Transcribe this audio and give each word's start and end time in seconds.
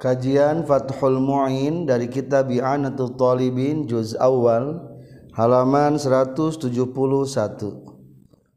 Kajian 0.00 0.64
Fathul 0.64 1.20
Mu'in 1.20 1.84
dari 1.84 2.08
kitab 2.08 2.48
Bi'anatul 2.48 3.20
Talibin 3.20 3.84
juz 3.84 4.16
awal 4.16 4.80
halaman 5.36 6.00
171. 6.00 6.56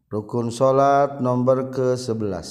Rukun 0.07 0.47
salat 0.55 1.19
nomor 1.19 1.67
ke-11. 1.67 2.47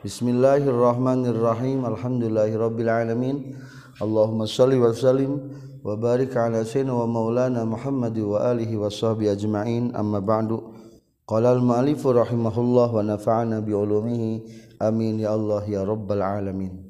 Bismillahirrahmanirrahim. 0.00 1.84
Alhamdulillahirabbil 1.84 2.88
alamin. 2.88 3.60
Allahumma 4.00 4.48
shalli 4.48 4.80
wa 4.80 4.96
sallim 4.96 5.52
wa 5.84 5.92
barik 5.92 6.32
ala 6.40 6.64
sayyidina 6.64 6.96
wa 6.96 7.04
maulana 7.04 7.68
Muhammad 7.68 8.16
wa 8.16 8.48
alihi 8.48 8.80
wa 8.80 8.88
sahbihi 8.88 9.28
ajma'in. 9.36 9.92
Amma 9.92 10.24
ba'du. 10.24 10.72
Qala 11.28 11.52
al-mu'allif 11.52 12.00
rahimahullah 12.00 12.96
wa 12.96 13.04
nafa'ana 13.04 13.60
bi 13.60 13.76
ulumihi. 13.76 14.48
Amin 14.80 15.20
ya 15.20 15.36
Allah 15.36 15.60
ya 15.68 15.84
rabbal 15.84 16.24
alamin. 16.24 16.89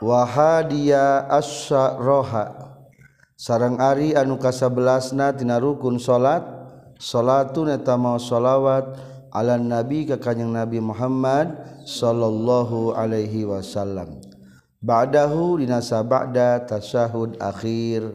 wahadiya 0.00 1.28
asyaroha. 1.30 2.74
Sarang 3.36 3.76
Ari 3.76 4.16
anu 4.16 4.40
kasabelasna 4.40 5.36
tina 5.36 5.60
rukun 5.60 6.00
salat 6.00 6.40
salatun 6.96 7.68
eta 7.68 7.92
mau 8.00 8.16
shalawat 8.16 8.96
ala 9.28 9.60
nabi 9.60 10.08
ka 10.08 10.16
kanjeng 10.16 10.56
Nabi 10.56 10.80
Muhammad 10.80 11.52
sallallahu 11.84 12.96
alaihi 12.96 13.44
wasallam. 13.44 14.24
Ba'dahu 14.80 15.60
dinasa 15.60 16.00
ba'da 16.00 16.64
tasyahud 16.64 17.36
akhir. 17.36 18.08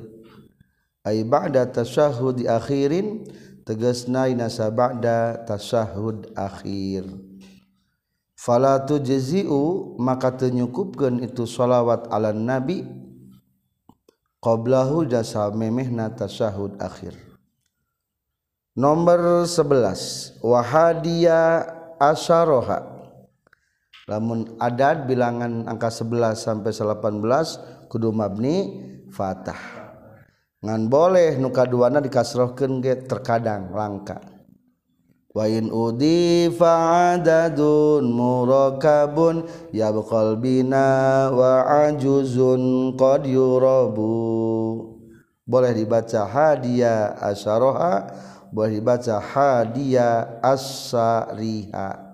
Ay 1.05 1.21
ba'da 1.26 1.70
tasyahud 1.70 2.41
akhirin 2.45 3.26
tegasna 3.62 4.26
dinasa 4.26 4.73
ba'da 4.73 5.45
tasyahud 5.45 6.34
akhir. 6.34 7.30
Falatu 8.41 8.98
jeziu 8.98 9.93
maka 10.02 10.34
tenyukupkan 10.34 11.21
itu 11.21 11.46
sholawat 11.46 12.10
ala 12.10 12.34
nabi 12.34 12.82
qoblahu 14.41 15.05
jasa 15.05 15.54
memehna 15.54 16.10
tasyahud 16.10 16.82
akhir. 16.82 17.13
Nomor 18.74 19.46
11 19.46 20.41
wahadia 20.41 21.70
asyaroha 22.02 22.82
lamun 24.10 24.58
adat 24.58 25.05
bilangan 25.05 25.70
angka 25.70 25.93
11 25.93 26.34
sampai 26.34 26.71
18 26.74 27.91
kudu 27.93 28.10
mabni 28.10 28.82
fatah. 29.13 29.60
Ngan 30.65 30.90
boleh 30.90 31.37
nuka 31.37 31.65
duana 31.65 32.02
dikasrohkeun 32.02 32.82
ge 32.85 33.05
terkadang 33.05 33.74
langka 33.74 34.30
Wain 35.32 35.71
udi 35.71 36.51
fa'adadun 36.51 38.04
murakabun 38.04 39.48
yabqal 39.71 40.35
bina 40.35 41.32
wa 41.32 41.63
ajuzun 41.87 42.93
qad 42.99 43.24
yurabu. 43.24 44.12
Boleh 45.48 45.71
dibaca 45.71 46.27
hadiah 46.27 47.15
asyaroha 47.20 48.12
boleh 48.52 48.84
dibaca 48.84 49.18
hadiah 49.24 50.43
asariha 50.43 52.12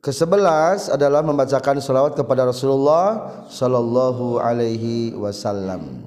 Kesebelas 0.00 0.86
adalah 0.86 1.18
membacakan 1.18 1.82
salawat 1.82 2.14
kepada 2.14 2.46
Rasulullah 2.46 3.42
Sallallahu 3.50 4.38
Alaihi 4.38 5.10
Wasallam. 5.18 6.06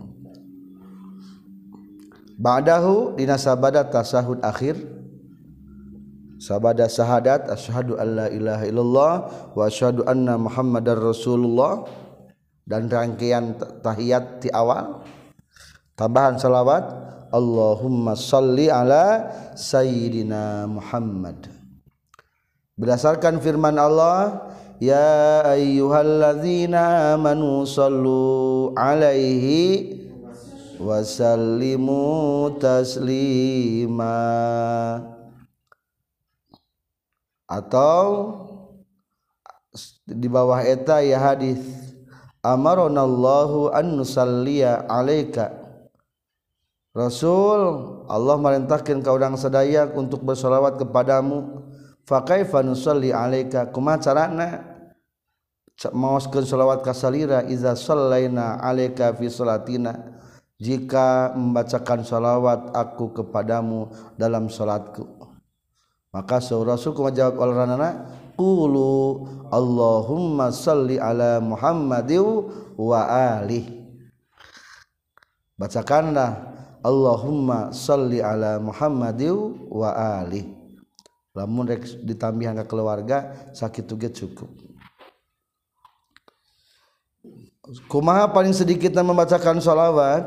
Ba'dahu 2.40 3.20
dinasabadat 3.20 3.92
tasahud 3.92 4.40
akhir 4.40 4.80
sabada 6.40 6.88
syahadat 6.88 7.52
asyhadu 7.52 8.00
alla 8.00 8.32
ilaha 8.32 8.64
illallah 8.64 9.14
wa 9.54 9.68
asyhadu 9.68 10.08
anna 10.08 10.40
muhammadar 10.40 10.96
rasulullah. 10.96 11.84
Dan 12.70 12.86
rangkaian 12.86 13.58
tahiyat 13.82 14.46
di 14.46 14.50
awal 14.54 15.02
tambahan 15.98 16.38
salawat 16.38 16.86
Allahumma 17.34 18.14
salli 18.14 18.70
ala 18.70 19.26
sayyidina 19.58 20.70
Muhammad. 20.70 21.50
Berdasarkan 22.78 23.42
firman 23.42 23.74
Allah 23.78 24.54
ya 24.78 25.46
ayyuhalladzina 25.50 27.18
amanu 27.18 27.66
sallu 27.66 28.70
alaihi 28.78 29.98
wasallimu 30.78 32.54
taslima 32.62 34.14
atau 37.50 38.06
di 40.06 40.30
bawah 40.30 40.62
eta 40.62 41.02
ya 41.02 41.18
hadis 41.18 41.58
amaronallahu 42.46 43.74
an 43.74 43.98
nusalliya 43.98 44.86
alaika. 44.86 45.58
Rasul 46.94 47.62
Allah 48.10 48.36
merintahkan 48.38 49.02
kau 49.06 49.18
udang 49.18 49.38
sedaya 49.38 49.90
untuk 49.94 50.26
bersolawat 50.26 50.78
kepadamu. 50.78 51.66
Fa 52.06 52.26
kaifa 52.26 52.66
nusalli 52.66 53.14
alaika? 53.14 53.70
Kumaha 53.70 54.02
carana? 54.02 54.48
Maoskeun 55.80 56.44
selawat 56.44 56.84
ka 56.84 56.92
salira 56.92 57.46
iza 57.46 57.72
sallaina 57.78 58.60
alaika 58.60 59.14
fi 59.16 59.30
salatina? 59.32 60.18
Jika 60.60 61.32
membacakan 61.40 62.04
salawat 62.04 62.76
aku 62.76 63.16
kepadamu 63.16 63.88
dalam 64.20 64.52
salatku 64.52 65.19
maka 66.10 66.42
rasulku 66.42 67.06
menjawab 67.06 67.38
olehranana 67.38 68.10
qulu 68.34 69.26
Allahumma 69.50 70.50
salli 70.54 70.98
ala 70.98 71.38
Muhammad 71.42 72.10
wa 72.78 73.02
alih. 73.06 73.66
Bacakanlah 75.60 76.56
Allahumma 76.80 77.76
salli 77.76 78.24
ala 78.24 78.58
Muhammad 78.58 79.20
wa 79.70 79.90
alih. 80.22 80.48
Lamun 81.36 81.70
rek 81.70 81.86
ditambihan 82.02 82.58
ke 82.58 82.66
keluarga 82.66 83.50
sakit 83.54 83.84
tuh 83.86 84.00
cukup. 84.00 84.50
Kumaha 87.86 88.26
paling 88.34 88.56
sedikit 88.56 88.98
membacakan 88.98 89.62
sholawat? 89.62 90.26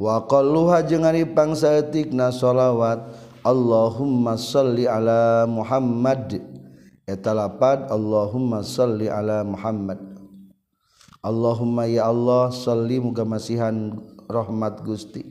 Wa 0.00 0.24
qalluha 0.26 0.82
jeung 0.82 1.06
ari 1.06 1.28
pangsaeutikna 1.28 2.34
sholawat 2.34 3.19
Allahumma 3.40 4.36
salli 4.36 4.84
ala 4.84 5.48
Muhammad. 5.48 6.44
Eta 7.08 7.32
lapad 7.32 7.88
Allahumma 7.88 8.60
salli 8.60 9.08
ala 9.08 9.40
Muhammad. 9.48 9.96
Allahumma 11.24 11.88
ya 11.88 12.12
Allah 12.12 12.52
salli 12.52 13.00
muga 13.00 13.24
masihan 13.24 13.96
rahmat 14.28 14.84
Gusti. 14.84 15.24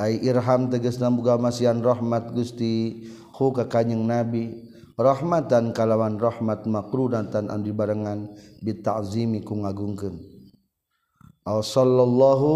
Ai 0.00 0.16
irham 0.24 0.72
tegasna 0.72 1.12
muga 1.12 1.36
masihan 1.36 1.76
rahmat 1.76 2.32
Gusti. 2.32 3.04
Hu 3.36 3.52
ka 3.52 3.68
kanjing 3.68 4.00
Nabi. 4.00 4.72
Rahmatan 4.96 5.76
kalawan 5.76 6.16
rahmat 6.16 6.64
makrudan 6.68 7.28
tan 7.28 7.52
andi 7.52 7.72
barengan 7.72 8.28
bitazimi 8.60 9.40
ku 9.40 9.56
ngagungkeun 9.56 10.20
Aw 11.48 11.64
sallallahu 11.64 12.48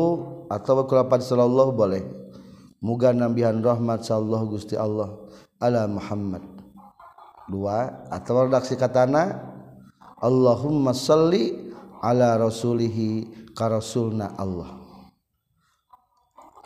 atawa 0.53 0.85
kulapan 0.85 1.21
sallallahu 1.25 1.73
boleh. 1.73 2.24
Muga 2.85 3.17
nambihan 3.17 3.65
rahmat 3.65 4.05
sallallahu 4.05 4.61
Gusti 4.61 4.77
Allah. 4.77 5.17
Ala 5.57 5.89
Muhammad. 5.89 6.45
Dua 7.49 8.09
atau 8.13 8.45
redaksi 8.45 8.77
katana 8.77 9.41
Allahumma 10.21 10.93
salli 10.93 11.73
ala 12.05 12.37
rasulihi 12.37 13.49
ka 13.57 13.73
rasulna 13.73 14.37
Allah. 14.37 14.77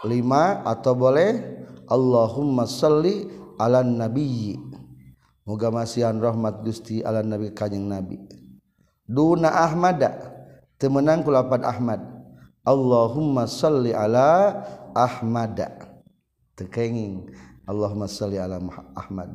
Lima 0.02 0.66
atau 0.66 0.98
boleh 0.98 1.62
Allahumma 1.86 2.66
salli 2.66 3.26
ala 3.54 3.86
nabiyyi. 3.86 4.58
Muga 5.46 5.70
masihan 5.70 6.18
rahmat 6.18 6.66
Gusti 6.66 7.02
ala 7.02 7.22
nabi 7.22 7.54
kanjing 7.54 7.86
nabi. 7.86 8.18
Duna 9.06 9.64
ahmada 9.64 10.34
temenang 10.78 11.22
kulapan 11.22 11.62
ahmad. 11.66 12.00
Allahumma 12.62 13.48
salli 13.48 13.96
ala 13.96 14.60
ahmada 14.92 15.77
tekenging 16.58 17.30
Allahumma 17.62 18.10
salli 18.10 18.42
ala 18.42 18.58
Ahmad. 18.98 19.30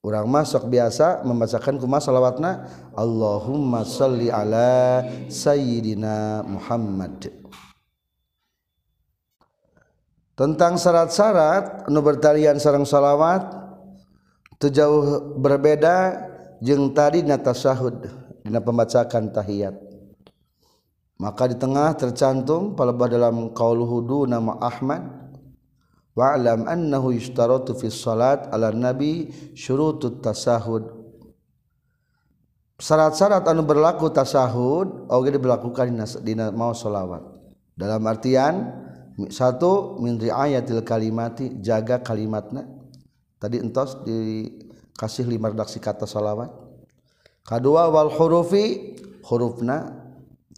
Orang 0.00 0.32
masuk 0.32 0.64
biasa 0.72 1.20
membacakan 1.28 1.76
kuma 1.76 2.00
salawatna 2.00 2.64
Allahumma 2.96 3.84
salli 3.84 4.32
ala 4.32 5.04
Sayyidina 5.28 6.40
Muhammad. 6.48 7.28
Tentang 10.32 10.80
syarat-syarat 10.80 11.92
nu 11.92 12.00
bertalian 12.00 12.56
sarang 12.56 12.88
salawat 12.88 13.44
terjauh 14.56 15.36
berbeda 15.36 16.16
jeng 16.64 16.96
tadi 16.96 17.20
nata 17.20 17.52
syahud 17.52 18.00
dina 18.40 18.64
pembacakan 18.64 19.28
tahiyat. 19.36 19.89
Maka 21.20 21.52
di 21.52 21.56
tengah 21.60 21.92
tercantum 22.00 22.72
palebah 22.72 23.12
dalam 23.12 23.52
qauluhu 23.52 24.24
nama 24.24 24.56
Ahmad 24.56 25.04
wa'lam 26.16 26.64
annahu 26.64 27.12
yustaratu 27.12 27.76
fi 27.76 27.92
salat 27.92 28.48
ala 28.48 28.72
nabi 28.72 29.28
syurutut 29.52 30.24
tasahud. 30.24 30.96
Syarat-syarat 32.80 33.44
anu 33.44 33.68
berlaku 33.68 34.08
tasahud 34.08 35.12
oge 35.12 35.36
diberlakukan 35.36 35.92
dina 36.24 36.48
mau 36.48 36.72
sholawat. 36.72 37.20
Dalam 37.76 38.00
artian 38.08 38.72
satu 39.28 40.00
min 40.00 40.16
riayatil 40.16 40.80
kalimati 40.80 41.60
jaga 41.60 42.00
kalimatna. 42.00 42.64
Tadi 43.36 43.60
entos 43.60 44.00
dikasih 44.08 45.28
lima 45.28 45.52
redaksi 45.52 45.76
kata 45.76 46.08
sholawat. 46.08 46.48
Kedua 47.44 47.92
wal 47.92 48.08
hurufi 48.08 48.96
hurufna 49.28 49.99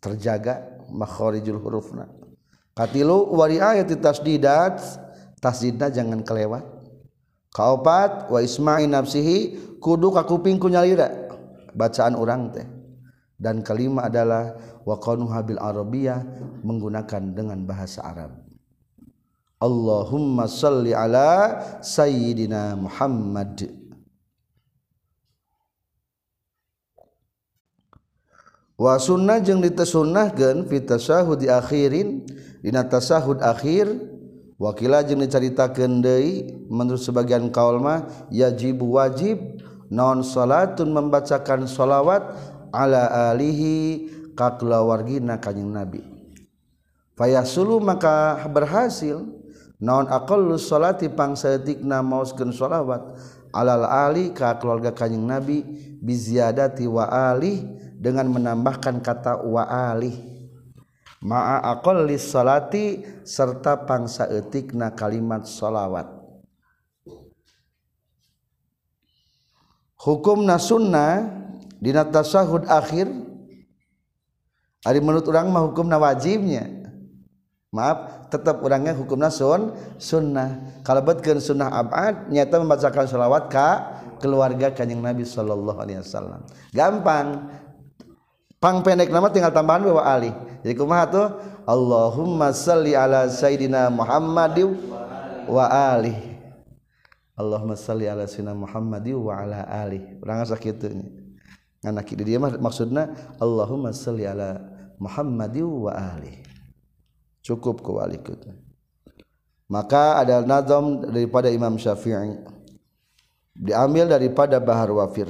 terjaga 0.02 0.82
makhorijul 0.90 1.62
hurufna. 1.62 2.10
Katilu 2.74 3.30
wari 3.38 3.62
ayat 3.62 3.88
tasdidat 4.02 4.82
tasdidna 5.38 5.88
jangan 5.88 6.26
kelewat. 6.26 6.66
Kaopat 7.52 8.32
wa 8.32 8.40
isma'i 8.40 8.90
nafsihi 8.90 9.60
kudu 9.78 10.10
ka 10.10 10.26
kupingku 10.26 10.66
nyalira. 10.66 11.30
Bacaan 11.76 12.18
orang 12.18 12.50
teh. 12.50 12.66
Dan 13.36 13.60
kelima 13.60 14.08
adalah 14.08 14.56
wa 14.82 14.96
qanuha 14.96 15.42
bil 15.44 15.60
arabiyah 15.60 16.20
menggunakan 16.64 17.22
dengan 17.34 17.58
bahasa 17.68 18.00
Arab. 18.02 18.38
Allahumma 19.62 20.50
salli 20.50 20.90
ala 20.90 21.60
sayyidina 21.82 22.74
Muhammad. 22.78 23.81
wa 28.82 28.98
sunnah 28.98 29.38
jeung 29.38 29.62
ditesunnahkeun 29.62 30.66
fi 30.66 30.82
tasahud 30.82 31.38
di 31.38 31.46
akhirin 31.46 32.26
dina 32.58 32.82
tasahud 32.82 33.38
akhir 33.38 33.86
wakila 34.58 35.06
jeung 35.06 35.22
dicaritakeun 35.22 36.02
deui 36.02 36.50
menurut 36.66 36.98
sebagian 36.98 37.46
kaul 37.54 37.78
mah 37.78 38.26
yajib 38.34 38.82
wajib 38.82 39.38
non 39.86 40.26
salatun 40.26 40.90
membacakan 40.90 41.70
shalawat 41.70 42.26
ala 42.74 43.30
alihi 43.30 44.10
ka 44.34 44.58
kulawargina 44.58 45.38
kanjing 45.38 45.70
nabi. 45.70 46.02
Fayasulu 47.14 47.78
maka 47.78 48.40
berhasil 48.50 49.22
naon 49.78 50.10
aqallu 50.10 50.58
salati 50.58 51.06
pangsaeutikna 51.06 52.02
maoskeun 52.02 52.50
shalawat 52.50 53.14
alal 53.54 53.86
ali 53.86 54.34
ka 54.34 54.58
keluarga 54.58 54.90
kanjing 54.90 55.22
nabi 55.22 55.62
biziadati 56.00 56.88
wa 56.88 57.06
ali 57.06 57.81
dengan 58.02 58.26
menambahkan 58.34 58.98
kata 58.98 59.46
wa 59.46 59.62
ali 59.62 60.10
ma'a 61.22 61.62
aqalli 61.78 62.18
salati 62.18 63.06
serta 63.22 63.86
pangsaeutikna 63.86 64.90
kalimat 64.98 65.46
sholawat 65.46 66.10
hukum 70.02 70.42
na 70.42 70.58
sunnah 70.58 71.30
dina 71.78 72.02
tasahud 72.02 72.66
akhir 72.66 73.06
ari 74.82 74.98
menurut 74.98 75.26
orang 75.30 75.50
mah 75.50 75.62
hukum 75.66 75.86
na 75.86 75.98
wajibnya. 75.98 76.82
Maaf 77.72 78.28
tetap 78.28 78.60
orangnya 78.60 78.92
hukum 78.92 79.16
sun 79.32 79.72
sunnah. 79.96 80.76
Kalau 80.84 81.00
betkeun 81.00 81.40
sunnah 81.40 81.72
abad 81.72 82.28
nyata 82.28 82.60
membacakan 82.60 83.08
sholawat 83.08 83.48
ka 83.48 83.68
keluarga 84.20 84.76
kanjeng 84.76 85.00
Nabi 85.00 85.24
sallallahu 85.24 85.80
alaihi 85.80 86.04
wasallam. 86.04 86.44
Gampang 86.76 87.48
pang 88.62 88.78
pendek 88.86 89.10
nama 89.10 89.26
tinggal 89.26 89.50
tambahan 89.50 89.82
bahwa 89.82 90.06
ali. 90.06 90.30
Jadi 90.62 90.78
kumaha 90.78 91.04
tuh? 91.10 91.26
Allahumma 91.66 92.54
salli 92.54 92.94
ala 92.94 93.26
sayyidina 93.26 93.90
Muhammadin 93.90 94.74
wa 95.46 95.66
alihi 95.66 96.34
Allahumma 97.38 97.78
salli 97.78 98.10
ala 98.10 98.26
sayyidina 98.26 98.54
Muhammad 98.54 99.06
wa 99.14 99.32
ala 99.34 99.62
ali 99.66 100.02
urang 100.18 100.42
asa 100.42 100.58
kitu 100.58 100.90
ngana 101.82 102.02
kitu 102.02 102.22
dia 102.26 102.38
maksudna 102.38 103.14
Allahumma 103.38 103.94
salli 103.94 104.26
ala 104.26 104.58
Muhammad 104.98 105.54
wa 105.62 105.94
ali 105.94 106.42
cukup 107.46 107.82
ku 107.82 107.98
walikut 108.02 108.42
maka 109.70 110.20
ada 110.20 110.44
nazam 110.44 111.00
daripada 111.00 111.48
Imam 111.48 111.80
Syafi'i. 111.80 112.36
Diambil 113.56 114.04
daripada 114.04 114.60
Bahar 114.60 114.92
Wafir 114.92 115.28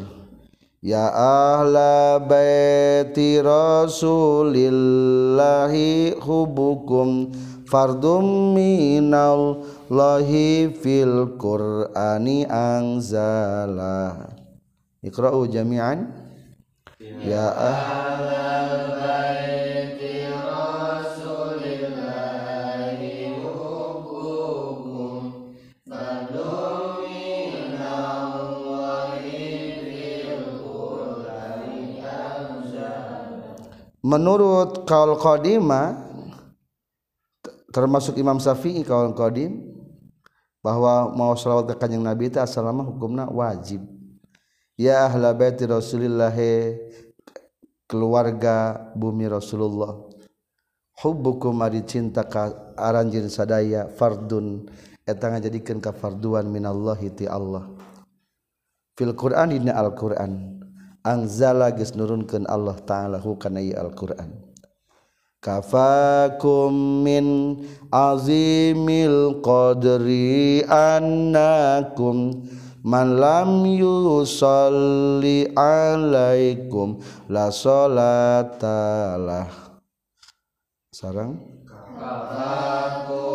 Ya 0.83 1.15
ahla 1.15 2.19
baiti 2.19 3.39
rasulillahi 3.39 4.59
hubukum 6.19 7.31
fardum 7.71 8.51
minal 8.51 9.63
lahi 9.87 10.75
fil 10.75 11.39
qur'ani 11.39 12.51
anzala. 12.51 14.27
Iqra'u 15.07 15.47
jami'an. 15.47 16.11
Ya 17.31 17.47
ahlal 17.55 19.02
menurut 34.13 34.85
kaul 34.85 35.17
qadima 35.17 35.97
termasuk 37.73 38.21
Imam 38.21 38.37
Syafi'i 38.37 38.85
kaul 38.85 39.17
qadim 39.17 39.73
bahwa 40.61 41.11
mau 41.17 41.33
salawat 41.33 41.73
ke 41.73 41.75
kanjeng 41.81 42.05
Nabi 42.05 42.29
itu 42.29 42.37
asalamah 42.37 42.85
hukumna 42.85 43.27
wajib. 43.33 43.81
Ya 44.77 45.09
ahla 45.09 45.33
baiti 45.33 45.65
Rasulillah 45.65 46.33
keluarga 47.89 48.89
bumi 48.93 49.33
Rasulullah. 49.33 49.97
Hubbukum 51.03 51.65
ari 51.65 51.83
cinta 51.83 52.23
ka 52.23 52.53
aranjin 52.79 53.27
sadaya 53.27 53.91
fardun 53.91 54.69
eta 55.03 55.33
ngajadikeun 55.33 55.83
ka 55.83 55.91
farduan 55.91 56.47
minallahi 56.47 57.11
ti 57.11 57.25
Allah. 57.27 57.67
Fil 58.95 59.17
Qur'an 59.17 59.51
dina 59.51 59.75
Al-Qur'an. 59.75 60.62
Anzala 61.03 61.75
geus 61.75 61.99
nurunkeun 61.99 62.47
Allah 62.47 62.79
taala 62.87 63.19
hukana 63.19 63.59
Al-Qur'an. 63.59 64.31
Kafakum 65.43 67.03
min 67.03 67.59
azimil 67.91 69.43
qadri 69.43 70.63
annakum 70.71 72.47
man 72.87 73.19
lam 73.19 73.67
yusalli 73.67 75.51
alaikum 75.59 77.03
la 77.27 77.51
salatalah 77.51 79.51
sarang? 80.95 81.43
Kafakum 81.99 83.32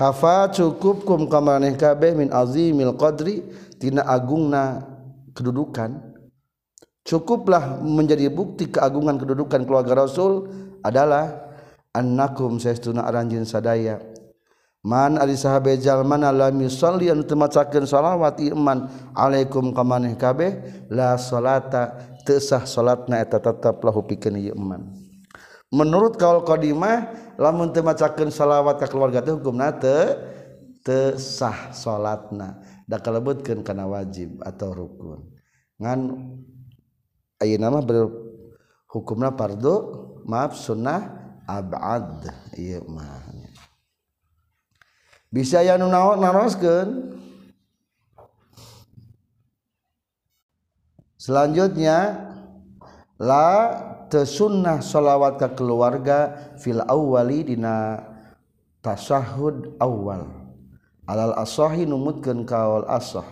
kafa 0.00 0.48
cukup 0.56 1.04
kum 1.04 1.28
kamaneh 1.28 1.76
kabeh 1.76 2.16
min 2.16 2.32
azimil 2.32 2.96
qadri 2.96 3.44
tina 3.76 4.00
agungna 4.08 4.80
kedudukan. 5.36 6.00
Cukuplah 7.04 7.84
menjadi 7.84 8.32
bukti 8.32 8.72
keagungan 8.72 9.20
kedudukan 9.20 9.68
keluarga 9.68 10.08
Rasul 10.08 10.48
adalah 10.80 11.52
annakum 11.92 12.56
saestuna 12.56 13.04
aranjeun 13.04 13.44
sadaya. 13.44 14.00
Man 14.80 15.20
ari 15.20 15.36
sahabe 15.36 15.76
jalmana 15.76 16.32
lam 16.32 16.56
yusalli 16.64 17.12
anu 17.12 17.20
teu 17.28 17.36
macakeun 17.36 17.84
salawat 17.84 18.40
iman 18.40 18.88
alaikum 19.12 19.76
kamaneh 19.76 20.16
kabeh 20.16 20.88
la 20.88 21.20
salata. 21.20 22.08
Teu 22.24 22.40
sah 22.40 22.64
salatna 22.64 23.20
eta 23.20 23.40
tetep 23.40 23.80
lahu 23.80 24.04
pikeun 24.04 24.36
ieu 24.36 24.52
iman 24.52 25.00
menurut 25.70 26.18
kaul 26.18 26.42
qadimah 26.42 27.29
lamun 27.40 27.72
teu 27.72 27.80
macakeun 27.80 28.28
salawat 28.28 28.76
ka 28.76 28.84
keluarga 28.84 29.24
teh 29.24 29.32
hukumna 29.32 29.72
teu 29.72 30.20
teu 30.84 31.16
sah 31.16 31.72
salatna. 31.72 32.60
Da 32.84 33.00
kalebetkeun 33.00 33.64
kana 33.64 33.88
wajib 33.88 34.42
atau 34.44 34.76
rukun. 34.76 35.24
Ngan 35.80 36.00
ayeuna 37.40 37.72
mah 37.72 37.84
berhukumna 37.86 39.32
fardu 39.32 39.74
maaf 40.28 40.52
sunnah 40.58 41.08
abad. 41.48 42.28
Ieu 42.60 42.84
mah. 42.84 43.24
Bisa 45.30 45.62
ya 45.62 45.78
nu 45.78 45.86
naroskeun 45.86 47.14
selanjutnya 51.14 52.26
la 53.14 53.46
sunnah 54.26 54.82
shalawat 54.82 55.38
ke 55.38 55.48
keluarga 55.54 56.52
filawali 56.58 57.46
dina 57.46 58.02
tasahud 58.82 59.76
awal. 59.78 60.26
Alal 61.10 61.34
asohi 61.38 61.86
numutkan 61.86 62.46
kawal 62.46 62.86
asoh 62.86 63.26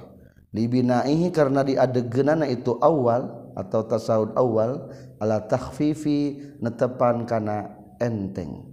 dibinaihi 0.50 1.30
karena 1.30 1.62
diadegenana 1.62 2.49
itu 2.49 2.75
awal 2.82 3.52
atau 3.54 3.85
tasawuf 3.87 4.35
awal 4.35 4.90
ala 5.23 5.42
takhfifi 5.47 6.54
netepan 6.58 7.23
kana 7.28 7.78
enteng. 8.02 8.66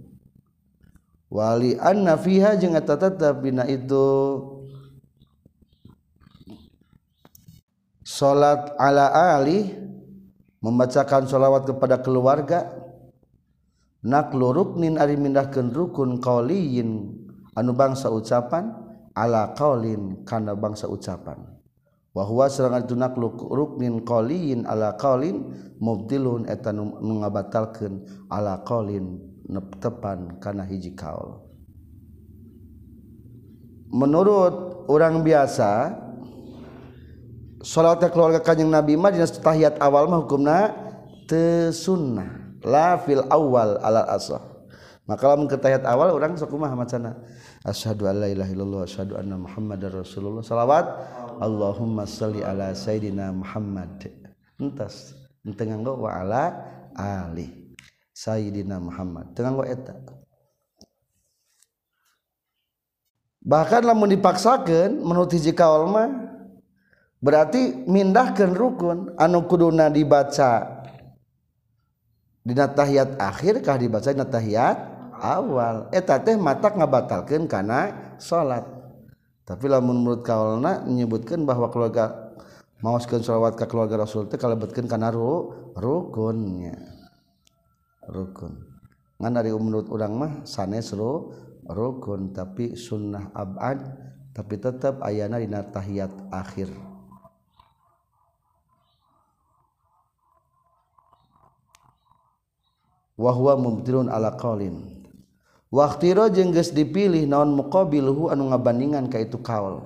Wali 1.26 1.74
anna 1.78 2.14
fiha 2.14 2.54
jeung 2.54 2.78
eta 2.78 2.94
tetep 2.94 3.42
dina 3.42 3.66
itu 3.66 4.06
salat 8.06 8.70
ala 8.78 9.10
ali 9.10 9.85
membacakan 10.66 11.30
sholawat 11.30 11.70
kepada 11.70 12.02
keluarga. 12.02 12.66
Naklu 14.02 14.50
ruknin 14.50 14.98
ari 14.98 15.14
mindahkeun 15.14 15.70
rukun 15.70 16.18
qauliyin 16.18 17.14
anu 17.54 17.70
bangsa 17.74 18.10
ucapan 18.10 18.74
ala 19.14 19.54
qaulin 19.54 20.26
kana 20.26 20.58
bangsa 20.58 20.90
ucapan. 20.90 21.38
Wa 22.14 22.22
huwa 22.26 22.46
serangan 22.50 22.86
itu 22.86 22.94
naklu 22.98 23.34
ruknin 23.50 24.02
qauliyin 24.02 24.66
ala 24.66 24.94
qaulin 24.98 25.54
mubdilun 25.82 26.46
eta 26.50 26.70
nu 26.74 26.94
ngabatalkeun 27.02 28.26
ala 28.30 28.62
qaulin 28.62 29.22
tepan 29.78 30.38
kana 30.42 30.66
hiji 30.66 30.94
kaul. 30.94 31.42
Menurut 33.90 34.86
orang 34.90 35.22
biasa 35.22 35.94
salatnya 37.66 38.14
keluarga 38.14 38.38
Kanjeng 38.38 38.70
Nabi 38.70 38.94
mah 38.94 39.10
dina 39.10 39.26
tahiyat 39.26 39.82
awal 39.82 40.06
mah 40.06 40.22
hukumna 40.22 40.70
teu 41.26 41.74
sunnah. 41.74 42.46
La 42.62 42.98
fil 43.02 43.26
awal 43.26 43.78
ala 43.82 44.06
asah 44.10 44.56
maka 45.06 45.22
lamun 45.30 45.46
ke 45.46 45.54
tahiyat 45.54 45.86
awal 45.86 46.18
urang 46.18 46.34
sok 46.34 46.50
kumaha 46.50 46.74
macana. 46.74 47.14
Asyhadu 47.62 48.10
an 48.10 48.26
la 48.26 48.28
ilaha 48.30 48.50
illallah 48.50 48.82
asyhadu 48.82 49.14
anna 49.14 49.38
muhammadar 49.38 50.02
rasulullah. 50.02 50.42
Salawat. 50.42 50.86
Allahumma 51.38 52.10
salli 52.10 52.42
ala 52.42 52.74
sayyidina 52.74 53.30
Muhammad. 53.30 54.10
Entas. 54.58 55.14
Teu 55.46 55.62
nganggo 55.62 56.02
wa 56.02 56.10
ala 56.10 56.58
ali 56.98 57.70
sayyidina 58.10 58.82
Muhammad. 58.82 59.30
Teu 59.30 59.46
nganggo 59.46 59.62
eta. 59.62 59.94
Bahkan 63.46 63.86
lamun 63.86 64.10
dipaksakan 64.10 65.06
menurut 65.06 65.30
hiji 65.30 65.54
kaul 65.54 65.86
mah 65.86 66.25
berarti 67.22 67.86
mindahkan 67.88 68.52
rukun 68.52 69.16
anu 69.16 69.44
kuduna 69.48 69.88
dibaca 69.88 70.84
dina 72.46 72.66
tahiyat 72.70 73.18
akhir 73.18 73.64
kah 73.64 73.76
dibaca 73.80 74.08
dina 74.12 74.28
tahiyat 74.28 74.78
awal. 75.16 75.88
Eta 75.90 76.20
teh 76.20 76.36
matak 76.36 76.76
ngabatalkeun 76.76 77.48
kana 77.48 78.14
salat 78.20 78.76
tapi 79.46 79.70
lamun 79.70 80.02
menurut 80.02 80.26
kaulna 80.26 80.82
menyebutkan 80.82 81.46
bahwa 81.46 81.70
keluarga 81.70 82.34
mauskeun 82.82 83.22
sholawat 83.22 83.54
ka 83.54 83.70
keluarga 83.70 84.02
Rasul 84.02 84.26
teh 84.26 84.34
kalebetkeun 84.34 84.90
kana 84.90 85.14
ru, 85.14 85.54
rukunnya. 85.78 86.74
Rukun. 88.10 88.58
Ngan 89.22 89.32
dari 89.32 89.54
menurut 89.54 89.86
orang 89.94 90.12
mah 90.18 90.32
sanes 90.42 90.90
ru, 90.90 91.30
rukun. 91.62 92.34
Tapi 92.34 92.74
sunnah 92.74 93.30
abad 93.38 93.78
tapi 94.34 94.58
tetap 94.58 94.98
ayana 95.06 95.38
dina 95.38 95.62
tahiyat 95.62 96.10
akhir. 96.34 96.74
wahwa 103.16 103.56
mubtilun 103.56 104.12
ala 104.12 104.36
qaulin 104.36 104.96
waqtiro 105.72 106.30
jeung 106.30 106.54
geus 106.54 106.70
dipilih 106.70 107.26
naon 107.26 107.52
muqabiluhu 107.52 108.30
anu 108.30 108.48
ngabandingan 108.54 109.10
ka 109.10 109.18
itu 109.20 109.36
kaul. 109.42 109.82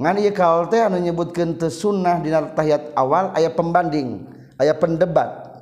Ngan 0.00 0.18
ieu 0.18 0.34
kaul 0.34 0.66
teh 0.66 0.82
anu 0.82 0.98
nyebutkeun 0.98 1.60
teu 1.60 1.70
sunnah 1.70 2.18
dina 2.18 2.42
tahiyat 2.42 2.96
awal 2.98 3.30
aya 3.36 3.52
pembanding 3.52 4.26
aya 4.58 4.74
pendebat. 4.74 5.52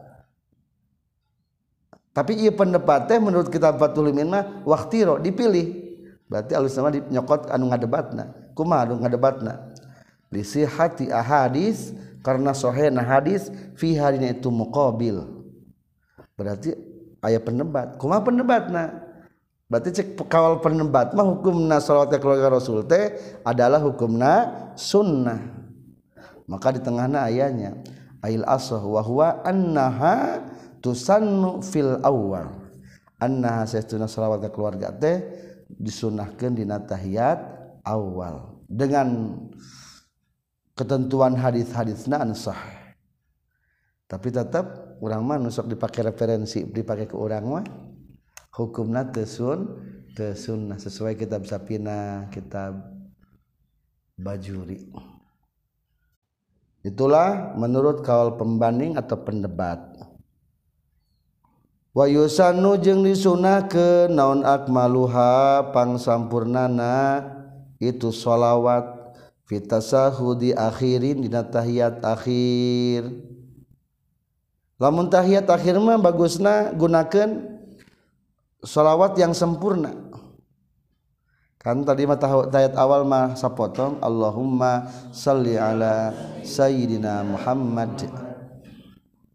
Tapi 2.16 2.40
ieu 2.40 2.54
pendebat 2.54 3.04
teh 3.10 3.20
menurut 3.20 3.52
kitab 3.52 3.76
Fathul 3.76 4.14
Minna 4.14 4.62
waqtiro 4.64 5.20
dipilih. 5.20 5.92
Berarti 6.30 6.54
alus 6.54 6.78
sama 6.78 6.94
nyokot 6.94 7.50
anu 7.50 7.68
ngadebatna 7.74 8.54
kumaha 8.54 8.86
anu 8.86 9.02
ngadebatna? 9.02 9.74
Lisihati 10.30 11.10
ahadis 11.10 11.90
karena 12.22 12.54
sohena 12.54 13.02
hadis 13.02 13.50
fi 13.74 13.98
hadina 13.98 14.30
itu 14.30 14.46
muqabil. 14.46 15.39
Berarti 16.40 16.72
ayah 17.28 17.44
pendebat 17.44 18.00
kumaha 18.00 18.24
pendebatna 18.24 19.10
berarti 19.70 20.02
cek 20.02 20.18
kawal 20.26 20.58
penembat 20.58 21.14
mah 21.14 21.28
hukumna 21.30 21.78
salawat 21.78 22.10
keluarga 22.18 22.50
Rasul 22.50 22.82
teh 22.90 23.14
adalah 23.46 23.78
hukumna 23.78 24.50
sunnah. 24.74 25.38
Maka 26.50 26.74
di 26.74 26.82
tengahna 26.82 27.30
ayahnya 27.30 27.78
ail 28.26 28.42
asah 28.42 28.82
wa 28.82 28.98
huwa 28.98 29.46
annaha 29.46 30.42
tusannu 30.82 31.62
fil 31.62 32.02
awal 32.02 32.50
annaha 33.22 33.62
saytuna 33.70 34.10
salawat 34.10 34.42
keluarga 34.50 34.90
teh 34.90 35.22
disunahkeun 35.70 36.58
dina 36.58 36.82
tahiyat 36.82 37.38
awal 37.86 38.58
dengan 38.66 39.38
ketentuan 40.74 41.38
hadis-hadisna 41.38 42.18
anu 42.18 42.34
sah 42.34 42.58
tapi 44.10 44.34
tetap 44.34 44.89
urangmah 45.00 45.40
nusok 45.40 45.72
dipakai 45.72 46.12
referensi 46.12 46.62
dipakai 46.62 47.08
ke 47.08 47.16
urangmah 47.16 47.64
hukumna 48.54 49.08
tesun 49.08 49.66
tesunnah 50.12 50.76
sesuai 50.76 51.16
kitab 51.16 51.48
sapina 51.48 52.28
kitab 52.28 52.76
bajuri. 54.20 54.92
Itulah 56.80 57.56
menurut 57.60 58.00
kawal 58.00 58.40
pembanding 58.40 58.96
atau 58.96 59.20
pendebat. 59.20 59.80
Wayusanu 61.92 62.78
jeung 62.80 63.02
disunah 63.02 63.66
ke 63.66 64.08
naon 64.08 64.46
akmaluha 64.46 65.74
pangsampurnana? 65.74 67.20
Itu 67.80 68.12
sholawat 68.12 69.16
fitasahudi 69.44 70.56
akhirin 70.56 71.26
dina 71.26 71.44
tahiyat 71.44 72.00
akhir. 72.00 73.08
Lamun 74.80 75.12
tahiyat 75.12 75.44
akhir 75.44 75.76
mah 75.76 76.00
bagusna 76.00 76.72
gunakeun 76.72 77.60
sholawat 78.64 79.14
yang 79.20 79.36
sempurna. 79.36 79.92
Kan 81.60 81.84
tadi 81.84 82.08
mah 82.08 82.16
ayat 82.48 82.72
awal 82.72 83.04
mah 83.04 83.36
sapotong 83.36 84.00
Allahumma 84.00 84.88
salli 85.12 85.60
ala 85.60 86.08
sayyidina 86.40 87.20
Muhammad. 87.20 88.08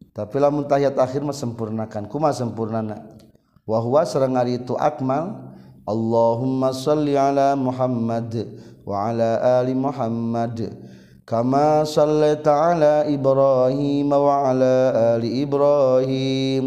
Tapi 0.09 0.35
lamun 0.41 0.65
tahiyat 0.65 0.97
akhir 0.97 1.21
mah 1.21 1.37
sempurnakan. 1.37 2.09
Kumaha 2.09 2.33
sempurnana? 2.33 3.13
Wa 3.61 3.77
huwa 3.77 4.01
sareng 4.01 4.33
itu 4.49 4.73
akmal 4.73 5.53
Allahumma 5.85 6.73
salli 6.73 7.13
ala 7.13 7.53
Muhammad 7.53 8.33
wa 8.81 9.09
ala 9.09 9.61
ali 9.61 9.77
Muhammad 9.77 10.73
كما 11.25 11.83
صليت 11.83 12.47
على 12.47 13.09
إبراهيم 13.17 14.09
وعلى 14.13 14.75
آل 15.17 15.23
إبراهيم 15.41 16.63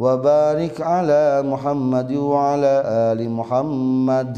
وبارك 0.00 0.76
على 0.80 1.44
محمد 1.44 2.10
وعلى 2.12 2.74
آل 3.12 3.20
محمد 3.30 4.36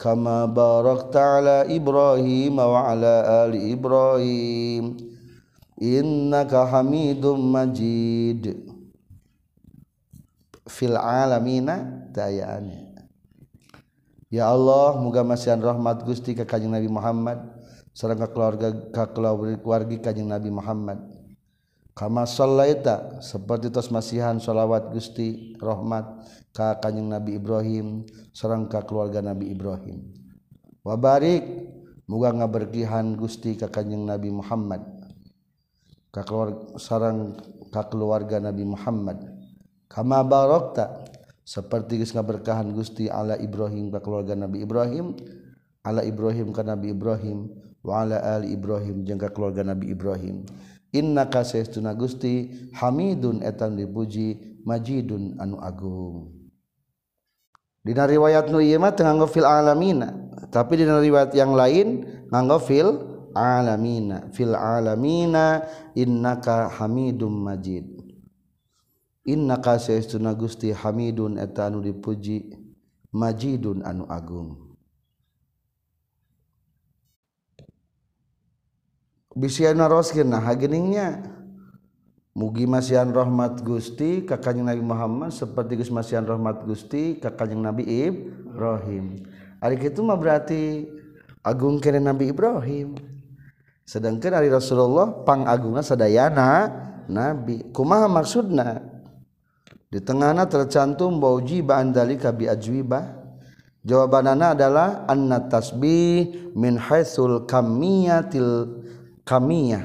كما 0.00 0.48
باركت 0.48 1.16
على 1.16 1.76
إبراهيم 1.76 2.56
وعلى 2.58 3.14
آل 3.44 3.52
إبراهيم. 3.72 4.84
إنك 5.76 6.52
حميد 6.56 7.24
مجيد. 7.26 8.44
في 10.66 10.84
العالمين 10.92 11.68
dayaannya 12.12 12.96
يا 14.32 14.50
الله 14.50 14.98
muga 15.04 15.22
masihan 15.22 15.60
rahmat 15.60 16.02
Gusti 16.02 16.34
ka 16.34 16.42
Kanjeng 16.48 16.74
Nabi 16.74 16.90
Muhammad. 16.90 17.55
sareng 17.96 18.20
ka 18.20 18.28
keluarga 18.28 18.68
ka 18.92 19.08
keluarga 19.16 19.96
kanjeng 20.04 20.28
Nabi 20.28 20.52
Muhammad. 20.52 21.00
Kama 21.96 22.28
sallaita 22.28 23.24
seperti 23.24 23.72
tos 23.72 23.88
masihan 23.88 24.36
sholawat 24.36 24.92
Gusti 24.92 25.56
rahmat 25.56 26.04
ka 26.52 26.76
kanjeng 26.76 27.08
Nabi 27.08 27.40
Ibrahim 27.40 28.04
sareng 28.36 28.68
ka 28.68 28.84
keluarga 28.84 29.24
Nabi 29.24 29.48
Ibrahim. 29.48 30.12
Wa 30.84 31.00
barik 31.00 31.40
muga 32.04 32.36
ngaberkihan 32.36 33.16
Gusti 33.16 33.56
ka 33.56 33.72
kanjeng 33.72 34.04
Nabi 34.04 34.28
Muhammad. 34.28 34.84
Ka 36.12 36.20
keluarga 36.20 36.76
sareng 36.76 37.32
ka 37.72 37.88
keluarga 37.88 38.44
Nabi 38.44 38.68
Muhammad. 38.68 39.24
Kama 39.88 40.20
barokta 40.20 41.00
seperti 41.48 42.04
geus 42.04 42.12
ngaberkahan 42.12 42.76
Gusti 42.76 43.08
ala 43.08 43.40
Ibrahim 43.40 43.88
ka 43.88 44.04
keluarga 44.04 44.36
Nabi 44.36 44.68
Ibrahim 44.68 45.16
ala 45.80 46.04
Ibrahim 46.04 46.52
ka 46.52 46.60
Nabi 46.60 46.92
Ibrahim 46.92 47.65
ala 47.92 48.22
Ali 48.22 48.54
Ibrahim 48.54 49.04
jeung 49.06 49.20
ka 49.20 49.30
keluarga 49.30 49.62
Nabi 49.66 49.92
Ibrahim 49.92 50.46
inna 50.94 51.28
kasestuna 51.28 51.92
Gusti 51.92 52.50
Hamidun 52.74 53.42
etan 53.44 53.76
dipuji 53.76 54.58
majidun 54.64 55.36
anu 55.36 55.60
agung 55.60 56.36
Dina 57.86 58.02
riwayat 58.02 58.50
nu 58.50 58.58
ieu 58.58 58.82
mah 58.82 58.90
teu 58.98 59.06
nganggo 59.06 59.30
fil 59.30 59.46
alamina, 59.46 60.10
tapi 60.50 60.74
dina 60.74 60.98
riwayat 60.98 61.30
yang 61.38 61.54
lain 61.54 62.02
nganggo 62.34 62.58
fil 62.58 62.90
alamina. 63.30 64.26
Fil 64.34 64.58
alamina 64.58 65.62
innaka 65.94 66.66
Hamidum 66.66 67.30
Majid. 67.46 67.86
Innaka 69.22 69.78
saestuna 69.78 70.34
Gusti 70.34 70.74
Hamidun 70.74 71.38
eta 71.38 71.70
anu 71.70 71.78
dipuji, 71.78 72.58
Majidun 73.14 73.86
anu 73.86 74.02
agung. 74.10 74.65
Bisiana 79.36 79.86
roskin 79.86 80.32
nah 80.32 80.40
hageningnya. 80.40 81.36
Mugi 82.36 82.68
masihan 82.68 83.08
rahmat 83.08 83.64
Gusti 83.64 84.20
ka 84.28 84.36
kanjeng 84.36 84.68
Nabi 84.68 84.84
Muhammad 84.84 85.32
seperti 85.32 85.80
Gus 85.80 85.88
masihan 85.88 86.20
rahmat 86.20 86.68
Gusti 86.68 87.16
ka 87.16 87.32
kanjeng 87.32 87.64
Nabi 87.64 87.84
Ibrahim. 87.84 89.24
Ari 89.60 89.76
kitu 89.80 90.04
mah 90.04 90.20
berarti 90.20 90.84
agung 91.40 91.80
kene 91.80 91.96
Nabi 91.96 92.28
Ibrahim. 92.28 93.00
Sedangkan 93.88 94.36
hari 94.36 94.52
Rasulullah 94.52 95.24
pangagungna 95.24 95.80
sadayana 95.80 96.68
Nabi. 97.08 97.72
Kumaha 97.72 98.04
maksudna? 98.04 98.84
Di 99.88 100.02
tengahna 100.04 100.44
tercantum 100.44 101.16
baujiba 101.16 101.80
andalika 101.80 102.36
bi 102.36 102.50
ajwibah 102.50 103.16
jawabanana 103.86 104.52
adalah 104.52 105.08
anna 105.08 105.46
tasbih 105.46 106.52
min 106.52 106.76
haitsul 106.76 107.46
kamiyatil 107.48 108.84
kamiyah. 109.26 109.84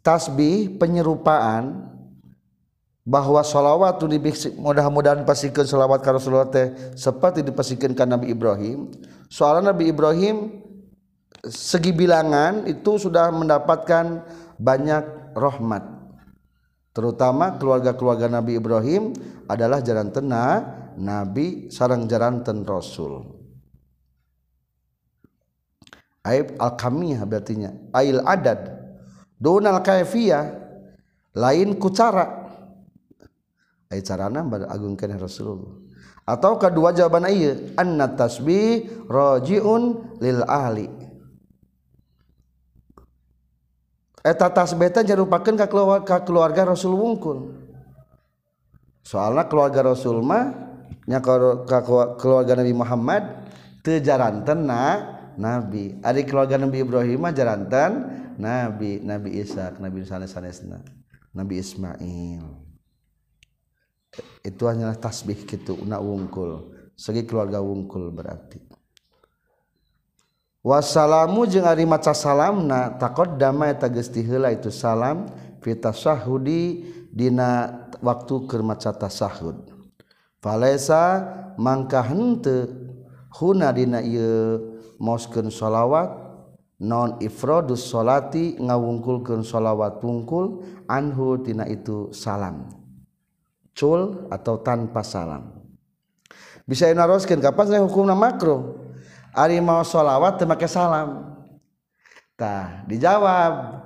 Tasbih 0.00 0.80
penyerupaan 0.80 1.92
bahwa 3.04 3.44
sholawat 3.44 4.00
itu 4.00 4.56
mudah-mudahan 4.56 5.28
pasikan 5.28 5.68
sholawat 5.68 6.00
ke 6.00 6.08
Rasulullah 6.08 6.48
seperti 6.96 7.44
dipasikan 7.44 7.92
ke 7.92 8.04
Nabi 8.08 8.32
Ibrahim. 8.32 8.88
Soalnya 9.28 9.76
Nabi 9.76 9.92
Ibrahim 9.92 10.64
segi 11.44 11.92
bilangan 11.92 12.64
itu 12.64 12.96
sudah 12.96 13.28
mendapatkan 13.28 14.24
banyak 14.56 15.36
rahmat. 15.36 15.84
Terutama 16.96 17.60
keluarga-keluarga 17.60 18.26
Nabi 18.26 18.56
Ibrahim 18.56 19.14
adalah 19.46 19.78
jaran 19.84 20.10
tena 20.10 20.64
Nabi 20.98 21.70
sarang 21.70 22.10
jaran 22.10 22.42
ten 22.42 22.66
Rasul 22.66 23.39
aib 26.26 26.56
al-kamiyah 26.60 27.22
berartinya. 27.24 27.70
Ail 27.96 28.20
adad. 28.24 28.76
Donal 29.40 29.80
kaifiyah. 29.80 30.58
Lain 31.36 31.78
ku 31.78 31.88
cara. 31.94 32.26
Ai 33.90 34.02
carana 34.02 34.46
agungkeun 34.46 35.18
Rasulullah. 35.18 35.74
Atau 36.28 36.62
kedua 36.62 36.94
jawaban 36.94 37.26
ieu 37.26 37.74
anna 37.74 38.06
tasbih 38.06 38.86
rajiun 39.10 40.14
lil 40.22 40.46
ahli. 40.46 40.86
Eta 44.20 44.52
tasbih 44.52 44.92
teh 44.92 45.02
jarupakeun 45.02 45.56
ka 45.58 45.66
keluarga, 45.66 46.22
keluarga 46.22 46.70
Rasul 46.70 46.92
wungkul. 46.94 47.56
Soalna 49.02 49.48
keluarga 49.48 49.80
Rasul 49.90 50.22
mah 50.22 50.54
nya 51.08 51.18
ka 51.24 51.82
keluarga 52.20 52.52
Nabi 52.54 52.74
Muhammad 52.76 53.22
teu 53.82 53.98
jaranten 53.98 54.68
nabi. 55.40 55.96
Ari 56.04 56.28
keluarga 56.28 56.60
Nabi 56.60 56.84
Ibrahim 56.84 57.24
jarantan 57.32 57.92
nabi 58.36 59.00
Nabi 59.00 59.40
Isa 59.40 59.72
Nabi 59.80 60.04
sanes 60.04 60.36
sanesna 60.36 60.84
Nabi 61.32 61.56
Ismail. 61.56 62.44
Itu 64.44 64.68
hanyalah 64.68 65.00
tasbih 65.00 65.48
gitu 65.48 65.80
una 65.80 65.96
wungkul. 65.96 66.76
Segi 66.92 67.24
keluarga 67.24 67.64
wungkul 67.64 68.12
berarti. 68.12 68.60
Wassalamu 70.60 71.48
jeung 71.48 71.64
ari 71.64 71.88
maca 71.88 72.12
salamna 72.12 72.92
taqaddama 73.00 73.72
damai 73.72 73.80
tagesti 73.80 74.20
heula 74.20 74.52
itu 74.52 74.68
salam 74.68 75.24
fi 75.64 75.72
sahudi 75.72 76.84
dina 77.08 77.80
waktu 78.04 78.44
keur 78.44 78.60
maca 78.60 78.92
tasahud 78.92 79.72
falaisa 80.44 81.24
mangka 81.56 82.04
henteu 82.04 82.68
huna 83.40 83.72
dina 83.72 84.04
ieu. 84.04 84.69
moskeun 85.00 85.48
sholawat 85.48 86.12
non 86.80 87.16
ifrodus 87.24 87.88
sholati 87.88 88.60
ngawungkulkeun 88.60 89.40
sholawat 89.40 89.98
wungkul 90.04 90.62
anhu 90.86 91.40
tina 91.40 91.64
itu 91.64 92.12
salam. 92.12 92.68
Cul 93.72 94.28
atau 94.28 94.60
tanpa 94.60 95.00
salam. 95.00 95.56
Bisa 96.68 96.86
inaroskeun 96.92 97.40
kapan 97.40 97.66
saya 97.66 97.80
hukumna 97.82 98.12
makruh? 98.12 98.76
Ari 99.32 99.58
mau 99.58 99.80
sholawat 99.80 100.36
teu 100.36 100.46
make 100.46 100.68
salam. 100.68 101.34
Tah 102.36 102.84
dijawab. 102.84 103.82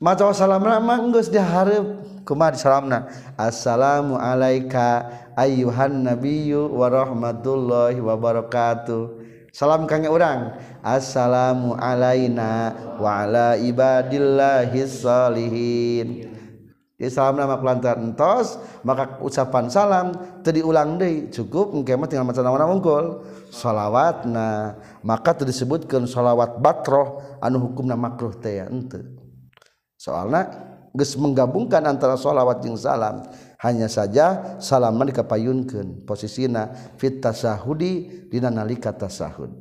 Maca 0.00 0.32
salam 0.34 0.62
mah 0.62 0.98
geus 1.14 1.28
dihareup 1.28 2.02
kumaha 2.26 2.56
salamna 2.56 3.12
assalamu 3.38 4.16
alayka 4.18 5.04
ayyuhan 5.36 6.06
nabiyyu 6.06 6.70
wa 6.70 6.90
rahmatullahi 6.90 8.02
wa 8.02 8.14
barakatuh. 8.18 9.21
salam 9.52 9.84
kangge 9.84 10.08
orang 10.08 10.56
assalamu 10.80 11.76
alaina 11.76 12.72
wa 12.96 13.22
ala 13.22 13.54
ibadillahis 13.60 15.04
salihin. 15.04 16.32
Di 16.96 17.10
salam 17.10 17.34
nama 17.34 17.58
kelantar 17.58 17.98
entos 17.98 18.56
maka 18.86 19.18
ucapan 19.20 19.66
salam 19.66 20.14
tadi 20.40 20.62
ulang 20.62 20.96
deh 20.96 21.28
cukup 21.34 21.74
engke 21.74 21.98
mah 21.98 22.06
tinggal 22.06 22.24
maca 22.24 22.40
nama 22.40 22.64
unggul 22.64 23.26
salawatna. 23.52 24.80
Maka 25.04 25.36
teu 25.36 25.44
disebutkeun 25.44 26.08
salawat 26.08 26.62
batroh 26.62 27.38
anu 27.42 27.58
hukumna 27.58 27.98
makruh 27.98 28.32
teh 28.38 28.64
ente. 28.64 29.02
Soalna 29.98 30.46
geus 30.94 31.18
menggabungkan 31.18 31.82
antara 31.84 32.14
salawat 32.14 32.62
jeung 32.62 32.78
salam 32.78 33.26
hanya 33.62 33.86
saja 33.86 34.58
salaman 34.58 35.06
dikapayunkeun 35.14 36.02
posisina 36.02 36.74
fit 36.98 37.22
tasahudi 37.22 38.26
dina 38.26 38.50
nalika 38.50 38.90
tasahud. 38.90 39.54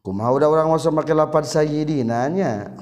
Kumaha 0.00 0.30
udah 0.32 0.48
urang 0.48 0.72
masa 0.72 0.88
make 0.88 1.12
lapad 1.12 1.44
sayyidina 1.44 2.32
nya? 2.32 2.72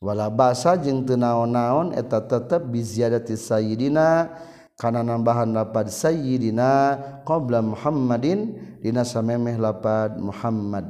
Wala 0.00 0.32
basa 0.32 0.74
jeung 0.80 1.04
teu 1.04 1.20
naon-naon 1.20 1.92
eta 1.92 2.24
tetep 2.24 2.64
bi 2.64 2.80
ziyadati 2.80 3.36
sayyidina 3.36 4.32
kana 4.80 5.04
nambahan 5.04 5.52
lapad 5.52 5.92
sayyidina 5.92 6.96
qabla 7.28 7.60
muhammadin 7.60 8.56
dina 8.80 9.04
samemeh 9.04 9.60
lapad 9.60 10.16
muhammad. 10.16 10.88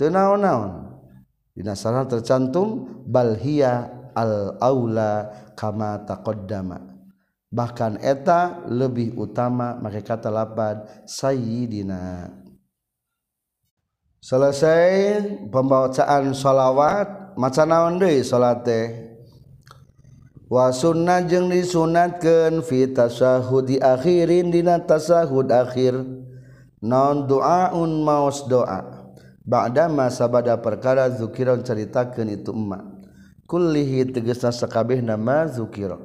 Teu 0.00 0.08
naon-naon? 0.08 0.96
Dina 1.52 1.76
sarana 1.76 2.08
tercantum 2.08 2.88
balhia 3.04 3.99
al-aula 4.14 5.30
kama 5.54 6.02
taqaddama. 6.06 6.78
Bahkan 7.50 7.98
eta 7.98 8.62
lebih 8.70 9.18
utama 9.18 9.74
maka 9.74 9.98
kata 9.98 10.30
lapad 10.30 10.86
sayyidina. 11.02 12.30
Selesai 14.22 15.48
pembacaan 15.48 16.30
sholawat 16.36 17.34
maca 17.34 17.64
naon 17.66 17.98
deui 17.98 18.22
salat 18.22 18.62
teh? 18.62 18.86
Wa 20.50 20.74
sunnah 20.74 21.22
jeung 21.24 21.46
disunatkeun 21.50 22.66
fi 22.66 22.90
tasahud 22.90 23.70
di 23.70 23.78
akhirin 23.78 24.50
dina 24.50 24.82
tasahud 24.82 25.46
akhir. 25.46 25.94
Non 26.82 27.26
doaun 27.26 28.02
maos 28.02 28.46
doa? 28.50 29.00
Ba'da 29.46 29.86
ma 29.86 30.10
sabada 30.10 30.58
perkara 30.58 31.06
zukiron 31.10 31.62
caritakeun 31.62 32.34
itu 32.34 32.50
emak. 32.50 32.89
kullihi 33.50 34.14
tegesna 34.14 34.54
sakabeh 34.54 35.02
nama 35.02 35.50
zukira. 35.50 35.98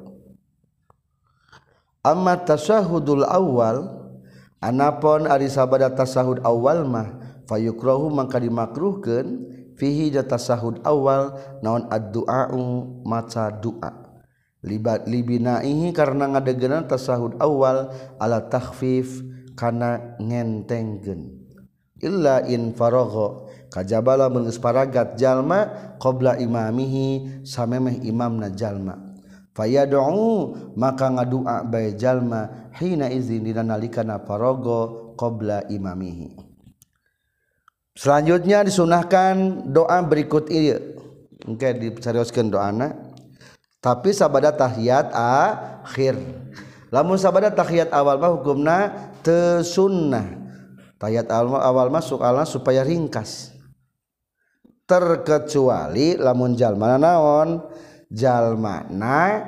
Amma 2.02 2.34
tasahudul 2.42 3.22
awal 3.22 3.86
anapon 4.58 5.30
ari 5.30 5.46
sabada 5.46 5.86
tasahud 5.94 6.42
awal 6.42 6.82
mah 6.82 7.38
fayukrahu 7.46 8.10
mangka 8.10 8.42
dimakruhkeun 8.42 9.46
fihi 9.78 10.10
da 10.10 10.26
tasahud 10.26 10.82
awal 10.82 11.38
naon 11.62 11.86
addu'a'u 11.86 12.62
maca 13.06 13.54
doa 13.54 13.94
libat 14.66 15.06
libinaihi 15.06 15.94
karena 15.94 16.34
ngadegenan 16.34 16.90
tasahud 16.90 17.38
awal 17.38 17.94
ala 18.18 18.42
takhfif 18.50 19.22
kana 19.54 20.18
ngentengkeun. 20.18 21.46
Illa 22.02 22.44
in 22.44 22.76
faragha 22.76 23.48
kajabala 23.76 24.32
meungeus 24.32 24.56
paragat 24.56 25.20
jalma 25.20 25.92
qabla 26.00 26.40
imamihi 26.40 27.44
samemeh 27.44 28.00
imamna 28.08 28.48
jalma. 28.48 28.96
Fayad'u 29.52 30.72
maka 30.80 31.12
ngadua 31.12 31.60
bae 31.68 31.92
jalma 31.92 32.72
hina 32.80 33.12
izin 33.12 33.44
dina 33.44 33.60
nalikana 33.60 34.16
faragha 34.24 35.12
qabla 35.20 35.68
imamihi. 35.68 36.32
Selanjutnya 37.96 38.64
disunahkan 38.64 39.68
doa 39.72 40.00
berikut 40.04 40.48
ini 40.52 40.76
oke 41.44 41.68
dicarioskan 41.76 42.48
doa 42.48 42.68
tapi 43.80 44.12
sabada 44.12 44.52
tahiyat 44.52 45.12
akhir. 45.12 46.16
Lamun 46.92 47.16
sabada 47.20 47.52
tahiyat 47.52 47.92
awal 47.92 48.20
mah 48.20 48.30
hukumna 48.36 48.76
tesunnah 49.24 50.28
tahiyat 51.00 51.28
awal 51.32 51.60
awal 51.60 51.88
masuk 51.88 52.20
Allah 52.20 52.44
supaya 52.44 52.84
ringkas 52.84 53.55
terkecuali 54.86 56.14
lamun 56.16 56.54
jalmana 56.54 56.96
naon 56.96 57.60
jalmana 58.08 59.42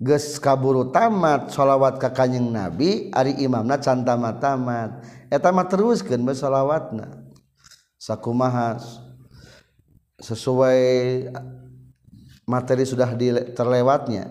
geus 0.00 0.40
kaburu 0.40 0.88
tamat 0.88 1.52
shalawat 1.52 2.00
ka 2.00 2.10
kanjeng 2.10 2.48
nabi 2.50 3.12
ari 3.12 3.36
imamna 3.44 3.78
can 3.78 4.02
tamat-tamat 4.02 5.04
eta 5.28 5.48
mah 5.52 5.66
teruskeun 5.68 6.24
bae 6.24 6.36
sholawatna. 6.36 7.24
Sakumaha 8.00 8.76
sesuai 10.20 10.80
materi 12.44 12.84
sudah 12.84 13.08
di, 13.16 13.32
terlewatnya 13.56 14.28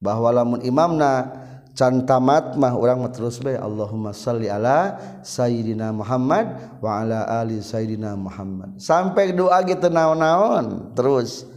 bahwa 0.00 0.32
lamun 0.32 0.60
imamna 0.64 1.39
can 1.80 2.04
tamat 2.04 2.60
mah 2.60 2.76
orang 2.76 3.08
terus 3.08 3.40
bae 3.40 3.56
Allahumma 3.56 4.12
shalli 4.12 4.52
ala 4.52 5.00
sayyidina 5.24 5.96
Muhammad 5.96 6.76
wa 6.84 7.00
ala 7.00 7.24
ali 7.40 7.64
sayyidina 7.64 8.20
Muhammad. 8.20 8.76
Sampai 8.76 9.32
doa 9.32 9.56
gitu 9.64 9.88
naon-naon 9.88 10.92
terus. 10.92 11.48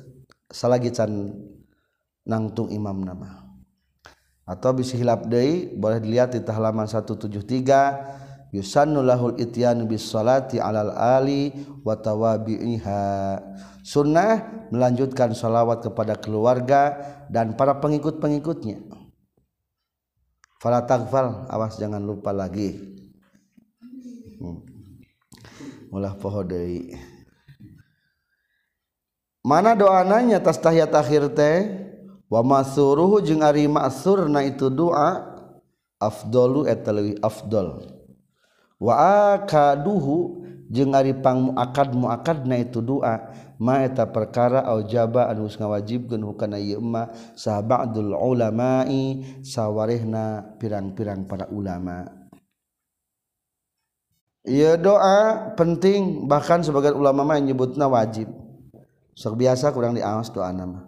Salagi 0.47 0.95
can 0.95 1.35
nangtung 2.23 2.71
imam 2.71 3.03
nama. 3.03 3.43
Atau 4.47 4.71
bisa 4.79 4.95
hilap 4.95 5.27
deui 5.27 5.75
boleh 5.75 5.99
dilihat 5.99 6.31
di 6.31 6.39
halaman 6.39 6.87
173 6.87 8.55
yusannu 8.55 9.03
lahul 9.03 9.35
ityan 9.35 9.83
bis 9.91 10.07
salati 10.07 10.55
alal 10.55 10.95
ali 10.95 11.51
wa 11.83 11.99
tawabi'iha. 11.99 13.03
Sunnah 13.83 14.71
melanjutkan 14.71 15.35
salawat 15.35 15.83
kepada 15.83 16.15
keluarga 16.15 16.95
dan 17.27 17.59
para 17.59 17.75
pengikut-pengikutnya 17.83 19.02
fala 20.63 20.87
tagfal 20.87 21.43
awas 21.51 21.75
jangan 21.75 21.99
lupa 21.99 22.31
lagi. 22.31 22.79
Hmm. 24.39 24.63
ulah 25.91 26.15
poho 26.15 26.39
deui. 26.47 26.95
Mana 29.43 29.75
doananya 29.75 30.39
tas 30.39 30.55
tahiyat 30.55 30.95
akhir 30.95 31.35
teh? 31.35 31.67
Wa 32.31 32.39
masuruhu 32.41 33.19
jeung 33.19 33.43
ari 33.43 33.67
ma'surna 33.67 34.41
itu 34.47 34.71
doa 34.71 35.35
afdalu 35.99 36.65
eta 36.71 36.95
afdal. 37.19 37.83
Wa 38.79 38.93
akaduhu 39.35 40.42
jeung 40.73 40.97
aripang 40.97 41.53
muakad 41.53 41.93
muakad 41.93 42.49
na 42.49 42.57
itu 42.57 42.81
doa 42.81 43.29
ma 43.61 43.85
eta 43.85 44.09
perkara 44.09 44.65
au 44.65 44.81
jaba 44.81 45.29
anu 45.29 45.45
geus 45.45 45.61
ngawajibkeun 45.61 46.25
hukana 46.25 46.57
ieu 46.57 46.81
ma 46.81 47.13
sahabadul 47.37 48.17
ulama'i 48.17 49.21
sawarehna 49.45 50.57
pirang-pirang 50.57 51.29
para 51.29 51.45
ulama 51.53 52.23
Ia 54.43 54.75
doa 54.75 55.55
penting 55.55 56.27
bahkan 56.27 56.59
sebagian 56.59 56.99
ulama 56.99 57.23
mah 57.23 57.39
nyebutna 57.39 57.87
wajib. 57.87 58.27
Sok 59.15 59.39
biasa 59.39 59.71
kurang 59.71 59.95
diawas 59.95 60.27
doa 60.35 60.51
nama. 60.51 60.83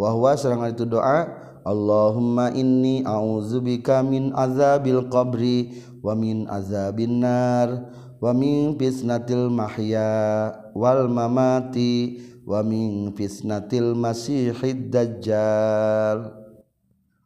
Wahwa 0.00 0.32
serangan 0.32 0.72
itu 0.72 0.88
doa 0.88 1.28
Allahumma 1.60 2.54
inni 2.56 3.04
a'udzubika 3.04 4.00
min 4.00 4.32
azabil 4.32 5.12
qabri 5.12 5.76
wa 6.00 6.16
min 6.16 6.46
azabin 6.46 7.20
nar 7.20 7.90
waming 8.26 8.74
fitnatil 8.74 9.46
mahya 9.54 10.50
wal 10.74 11.06
mamati 11.06 12.18
waming 12.42 13.14
fitnatil 13.14 13.94
masihid 13.94 14.90
dajjal. 14.90 16.34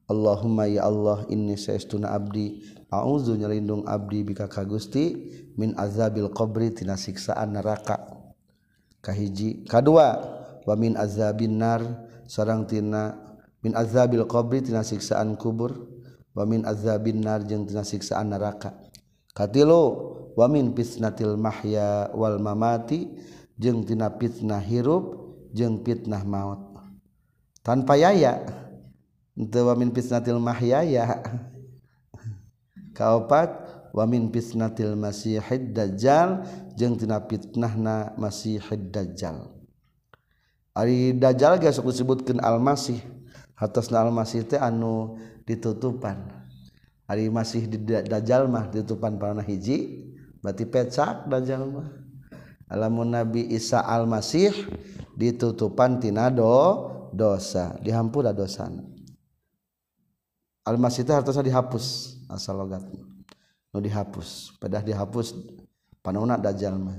Allahumma 0.05 0.69
ya 0.69 0.85
Allah 0.85 1.25
inni 1.33 1.57
saestuna 1.57 2.13
abdi. 2.13 2.61
A'udzu 2.93 3.39
nyelindung 3.39 3.89
abdi 3.89 4.27
bika 4.27 4.45
ka 4.45 4.67
Gusti 4.67 5.17
min 5.57 5.73
azabil 5.79 6.29
qabri 6.37 6.69
tina 6.75 7.01
siksaan 7.01 7.57
neraka. 7.57 7.97
Kahiji 9.01 9.65
kadua 9.65 10.21
wa 10.69 10.75
min 10.77 11.01
azabin 11.01 11.57
nar 11.57 11.81
sareng 12.29 12.69
tina 12.69 13.17
min 13.65 13.73
azabil 13.73 14.29
qabri 14.29 14.61
tina 14.61 14.85
siksaan 14.85 15.39
kubur. 15.41 15.81
Wa 16.37 16.45
min 16.45 16.69
azabin 16.69 17.25
nar 17.25 17.41
jeung 17.49 17.65
tina 17.65 17.87
siksaan 17.89 18.35
neraka. 18.35 18.77
Katilu 19.31 20.20
wamin 20.39 20.75
pisnatil 20.75 21.35
mahya 21.35 22.11
wal 22.15 22.39
mamati 22.39 23.09
jeung 23.59 23.85
tina 23.87 24.09
fitnah 24.15 24.63
hirup 24.63 25.37
jeung 25.55 25.83
fitnah 25.85 26.23
maut. 26.27 26.71
Tanpa 27.61 27.99
yaya 28.01 28.41
teu 29.37 29.69
wamin 29.69 29.93
pisnatil 29.93 30.41
mahya 30.41 30.81
ya. 30.85 31.21
Kaopat 32.97 33.49
wamin 33.97 34.29
pisnatil 34.29 34.97
masihid 34.99 35.73
dajjal 35.73 36.45
jeung 36.77 36.97
tina 36.97 37.21
fitnahna 37.25 38.13
masihid 38.19 38.91
dajjal. 38.93 39.51
Ari 40.77 41.17
dajjal 41.17 41.59
ge 41.59 41.69
sok 41.75 41.91
disebutkeun 41.91 42.39
al-masih 42.41 43.03
atasna 43.59 44.07
al-masih 44.07 44.47
teh 44.47 44.57
anu 44.57 45.19
ditutupan. 45.45 46.31
Ari 47.11 47.27
masih 47.27 47.67
di 47.67 47.77
dajjal 47.85 48.47
mah 48.47 48.71
ditutupan 48.71 49.19
parana 49.19 49.43
hiji. 49.43 50.07
Berarti 50.41 50.65
pecak 50.67 51.29
dajjal 51.29 51.65
mah. 51.69 51.89
Alamun 52.71 53.11
Nabi 53.11 53.51
Isa 53.51 53.83
al-Masih 53.83 54.53
ditutupan 55.19 55.99
tinado 55.99 56.87
dosa. 57.11 57.75
Dihampura 57.83 58.31
dosa 58.31 58.71
al-masih 60.71 61.03
itu 61.03 61.11
harusnya 61.11 61.43
dihapus 61.43 62.17
asal 62.31 62.63
logat 62.63 62.85
no 63.75 63.79
dihapus. 63.83 64.55
Pedah 64.63 64.83
dihapus 64.85 65.35
panuna 66.05 66.39
dajjal 66.39 66.79
mah. 66.79 66.95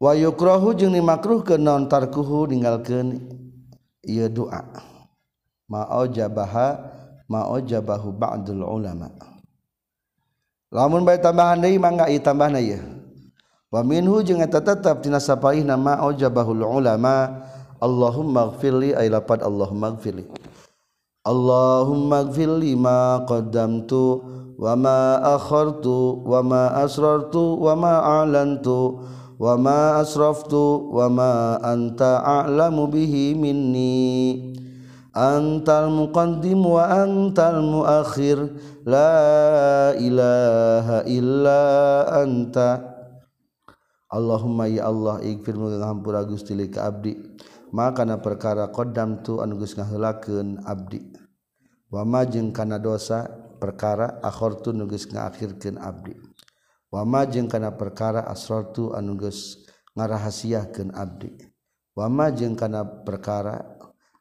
Wa 0.00 0.12
yukrahu 0.16 0.72
jeung 0.76 0.96
dimakruhkeun 0.96 1.60
non 1.60 1.88
tarkuhu 1.88 2.48
ninggalkeun 2.50 3.20
ieu 4.04 4.28
doa 4.28 4.60
ma'ajabaha 5.68 6.92
ma'ajabahu 7.24 8.12
ba'dul 8.12 8.64
ulama 8.68 9.08
lamun 10.74 11.06
bae 11.06 11.22
tambahan 11.22 11.62
deui 11.62 11.78
mangga 11.78 12.10
ieu 12.10 12.18
tambahna 12.18 12.58
ieu. 12.58 12.82
Wa 13.70 13.86
minhu 13.86 14.26
jeung 14.26 14.42
eta 14.42 14.58
tetep 14.58 15.06
tina 15.06 15.22
sapaihna 15.22 15.78
ma'ajabahul 15.78 16.66
ulama. 16.66 17.46
Allahumma 17.84 18.48
ighfirli 18.48 18.96
ay 18.96 19.12
lapad 19.12 19.44
Allahumma 19.44 19.92
ighfirli 19.92 20.24
Allahumma 21.20 22.24
ighfirli 22.24 22.72
ma 22.80 23.20
qaddamtu 23.28 24.24
wa 24.56 24.72
ma 24.72 25.20
akhartu 25.36 26.24
wa 26.24 26.40
ma 26.40 26.62
asrartu 26.80 27.60
wa 27.60 27.76
ma 27.76 28.22
a'lantu 28.22 29.04
wa 29.36 29.58
ma 29.60 30.00
asraftu 30.00 30.88
wa 30.94 31.10
ma 31.12 31.58
anta 31.60 32.24
a'lamu 32.24 32.88
bihi 32.88 33.36
minni 33.36 34.54
antal 35.14 35.94
muqaddim 35.94 36.60
wa 36.60 36.90
antal 36.90 37.62
muakhir. 37.62 38.38
La 38.84 39.94
ilaha 39.96 41.06
illa 41.08 41.62
anta. 42.12 42.92
Allahumma 44.10 44.70
ya 44.70 44.86
Allah 44.86 45.18
ighfir 45.24 45.58
mungkin 45.58 45.82
hampura 45.82 46.22
Gusti 46.22 46.54
li 46.54 46.68
ka 46.68 46.86
abdi. 46.90 47.14
Maka 47.74 48.06
na 48.06 48.22
perkara 48.22 48.70
qaddam 48.70 49.26
tu 49.26 49.42
anu 49.42 49.58
geus 49.58 49.74
ngaheulakeun 49.74 50.62
abdi. 50.62 51.02
Wa 51.90 52.06
ma 52.06 52.22
jeung 52.22 52.54
kana 52.54 52.78
dosa 52.78 53.26
perkara 53.58 54.22
akhirtu 54.22 54.70
nu 54.70 54.86
geus 54.86 55.10
ngaakhirkeun 55.10 55.82
abdi. 55.82 56.14
Wa 56.94 57.02
ma 57.02 57.26
jeung 57.26 57.50
kana 57.50 57.74
perkara 57.74 58.22
asrartu 58.30 58.94
anu 58.94 59.18
geus 59.18 59.66
ngarahasiakeun 59.98 60.94
abdi. 60.94 61.34
Wa 61.98 62.06
ma 62.06 62.30
jeung 62.30 62.54
kana 62.54 62.86
perkara 63.02 63.73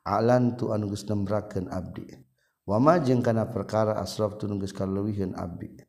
alan 0.04 0.56
tu 0.60 0.72
anugus 0.72 1.08
nembraken 1.08 1.72
abdi. 1.72 2.08
Wama 2.64 3.00
jeng 3.04 3.20
kana 3.20 3.52
perkara 3.52 4.00
asraf 4.00 4.40
tu 4.40 4.48
nunggus 4.48 4.72
kaleuwiheun 4.72 5.36
abdi. 5.36 5.84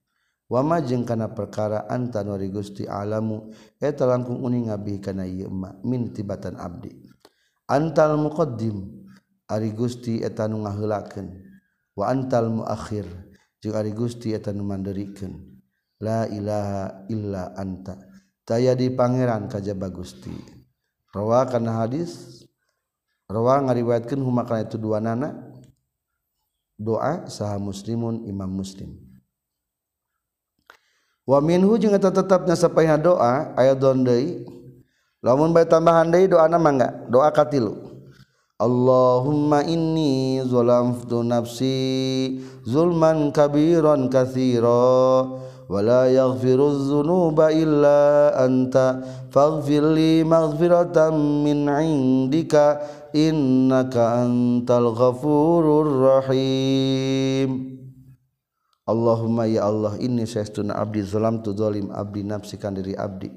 Wama 0.50 0.83
jeng 0.83 1.07
kana 1.07 1.31
perkara 1.31 1.87
anta 1.87 2.27
nuri 2.27 2.50
Gusti 2.50 2.83
alamu 2.87 3.55
eta 3.79 4.07
langkung 4.11 4.42
uning 4.42 4.74
abdi 4.74 4.98
kana 4.98 5.22
ieu 5.22 5.50
ma 5.50 5.70
min 5.87 6.11
tibatan 6.11 6.59
abdi. 6.59 6.90
Antal 7.70 8.18
muqaddim 8.18 9.07
ari 9.46 9.70
Gusti 9.70 10.20
eta 10.20 10.50
nu 10.50 10.66
ngaheulakeun 10.66 11.27
wa 11.94 12.11
antal 12.11 12.50
muakhir 12.50 13.07
jeung 13.62 13.79
ari 13.79 13.94
Gusti 13.94 14.35
eta 14.35 14.50
nu 14.50 14.66
mandirikeun 14.66 15.33
la 16.03 16.27
ilaha 16.27 17.07
illa 17.07 17.55
anta. 17.55 17.96
Taya 18.44 18.77
di 18.77 18.92
pangeran 18.92 19.48
kajaba 19.48 19.88
Gusti 19.88 20.35
rawa 21.14 21.48
kana 21.48 21.87
hadis 21.87 22.44
Rawang 23.30 23.68
ngariwayatkeun 23.68 24.20
huma 24.20 24.44
kana 24.44 24.68
itu 24.68 24.76
dua 24.76 25.00
nana. 25.00 25.32
Doa 26.76 27.30
saha 27.30 27.56
muslimun 27.56 28.26
imam 28.28 28.50
muslim. 28.50 28.98
Wa 31.24 31.40
minhu 31.40 31.80
jeung 31.80 31.96
eta 31.96 32.12
tetepna 32.12 32.52
sapaina 32.52 33.00
doa 33.00 33.56
aya 33.56 33.72
don 33.72 34.04
deui. 34.04 34.44
Lamun 35.24 35.56
bae 35.56 35.64
tambahan 35.64 36.12
deui 36.12 36.28
doana 36.28 36.60
mangga 36.60 37.08
doa 37.08 37.32
katilu. 37.32 37.94
Allahumma 38.60 39.66
inni 39.66 40.38
zalamtu 40.46 41.26
nafsi 41.26 42.38
zulman 42.62 43.34
kabiran 43.34 44.06
katsira 44.06 45.26
la 45.66 46.06
yaghfiru 46.06 46.70
dzunuba 46.78 47.50
illa 47.50 48.30
anta 48.38 49.02
faghfir 49.34 49.82
li 49.90 50.22
maghfiratan 50.22 51.18
min 51.42 51.66
'indika 51.66 52.78
innaka 53.14 54.27
antal 54.27 54.90
ghafurur 54.90 55.87
rahim 56.03 57.79
Allahumma 58.85 59.48
ya 59.48 59.64
Allah 59.64 59.96
inni 60.03 60.29
saestuna 60.29 60.77
abdi 60.77 61.00
zalam 61.00 61.40
tu 61.40 61.57
zalim 61.57 61.88
abdi 61.88 62.20
nafsikan 62.20 62.77
diri 62.77 62.92
abdi. 62.92 63.33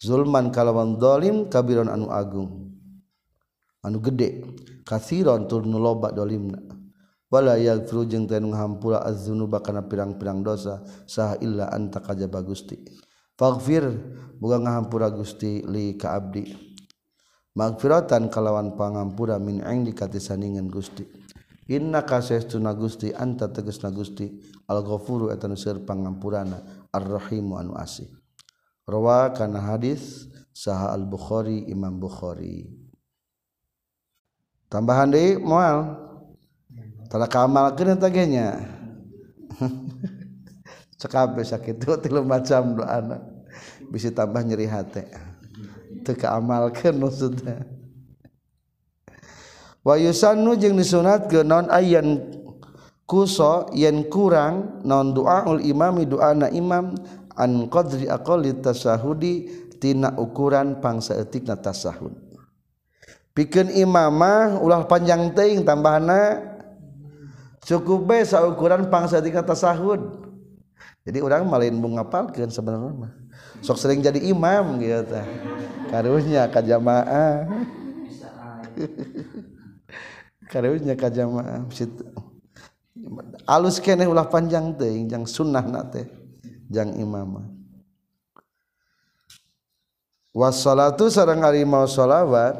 Zulman 0.00 0.48
kalawan 0.48 0.96
zalim 0.96 1.50
kabiran 1.52 1.92
anu 1.92 2.08
agung. 2.08 2.72
Anu 3.84 4.00
gede 4.00 4.48
kasiron 4.88 5.44
tur 5.44 5.68
nu 5.68 5.76
loba 5.76 6.08
zalimna 6.14 6.56
wala 7.28 7.60
yaghfiru 7.60 8.08
jeung 8.08 8.24
teu 8.24 8.40
ngahampura 8.40 9.04
az-dzunuba 9.04 9.60
kana 9.60 9.84
pirang-pirang 9.84 10.40
dosa 10.40 10.80
saha 11.04 11.36
illa 11.44 11.68
anta 11.68 12.00
kajaba 12.00 12.40
Gusti 12.40 12.80
faghfir 13.36 13.84
boga 14.40 14.56
ngahampura 14.56 15.12
Gusti 15.12 15.60
li 15.68 16.00
ka 16.00 16.16
abdi. 16.16 16.67
Magfiratan 17.58 18.30
kalawan 18.30 18.78
pangampura 18.78 19.42
min 19.42 19.58
indi 19.66 19.90
katisandingan 19.90 20.70
Gusti. 20.70 21.02
Inna 21.74 22.06
kasestuna 22.06 22.70
Gusti 22.78 23.10
anta 23.10 23.50
tegasna 23.50 23.90
Gusti. 23.90 24.30
Al-ghafuru 24.70 25.34
eta 25.34 25.50
nu 25.50 25.58
seueur 25.58 25.82
pangampurana 25.82 26.86
ar-rahimu 26.94 27.58
anu 27.58 27.74
asih. 27.74 28.06
Rawa 28.86 29.34
kana 29.34 29.58
hadis 29.58 30.30
saha 30.54 30.94
al-bukhari 30.94 31.66
imam 31.66 31.98
bukhari. 31.98 32.70
Tambahan 34.70 35.10
deh 35.10 35.40
mual 35.40 35.98
telah 37.10 37.26
kamal 37.26 37.74
kena 37.74 37.98
tagenya. 37.98 38.54
Cekabe 41.00 41.42
sakit 41.42 41.78
itu 41.82 41.94
tilu 42.02 42.22
macam 42.22 42.74
doa 42.74 42.98
bisa 43.88 44.10
tambah 44.10 44.42
nyeri 44.44 44.66
hati 44.66 45.27
keamalkan 46.16 46.96
maksudnya 46.96 47.64
wayusannu 49.82 50.56
jeung 50.60 50.76
disunatkeun 50.76 51.44
ke 51.44 51.48
non 51.48 51.66
ayan 51.72 52.20
kuso 53.08 53.72
yen 53.72 54.04
kurang 54.12 54.84
non 54.84 55.16
duaul 55.16 55.64
imami 55.64 56.04
duana 56.04 56.52
imam 56.52 56.92
an 57.38 57.70
qadri 57.72 58.04
aqalli 58.04 58.60
tasahudi 58.60 59.48
tina 59.78 60.12
ukuran 60.18 60.82
pangsaeutikna 60.82 61.56
tasahud. 61.56 62.12
Pikeun 63.32 63.70
imamah 63.70 64.58
ulah 64.58 64.82
panjang 64.90 65.30
teuing 65.30 65.62
tambahna 65.62 66.42
cukup 67.62 68.10
bae 68.10 68.26
saukuran 68.26 68.90
pangsaeutikna 68.90 69.46
tasahud. 69.46 70.27
Jadi 71.08 71.24
orang 71.24 71.48
malin 71.48 71.80
mau 71.80 71.88
ngapalkan 71.96 72.52
sebenarnya 72.52 73.08
sok 73.64 73.80
sering 73.80 74.04
jadi 74.04 74.20
imam 74.28 74.76
gitu 74.76 75.16
karunya 75.88 76.44
ka 76.52 76.60
jamaah. 76.60 77.48
Karunya 80.48 80.96
ka 80.96 81.12
jamaah. 81.12 81.66
Alus 83.48 83.80
kene 83.80 84.08
ulah 84.08 84.28
panjang 84.28 84.76
teing 84.76 85.08
jang 85.08 85.24
sunnah 85.24 85.64
nate 85.64 86.08
jang 86.68 86.92
imamah 86.96 87.58
wassalatu 90.38 91.10
sareng 91.10 91.42
ari 91.42 91.66
mau 91.66 91.82
sholawat 91.88 92.54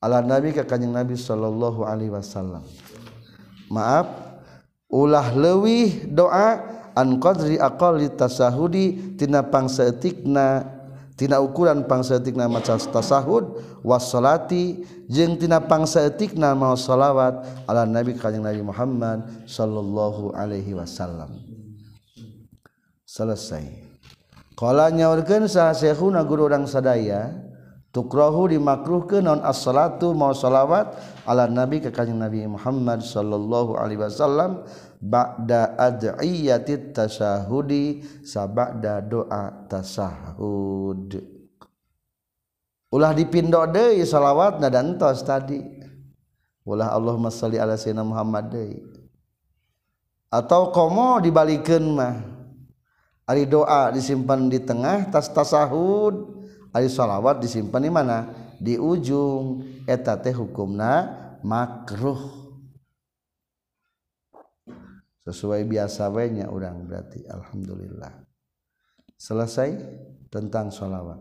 nabi 0.00 0.54
ke 0.54 0.62
Kanyeng 0.64 0.96
Nabi 0.96 1.12
Shallallahu 1.18 1.84
Alaihi 1.84 2.08
Wasallam. 2.08 2.64
Maaf 3.68 4.08
ulah 4.88 5.28
lewih 5.34 6.08
doa 6.08 6.79
anqadri 6.96 7.56
aqalli 7.60 8.10
tasahudi 8.14 9.16
tina 9.18 9.44
pangsaeutikna 9.46 10.64
tina 11.20 11.36
ukuran 11.36 11.84
pangsaeutikna 11.84 12.48
maca 12.48 12.80
tasahud 12.80 13.60
wassalati 13.84 14.80
jeung 15.10 15.36
tina 15.36 15.60
pangsaeutikna 15.60 16.56
mau 16.56 16.72
salawat 16.78 17.44
ala 17.68 17.84
nabi 17.84 18.16
kanjeng 18.16 18.40
Nabi 18.40 18.64
Muhammad 18.64 19.28
sallallahu 19.44 20.32
alaihi 20.32 20.72
wasallam. 20.72 21.36
Selesai. 23.04 23.90
Qala 24.56 24.92
nyaurkeun 24.92 25.48
saha 25.48 25.76
syekhuna 25.76 26.24
guru 26.24 26.46
urang 26.46 26.68
sadaya 26.68 27.32
tukrohu 27.90 28.52
dimakruhkeun 28.52 29.24
non 29.24 29.40
as-salatu 29.42 30.14
mau 30.14 30.30
salawat 30.30 30.94
ala 31.26 31.50
nabi 31.50 31.82
ka 31.82 31.90
kanjeng 31.90 32.22
Nabi 32.22 32.46
Muhammad 32.46 33.02
sallallahu 33.02 33.74
alaihi 33.74 33.98
wasallam 33.98 34.62
ba'da 35.00 35.80
ad'iyati 35.80 36.92
tasahudi 36.92 38.04
sabada 38.20 39.00
doa 39.00 39.64
tasahud. 39.66 41.16
Ulah 42.90 43.16
dipindo 43.16 43.64
deui 43.64 44.04
salawatna 44.04 44.68
dantos 44.68 45.24
tadi. 45.24 45.58
Ulah 46.68 46.92
Allahumma 46.92 47.32
shalli 47.32 47.56
ala 47.56 47.80
sayyidina 47.80 48.04
Muhammad 48.04 48.52
deui. 48.52 48.84
Atau 50.30 50.70
komo 50.70 51.18
dibalikeun 51.18 51.84
mah. 51.96 52.14
Ari 53.26 53.46
doa 53.46 53.94
disimpan 53.94 54.50
di 54.50 54.58
tengah 54.62 55.10
tas 55.10 55.30
tasahud. 55.30 56.42
Ari 56.74 56.90
salawat 56.90 57.42
disimpan 57.42 57.82
di 57.82 57.90
mana? 57.90 58.18
Di 58.58 58.74
ujung. 58.74 59.62
Eta 59.86 60.18
teh 60.18 60.34
hukumna 60.34 61.14
makruh. 61.46 62.39
sesuai 65.24 65.68
biasa 65.68 66.08
wenya 66.08 66.48
orang 66.48 66.88
berarti 66.88 67.24
Alhamdulillah. 67.28 68.24
Selesai 69.20 69.76
tentang 70.32 70.72
sholawat. 70.72 71.20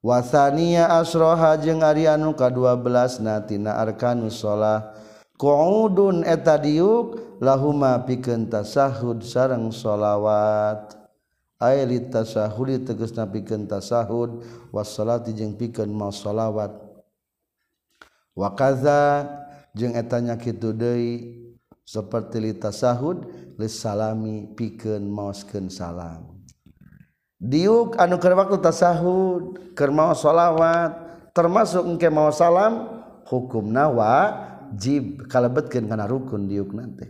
Wasania 0.00 0.86
asroha 0.96 1.58
jeung 1.58 1.82
ari 1.82 2.06
anu 2.06 2.32
ka-12 2.32 3.20
natina 3.26 3.76
arkanus 3.76 4.38
sholah. 4.38 4.94
Quudun 5.36 6.24
eta 6.24 6.56
diuk 6.56 7.36
lahuma 7.42 8.00
pikeun 8.06 8.48
tasahud 8.48 9.20
sareng 9.20 9.68
sholawat. 9.68 10.96
Ailit 11.60 12.12
tasahudi 12.12 12.84
tegesna 12.84 13.28
pikeun 13.28 13.68
tasahud 13.68 14.44
wassalati 14.72 15.36
jeung 15.36 15.58
pikeun 15.58 15.92
mau 15.92 16.08
sholawat. 16.08 16.72
Wa 18.32 18.56
kaza 18.56 19.28
jeung 19.76 19.92
etanya 19.92 20.40
kitu 20.40 20.72
deui 20.72 21.44
seperti 21.86 22.42
lita 22.42 22.74
sahud 22.74 23.30
lesalami 23.54 24.50
pikeun 24.58 25.06
maoskeun 25.06 25.70
salam. 25.70 26.34
Diuk 27.38 27.94
anu 28.00 28.18
keur 28.18 28.34
waktu 28.34 28.58
tasahud 28.58 29.72
keur 29.78 29.94
mau 29.94 30.10
shalawat 30.10 30.98
termasuk 31.30 31.86
engke 31.86 32.10
mau 32.10 32.34
salam 32.34 33.04
hukumna 33.28 33.86
wajib 33.86 35.30
kalebetkeun 35.30 35.86
kana 35.86 36.10
rukun 36.10 36.50
diuk 36.50 36.74
nanti. 36.74 37.06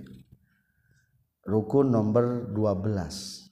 Rukun 1.46 1.88
nomor 1.88 2.52
12 2.52 3.48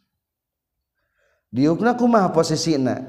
diukna 1.55 1.97
kumaha 1.97 2.35
posisina? 2.35 3.01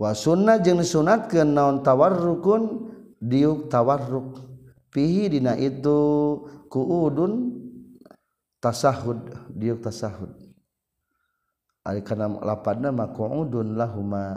Wa 0.00 0.16
sunnah 0.16 0.56
jeung 0.64 0.80
disunatkeun 0.80 1.52
naon 1.52 1.84
tawarrukun 1.84 2.88
diuk 3.20 3.68
tawarruk. 3.68 4.49
Fihi 4.90 5.30
dina 5.30 5.56
itu 5.56 5.98
kuudun 6.70 7.56
tasahud 8.62 9.50
diuk 9.54 9.80
tasahud. 9.82 10.30
Ari 11.80 12.04
kana 12.04 12.28
lapadna 12.44 12.92
ma 12.92 13.08
qu'udun 13.08 13.74
lahuma 13.74 14.36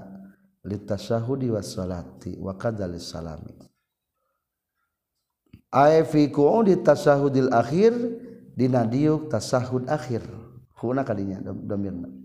litasahudi 0.63 1.52
was 1.52 1.76
salati 1.76 2.39
wa 2.39 2.56
kadzalis 2.56 3.12
salami 3.12 3.52
ay 5.76 6.08
fi 6.08 6.32
qu'udi 6.32 6.80
tasahudil 6.80 7.52
akhir 7.52 7.92
dina 8.56 8.88
diuk 8.88 9.28
tasahud 9.28 9.89
akhir. 9.92 10.24
Huna 10.80 11.08
kadinya 11.08 11.39
domirna 11.44 12.22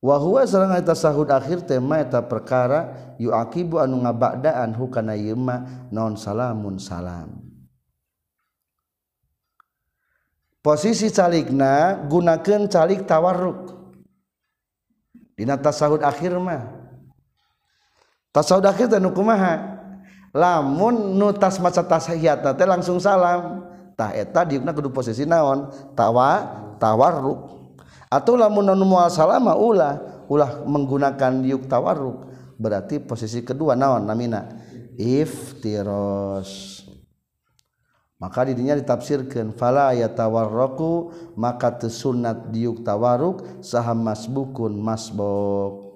wahwa 0.00 0.48
sareng 0.48 0.72
eta 0.80 0.96
sahud 0.96 1.28
akhir 1.28 1.60
tema 1.68 2.00
eta 2.00 2.24
perkara 2.24 3.14
yuakibu 3.20 3.76
anu 3.76 4.00
ngabadaan 4.00 4.72
hukana 4.72 5.12
yema 5.14 5.88
non 5.92 6.16
salamun 6.16 6.80
salam. 6.80 7.50
Posisi 10.60 11.08
calikna 11.08 12.04
gunakeun 12.08 12.68
calik 12.68 13.08
tawarruk. 13.08 13.76
Dina 15.36 15.56
tasahud 15.56 16.04
akhir 16.04 16.36
mah 16.36 16.68
tasahud 18.28 18.64
akhir 18.68 18.92
teh 18.92 19.00
nu 19.00 19.08
kumaha? 19.08 19.80
Lamun 20.36 21.16
nu 21.16 21.32
tas 21.32 21.56
maca 21.56 21.80
tasahiyat 21.80 22.44
teh 22.44 22.68
langsung 22.68 23.00
salam 23.00 23.64
tah 23.96 24.12
eta 24.12 24.44
diukna 24.44 24.76
kudu 24.76 24.92
posisi 24.92 25.24
naon? 25.24 25.72
Tawa 25.96 26.44
tawarruk. 26.76 27.59
atau 28.10 28.34
lamun 28.34 28.66
non 28.66 28.82
mual 28.82 29.06
salama 29.08 29.54
ulah. 29.54 30.26
Ulah 30.26 30.66
menggunakan 30.66 31.46
yuk 31.46 31.70
tawarruk. 31.70 32.26
Berarti 32.58 32.98
posisi 32.98 33.46
kedua 33.46 33.78
naon 33.78 34.04
namina? 34.06 34.46
Iftiros. 34.98 36.82
Maka 38.20 38.44
dirinya 38.44 38.76
ditafsirkan 38.76 39.56
fala 39.56 39.96
yatawarraku 39.96 41.08
maka 41.40 41.72
tesunat 41.72 42.52
diuk 42.52 42.84
tawaruk 42.84 43.64
saham 43.64 44.04
masbukun 44.04 44.76
masbok. 44.76 45.88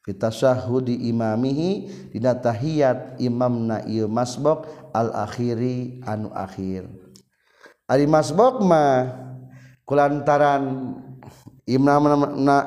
Kita 0.00 0.32
syahudi 0.32 0.96
imamihi 1.12 1.70
dina 2.16 2.32
tahiyat 2.32 3.20
imamna 3.20 3.84
ieu 3.84 4.08
masbok 4.08 4.64
al 4.94 5.12
akhiri 5.12 6.00
anu 6.08 6.32
akhir. 6.32 6.88
Ari 7.90 8.08
masbok 8.08 8.64
mah 8.64 9.12
kulantaran 9.84 10.96
Imna 11.66 11.98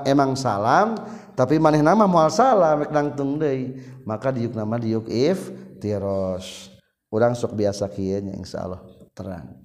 emang 0.03 0.35
salam 0.35 0.99
tapi 1.31 1.55
maneh 1.55 1.79
nama 1.79 2.03
mual 2.03 2.27
salam 2.27 2.83
nangtung 2.91 3.39
deui. 3.39 3.79
Maka 4.03 4.27
diuk 4.35 4.51
nama 4.51 4.75
diuk 4.75 5.07
if 5.07 5.47
tiros. 5.79 6.67
Urang 7.07 7.31
sok 7.31 7.55
biasa 7.55 7.87
kieu 7.87 8.19
nya 8.19 8.35
insyaallah. 8.35 8.83
Terang. 9.15 9.55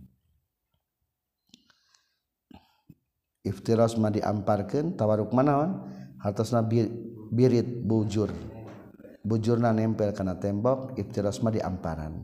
Iftiras 3.45 3.99
mah 3.99 4.15
diamparkeun 4.15 4.95
tawaruk 4.97 5.35
manaon 5.35 5.83
hartosna 6.23 6.63
birit 7.29 7.69
bujur. 7.85 8.31
Bujurna 9.27 9.75
nempel 9.75 10.15
kana 10.15 10.39
tembok 10.39 10.95
iftiras 10.95 11.43
mah 11.43 11.53
diamparan. 11.53 12.23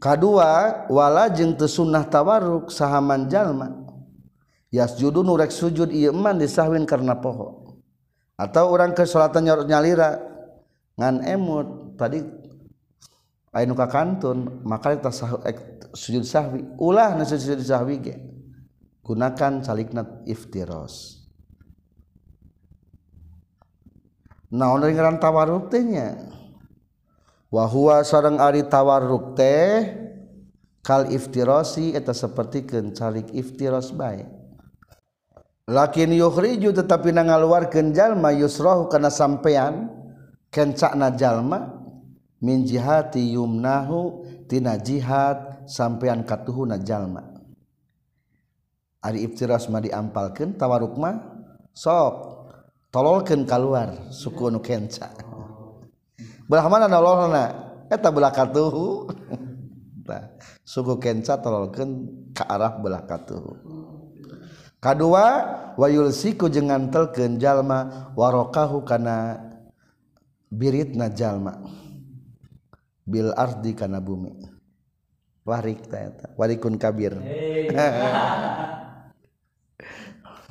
kadua 0.00 0.88
wala 0.88 1.28
jeng 1.28 1.54
tesunnah 1.54 2.08
tawarruk 2.08 2.72
sahaman 2.72 3.28
jalma. 3.28 3.68
Yas 4.72 4.96
judun 4.96 5.26
nurek 5.28 5.52
sujud 5.52 5.92
iman 5.92 6.40
disahwin 6.40 6.88
karena 6.88 7.18
poho. 7.20 7.78
Atau 8.40 8.72
orang 8.72 8.96
kesolatan 8.96 9.44
nyorot 9.44 9.68
nyalira 9.68 10.16
ngan 10.96 11.20
emut 11.28 11.98
tadi 12.00 12.24
ainu 13.52 13.76
ka 13.76 13.86
kantun 13.90 14.64
maka 14.64 14.96
kita 14.96 15.12
sah, 15.12 15.36
ek, 15.44 15.90
sujud 15.92 16.24
sahwi. 16.24 16.64
Ulah 16.80 17.18
nasi 17.18 17.36
sujud 17.36 17.60
sahwi 17.60 18.00
ge. 18.00 18.16
Gunakan 19.04 19.60
saliknat 19.60 20.24
iftiros. 20.24 21.20
Nah 24.50 24.74
orang 24.74 24.94
ngaran 24.94 25.18
tawaruk 25.22 25.70
teh 25.70 25.82
wahwa 27.50 28.06
sarang 28.06 28.38
ari 28.38 28.62
tawarruk 28.64 29.34
teh 29.34 29.90
kal 30.86 31.10
iftirosi 31.10 31.92
eta 31.92 32.14
seperti 32.14 32.64
kencalik 32.64 33.34
iftiros 33.34 33.90
baik 33.90 34.24
lakin 35.66 36.14
yukhriju 36.14 36.70
tetapi 36.74 37.10
na 37.10 37.26
ngaluarkeun 37.26 37.90
jalma 37.90 38.30
yusrahu 38.30 38.86
kana 38.86 39.10
sampean 39.10 39.90
kencana 40.50 41.14
jalma 41.14 41.70
min 42.42 42.66
jihati 42.66 43.34
yumnahu 43.34 44.26
tina 44.50 44.80
jihad 44.80 45.62
sampean 45.70 46.26
katuhuna 46.26 46.80
jalma. 46.82 47.22
Ari 49.00 49.24
iftiras 49.24 49.70
mah 49.72 49.80
diampalkeun 49.80 50.60
tawarruk 50.60 50.98
mah 51.00 51.16
sok 51.72 52.14
tololkeun 52.92 53.48
kaluar 53.48 54.12
suku 54.12 54.52
nu 54.52 54.60
kencana 54.60 55.29
Brahmana 56.50 56.90
nololna 56.90 57.44
eta 57.86 58.10
belah 58.10 58.34
katuhu. 58.34 59.06
suku 60.66 60.98
kenca 60.98 61.38
tololkeun 61.38 62.10
ka 62.34 62.42
arah 62.42 62.74
belah 62.82 63.06
katuhu. 63.06 63.54
Kadua 64.82 65.26
wayul 65.78 66.10
siku 66.10 66.50
jeung 66.50 66.74
ngantelkeun 66.74 67.38
jalma 67.38 68.10
warokahu 68.18 68.82
kana 68.82 69.38
biritna 70.50 71.06
jalma. 71.14 71.62
Bil 73.06 73.30
ardi 73.38 73.70
kana 73.78 74.02
bumi. 74.02 74.34
Warik 75.46 75.86
ta 75.86 76.02
eta. 76.02 76.34
Warikun 76.34 76.74
kabir. 76.82 77.14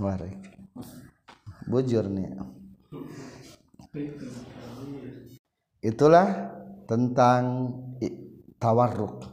Warik. 0.03 0.39
Bujur. 1.67 2.07
Itulah 5.79 6.51
tentang 6.85 7.73
tawarruk. 8.59 9.27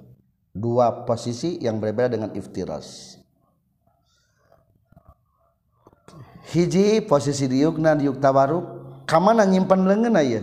Dua 0.56 1.04
posisi 1.04 1.60
yang 1.60 1.76
berbeda 1.76 2.16
dengan 2.16 2.32
iftiras. 2.32 3.20
Hiji 6.46 7.04
posisi 7.04 7.44
diukna 7.50 7.92
diuk 7.98 8.22
tawarruk 8.22 8.64
kamana 9.04 9.42
nyimpan 9.42 9.82
lengan 9.82 10.16
aya 10.16 10.42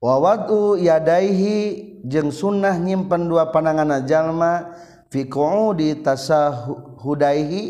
wawadu 0.00 0.80
yadaihi 0.80 2.00
jeung 2.08 2.32
sunnah 2.32 2.80
nyimpen 2.80 3.28
dua 3.28 3.52
panangan 3.52 4.00
jalma 4.08 4.72
fi 5.12 5.28
di 5.76 5.88
tasahudaihi 6.00 7.62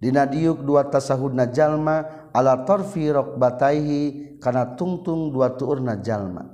dina 0.00 0.24
diuk 0.24 0.64
dua 0.64 0.88
tasahudna 0.88 1.52
jalma 1.52 2.25
ala 2.36 2.68
tarfi 2.68 3.08
rokbataihi 3.08 4.36
kana 4.36 4.76
tungtung 4.76 5.32
dua 5.32 5.56
tuurna 5.56 5.96
jalma. 6.04 6.44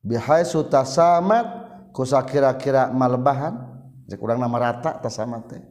Bihai 0.00 0.48
tasamat 0.48 1.46
kusa 1.92 2.24
kira-kira 2.24 2.88
malebahan. 2.88 3.68
Jek 4.08 4.18
urang 4.18 4.40
nama 4.40 4.56
rata 4.56 4.96
tasamat 4.96 5.42
teh. 5.52 5.62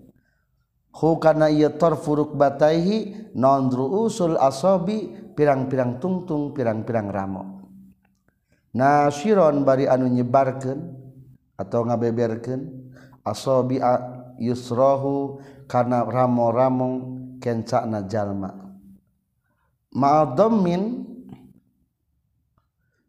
Hu 0.93 1.17
kana 1.17 1.49
ieu 1.49 1.73
tarfu 1.73 2.13
rukbataihi 2.21 3.33
non 3.33 3.73
ruusul 3.73 4.37
asabi 4.37 5.09
pirang-pirang 5.33 5.97
tungtung 5.97 6.53
pirang-pirang 6.53 7.09
ramo. 7.09 7.43
Nasiron 8.71 9.67
bari 9.67 9.89
anu 9.89 10.07
nyebarkeun 10.07 10.79
atau 11.59 11.83
ngabeberkeun 11.83 12.61
asabi 13.27 13.83
yusrahu 14.39 15.43
kana 15.67 16.07
ramo-ramo 16.07 17.20
kencana 17.41 18.05
jalma. 18.05 18.53
Ma'adhammin 19.91 21.03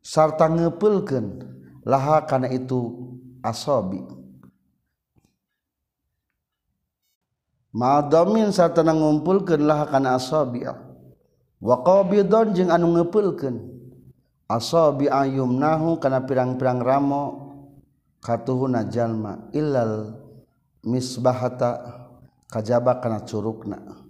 sarta 0.03 0.51
ngepulkeun 0.51 1.47
laha 1.87 2.27
kana 2.27 2.51
itu 2.51 3.12
asobi. 3.45 4.03
Ma'adhammin 7.71 8.51
sarta 8.51 8.83
ngumpulkeun 8.83 9.62
laha 9.62 9.87
kana 9.87 10.18
asobi. 10.18 10.66
Wa 11.62 11.77
qabidon 11.87 12.51
jeung 12.59 12.75
anu 12.75 12.99
ngepulkeun 12.99 13.62
asobi 14.51 15.07
ayumnahu 15.07 16.03
kana 16.03 16.27
pirang-pirang 16.27 16.83
ramo 16.83 17.23
katuhuna 18.18 18.90
jalma 18.90 19.47
illal 19.55 20.18
misbahata 20.83 22.03
kajaba 22.51 22.99
kana 22.99 23.23
curugna. 23.23 24.02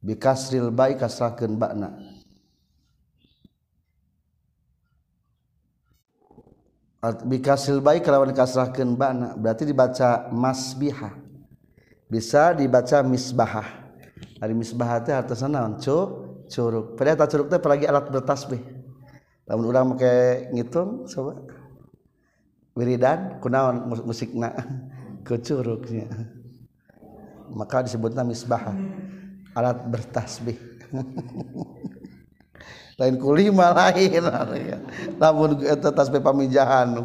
bikasril 0.00 0.72
bai 0.72 0.96
kasrahkeun 0.96 1.54
ba'na. 1.60 1.88
Bikasril 7.24 7.80
bai 7.80 8.04
kalawan 8.04 8.32
kasrahkeun 8.36 8.96
ba'na 8.96 9.36
berarti 9.36 9.64
dibaca 9.64 10.28
masbiha 10.28 11.30
bisa 12.10 12.50
dibaca 12.58 13.06
misbahah. 13.06 13.68
Ari 14.42 14.52
misbahah 14.52 14.98
teh 15.00 15.14
hartosna 15.14 15.62
naon? 15.62 15.78
Curug. 16.50 16.98
Padahal 16.98 17.16
ta 17.16 17.30
curug 17.30 17.46
teh 17.46 17.62
apalagi 17.62 17.86
alat 17.86 18.10
bertasbih. 18.10 18.58
Lamun 19.46 19.64
urang 19.70 19.86
make 19.94 20.50
ngitung 20.50 21.06
coba. 21.06 21.38
Wiridan 22.74 23.38
kunaon 23.38 23.86
musikna? 24.02 24.50
Ke 25.26 25.38
curugnya. 25.38 26.10
Maka 27.54 27.86
disebutna 27.86 28.26
misbahah. 28.26 28.74
alat 29.54 29.78
bertasbih. 29.86 30.58
Lain 33.00 33.16
kulima 33.16 33.72
lain. 33.72 34.24
Lamun 35.16 35.64
eta 35.64 35.88
tasbih 35.88 36.20
pamijahan 36.20 37.00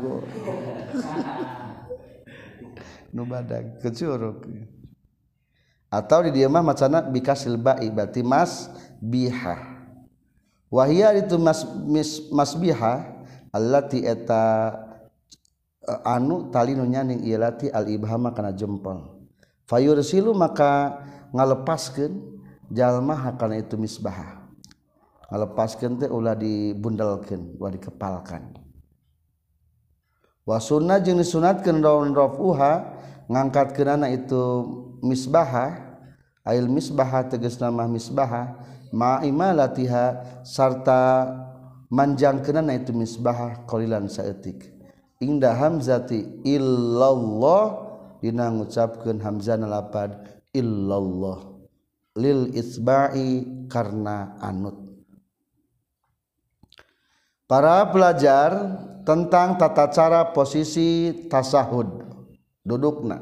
nu 3.16 3.24
badag 3.24 3.80
kecuruk 3.80 4.44
atau 5.88 6.20
di 6.28 6.36
dieu 6.36 6.52
mah 6.52 6.60
macana 6.60 7.00
bikasil 7.00 7.56
ba'i 7.56 7.88
berarti 7.88 8.20
mas 8.20 8.68
biha. 9.00 9.56
Wahia 10.68 11.16
itu 11.16 11.40
mas 11.40 11.64
mis, 11.88 12.28
mas 12.36 12.52
biha 12.60 13.24
allati 13.56 14.04
eta 14.04 14.76
eh, 15.88 16.02
anu 16.04 16.52
tali 16.52 16.76
nu 16.76 16.84
nyaning 16.84 17.24
ieu 17.24 17.40
lati 17.40 17.72
al 17.72 17.88
ibhama 17.88 18.36
kana 18.36 18.52
jempol. 18.52 19.24
Fayursilu 19.72 20.36
maka 20.36 21.00
ngalepaskeun 21.32 22.35
jalma 22.72 23.14
hakana 23.14 23.62
itu 23.62 23.78
misbah 23.78 24.46
ngalepaskeun 25.30 25.98
teh 25.98 26.10
ulah 26.10 26.38
dibundelkeun 26.38 27.58
ulah 27.58 27.74
dikepalkan. 27.74 28.62
Wa 30.46 30.62
sunnah 30.62 31.02
jeung 31.02 31.18
disunatkeun 31.18 31.82
raun 31.82 32.14
rafuha 32.14 32.94
ngangkatkeunana 33.26 34.14
itu 34.14 34.42
misbaha 35.02 35.98
ail 36.46 36.70
misbaha 36.70 37.26
tegas 37.26 37.58
nama 37.58 37.90
misbaha 37.90 38.54
ma 38.94 39.26
imalatiha 39.26 40.22
sarta 40.46 41.26
manjangkeunana 41.90 42.78
itu 42.78 42.94
misbaha 42.94 43.66
qalilan 43.66 44.06
saeutik. 44.06 44.70
Inda 45.18 45.58
hamzati 45.58 46.46
illallah 46.46 47.66
dina 48.22 48.54
ngucapkeun 48.54 49.18
hamzana 49.26 49.66
lapad 49.66 50.22
illallah. 50.54 51.55
Lil 52.16 52.56
isba'i 52.56 53.44
karena 53.68 54.40
anut. 54.40 54.80
Para 57.46 57.86
pelajar 57.92 58.56
tentang 59.06 59.60
tata 59.60 59.92
cara 59.92 60.32
posisi 60.32 61.14
tasahud 61.28 62.08
dudukna. 62.66 63.22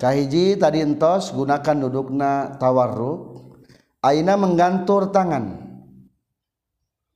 Kahiji 0.00 0.58
tadi 0.58 0.82
entos 0.82 1.30
gunakan 1.30 1.86
dudukna 1.86 2.58
tawarruk 2.58 3.54
aina 4.02 4.34
menggantur 4.34 5.14
tangan. 5.14 5.62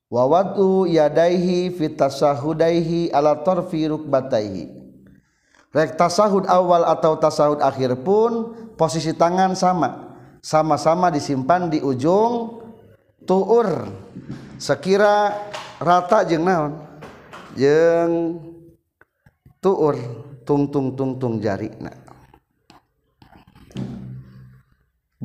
Wawatu 0.06 0.86
yadaihi 0.86 1.74
fit 1.74 1.98
tasahudaihi 1.98 3.10
ala 3.10 3.42
tarfi 3.42 3.90
rukbataihi. 3.90 4.70
Rek 5.74 5.98
tasahud 5.98 6.46
awal 6.46 6.86
atau 6.86 7.18
tasahud 7.18 7.58
akhir 7.58 8.06
pun 8.06 8.54
posisi 8.78 9.10
tangan 9.10 9.58
sama 9.58 10.06
sama-sama 10.46 11.10
disimpan 11.10 11.66
di 11.66 11.82
ujung 11.82 12.62
tuur. 13.26 13.90
Sekira 14.62 15.34
rata 15.82 16.22
jeng 16.22 16.46
naon? 16.46 16.78
Jeng 17.58 18.38
tuur. 19.58 19.98
Tungtung 20.46 20.94
tungtung 20.94 21.42
jari 21.42 21.74
nah. 21.82 22.06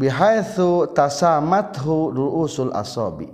bihaitsu 0.01 0.89
tasamathu 0.97 2.09
ruusul 2.09 2.73
asabi 2.73 3.29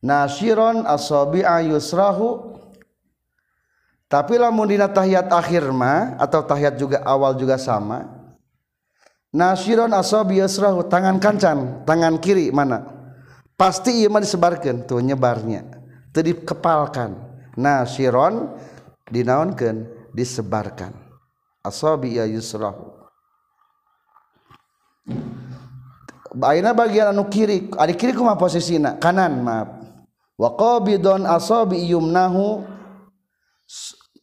nasyiron 0.00 0.88
asabi 0.88 1.44
ayusrahu 1.44 2.56
tapi 4.08 4.40
lamun 4.40 4.64
dina 4.64 4.88
tahiyat 4.88 5.28
akhir 5.28 5.68
mah 5.76 6.16
atau 6.16 6.40
tahiyat 6.40 6.80
juga 6.80 7.04
awal 7.04 7.36
juga 7.36 7.60
sama 7.60 8.21
Nasyiron 9.32 9.96
asob 9.96 10.28
yasrahu 10.28 10.92
tangan 10.92 11.16
kancan, 11.16 11.88
tangan 11.88 12.20
kiri 12.20 12.52
mana? 12.52 12.84
Pasti 13.56 14.04
ieu 14.04 14.12
mah 14.12 14.20
disebarkeun 14.20 14.84
tuh 14.84 15.00
nyebarnya. 15.00 15.64
Teu 16.12 16.20
dikepalkan. 16.20 17.16
Nasyiron 17.56 18.52
dinaonkeun 19.08 19.88
disebarkan. 20.12 20.92
Asobi 21.64 22.20
ya 22.20 22.28
yusrahu. 22.28 22.92
Aina 26.44 26.76
bagian 26.76 27.12
anu 27.12 27.28
kiri, 27.28 27.72
ari 27.76 27.96
kiri 27.96 28.12
kumaha 28.12 28.36
posisina? 28.36 29.00
Kanan, 29.00 29.40
maaf. 29.40 29.68
Wa 30.36 30.52
qabidun 30.56 31.24
asabi 31.24 31.80
yumnahu 31.88 32.68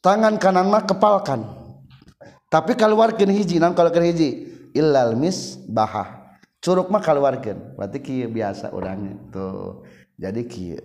tangan 0.05 0.37
kanan 0.37 0.69
mah 0.69 0.85
kepalkan. 0.85 1.49
Tapi 2.49 2.77
keluarkeun 2.77 3.33
hiji, 3.33 3.57
naon 3.57 3.73
kalau 3.73 3.89
hiji? 3.93 4.58
Illal 4.73 5.17
misbahah. 5.17 6.37
Curug 6.59 6.91
mah 6.91 6.99
keluarkan 6.99 7.79
berarti 7.79 7.97
kieu 8.03 8.27
biasa 8.27 8.75
orangnya. 8.75 9.15
Tuh. 9.31 9.87
Jadi 10.19 10.43
kieu. 10.43 10.83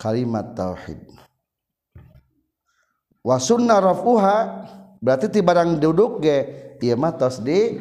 Kalimat 0.00 0.56
tauhid. 0.56 1.04
Wa 3.20 3.36
sunnah 3.36 3.82
rafuha 3.82 4.64
berarti 5.04 5.28
ti 5.28 5.44
barang 5.44 5.76
duduk 5.76 6.24
ge 6.24 6.38
ieu 6.80 6.96
mah 6.96 7.12
tos 7.12 7.44
di 7.44 7.76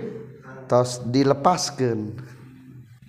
tos 0.67 0.99
dilepaskeun. 1.07 2.19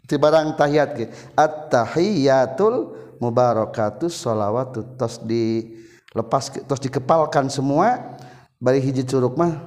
Ti 0.06 0.14
barang 0.14 0.54
tahiyat 0.54 0.90
ge 0.94 1.06
at-tahiyatul 1.34 2.94
mubarakatus 3.18 4.14
sholawat 4.22 4.78
tos 4.94 5.18
dilepas 5.26 6.54
tos 6.62 6.78
dikepalkan 6.78 7.50
semua 7.50 8.14
bari 8.62 8.78
hiji 8.78 9.02
curug 9.02 9.34
mah 9.34 9.58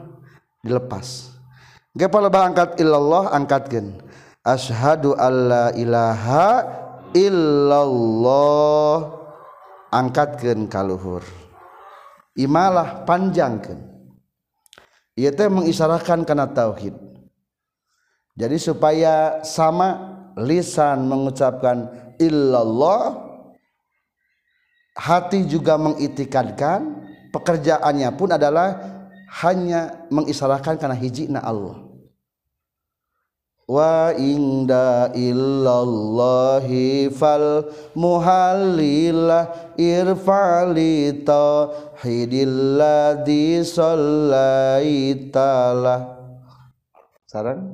dilepas 0.64 1.31
ge 1.92 2.08
lebah 2.08 2.44
angkat 2.48 2.80
illallah 2.80 3.36
angkatkeun 3.36 4.00
asyhadu 4.48 5.16
alla 5.20 5.76
ilaha 5.76 6.80
illallah. 7.16 9.20
Angkatkeun 9.92 10.72
ka 10.72 10.88
luhur 10.88 11.20
imalah 12.40 13.04
panjangkeun 13.04 13.76
ieu 15.20 15.32
teh 15.36 15.52
mengisyaratkan 15.52 16.24
kana 16.24 16.48
tauhid. 16.48 16.96
Jadi 18.40 18.56
supaya 18.56 19.44
sama 19.44 20.16
lisan 20.40 21.12
mengucapkan 21.12 21.92
illallah 22.16 23.20
hati 24.96 25.44
juga 25.44 25.76
mengitikadkan 25.76 27.04
pekerjaannya 27.36 28.08
pun 28.16 28.32
adalah 28.32 28.80
hanya 29.40 30.04
mengisyaratkan 30.12 30.76
karena 30.76 30.98
hiji 31.00 31.32
na 31.32 31.40
Allah. 31.40 31.88
Wa 33.72 34.12
inda 34.20 35.16
illallahi 35.16 37.08
fal 37.16 37.72
muhallilah 37.96 39.48
irfali 39.80 41.24
tauhidil 41.24 42.76
ladzi 42.76 43.64
sallaitalah. 43.64 45.00
Saran? 47.24 47.72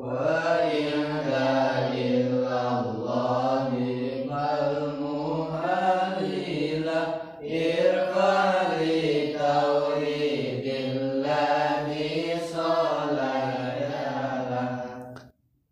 Wa 0.00 0.64
inda 0.64 1.09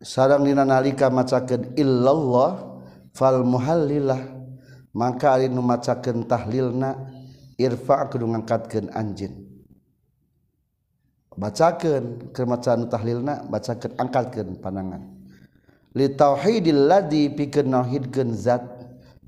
sarang 0.09 0.49
dina 0.49 0.65
nalika 0.65 1.13
macakeun 1.13 1.77
illallah 1.77 2.81
fal 3.13 3.45
muhallilah 3.45 4.41
maka 4.97 5.37
ari 5.37 5.53
nu 5.53 5.61
macakeun 5.61 6.25
tahlilna 6.25 6.97
irfa 7.61 8.09
kudu 8.09 8.25
ngangkatkeun 8.25 8.89
anjeun. 8.97 9.45
Bacakeun 11.37 12.33
keur 12.33 12.47
maca 12.49 12.73
nu 12.81 12.89
tahlilna 12.89 13.45
bacakeun 13.53 13.93
angkatkeun 14.01 14.57
pandangan. 14.65 15.05
Li 15.93 16.09
tauhidil 16.17 16.89
ladzi 16.89 17.29
pikeun 17.29 17.69
nauhidkeun 17.69 18.33
zat 18.33 18.65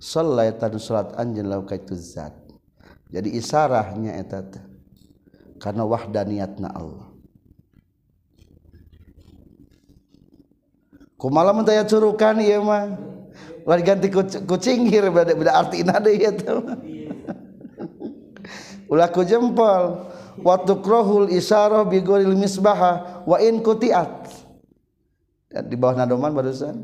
sallaita 0.00 0.72
salat 0.80 1.12
anjeun 1.20 1.44
lau 1.44 1.62
ka 1.68 1.76
itu 1.76 1.92
zat. 1.92 2.32
Jadi 3.12 3.36
isarahnya 3.36 4.16
eta 4.16 4.42
teh 4.48 4.64
karena 5.60 5.84
wahdaniyatna 5.84 6.72
Allah. 6.72 7.09
kumalam 11.20 11.60
daya 11.62 11.84
curukan 11.84 12.40
iya 12.40 12.56
mah. 12.58 12.96
Lain 13.68 13.84
ganti 13.84 14.08
kucing 14.48 14.88
hir 14.88 15.12
beda, 15.12 15.36
beda 15.36 15.52
arti 15.52 15.84
nade 15.84 16.16
ya 16.16 16.32
tuh 16.32 16.64
ulah 18.88 19.12
ku 19.12 19.20
jempol. 19.22 20.08
Waktu 20.40 20.80
krohul 20.80 21.28
isyarah 21.28 21.84
bigoril 21.84 22.32
misbaha 22.32 23.22
wa 23.28 23.36
in 23.36 23.60
kutiat. 23.60 24.32
Di 25.68 25.76
bawah 25.76 26.00
nadoman 26.00 26.32
barusan. 26.32 26.80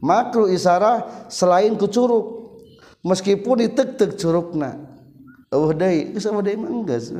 Makru 0.00 0.48
isyarah 0.48 1.28
selain 1.28 1.76
ku 1.76 1.84
curuk 1.84 2.44
meskipun 3.04 3.68
ditek-tek 3.68 4.16
curukna 4.16 4.80
eueuh 5.52 5.76
deui 5.76 6.16
geus 6.16 6.24
eueuh 6.24 6.40
deui 6.40 6.56
mah 6.56 6.72
geus 6.88 7.12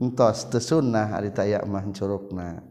entos 0.00 0.48
teu 0.48 0.60
sunnah 0.60 1.12
ari 1.12 1.28
taya 1.28 1.60
mah 1.68 1.84
curukna 1.92 2.64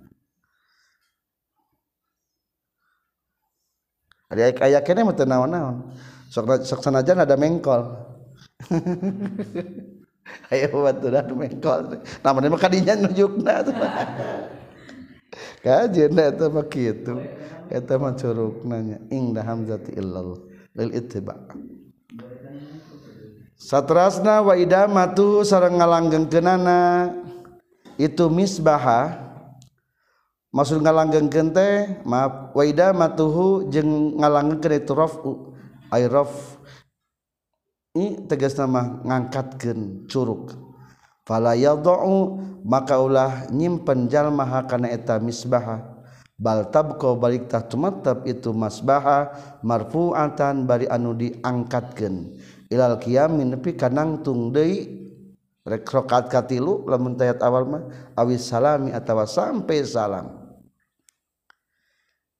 Ari 4.29 4.53
aya 4.61 4.79
kene 4.85 5.01
mah 5.01 5.17
teu 5.17 5.25
naon-naon. 5.25 5.89
Sok 6.29 6.61
sok 6.61 6.85
sanajan 6.85 7.25
ada 7.25 7.33
mengkol. 7.33 7.97
Ayo 10.53 10.85
baturan 10.85 11.25
mengkol. 11.33 11.97
Namanya 12.21 12.53
mah 12.53 12.61
kadinya 12.61 12.93
nunjukna. 12.93 13.65
Kajeuna 15.65 16.21
eta 16.29 16.45
mah 16.53 16.65
kitu. 16.69 17.17
Eta 17.73 17.97
mah 17.97 18.13
curugna 18.13 18.77
nya 18.85 18.97
indah 19.09 19.41
hamzati 19.41 19.97
illal 19.97 20.45
lil 20.77 20.89
ittiba. 20.93 21.33
Satrasna 23.59 24.45
wa 24.45 24.53
idamatu 24.53 25.41
sareng 25.41 25.81
ngalanggengkeunana 25.81 27.11
itu 27.99 28.29
misbaha 28.31 29.28
maksud 30.49 30.81
ngalanggeng 30.81 31.29
gente 31.29 32.01
maaf 32.05 32.53
waida 32.57 32.93
matuhu 32.93 33.69
jeng 33.69 34.17
ngalanggeng 34.17 34.59
kene 34.61 34.77
itu 34.81 34.93
rafu 34.97 35.53
ai 35.89 36.05
raf 36.05 36.59
i 37.97 38.21
tegas 38.29 38.53
nama 38.57 39.01
ngangkatkeun 39.01 40.05
curug. 40.05 40.53
Fala 41.25 41.53
yadau 41.53 42.41
maka 42.65 42.97
ulah 42.97 43.45
nyimpen 43.53 44.09
jalma 44.09 44.65
kana 44.65 44.89
eta 44.89 45.21
misbaha. 45.21 45.97
Bal 46.39 46.71
tabqa 46.71 47.19
balik 47.19 47.51
tah 47.51 47.59
tumatab 47.67 48.23
itu 48.23 48.55
masbaha 48.55 49.27
marfu'atan 49.59 50.63
bari 50.63 50.87
anu 50.87 51.11
diangkatkeun. 51.11 52.39
Ilal 52.71 52.95
qiyamin 52.97 53.59
nepi 53.59 53.75
kanangtung 53.75 54.55
deui. 54.55 54.97
Rek 55.67 55.85
rakaat 55.85 56.31
katilu 56.31 56.87
lamun 56.87 57.19
tayat 57.19 57.43
awal 57.43 57.67
mah 57.67 57.83
awis 58.15 58.47
salami 58.47 58.95
atawa 58.95 59.27
sampai 59.27 59.83
salam. 59.83 60.38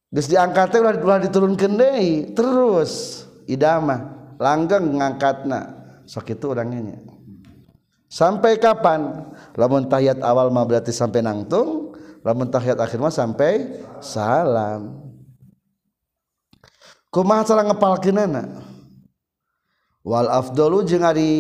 Terus 0.10 0.28
diangkat 0.30 0.74
ulah 0.82 0.97
ulah 0.97 1.20
diturunkeun 1.22 1.74
deui. 1.78 2.34
Terus 2.34 3.24
idama 3.45 4.10
langgeng 4.41 4.97
ngangkatna. 4.97 5.78
Sok 6.10 6.34
itu 6.34 6.49
orangnya 6.49 6.97
sampai 8.10 8.57
kapan? 8.57 9.30
Lamun 9.53 9.86
tahiyat 9.86 10.26
awal 10.26 10.49
mah 10.49 10.66
berarti 10.66 10.89
sampai 10.89 11.22
nangtung 11.22 11.93
lamun 12.26 12.49
tahiyat 12.49 12.82
akhir 12.82 12.97
mah 12.97 13.14
sampai 13.14 13.86
salam. 14.01 15.05
Kumaha 17.10 17.45
cara 17.45 17.62
ngepalkeunana? 17.66 18.43
Wal 20.05 20.30
afdalu 20.30 20.86
jeung 20.86 21.05
ari 21.05 21.34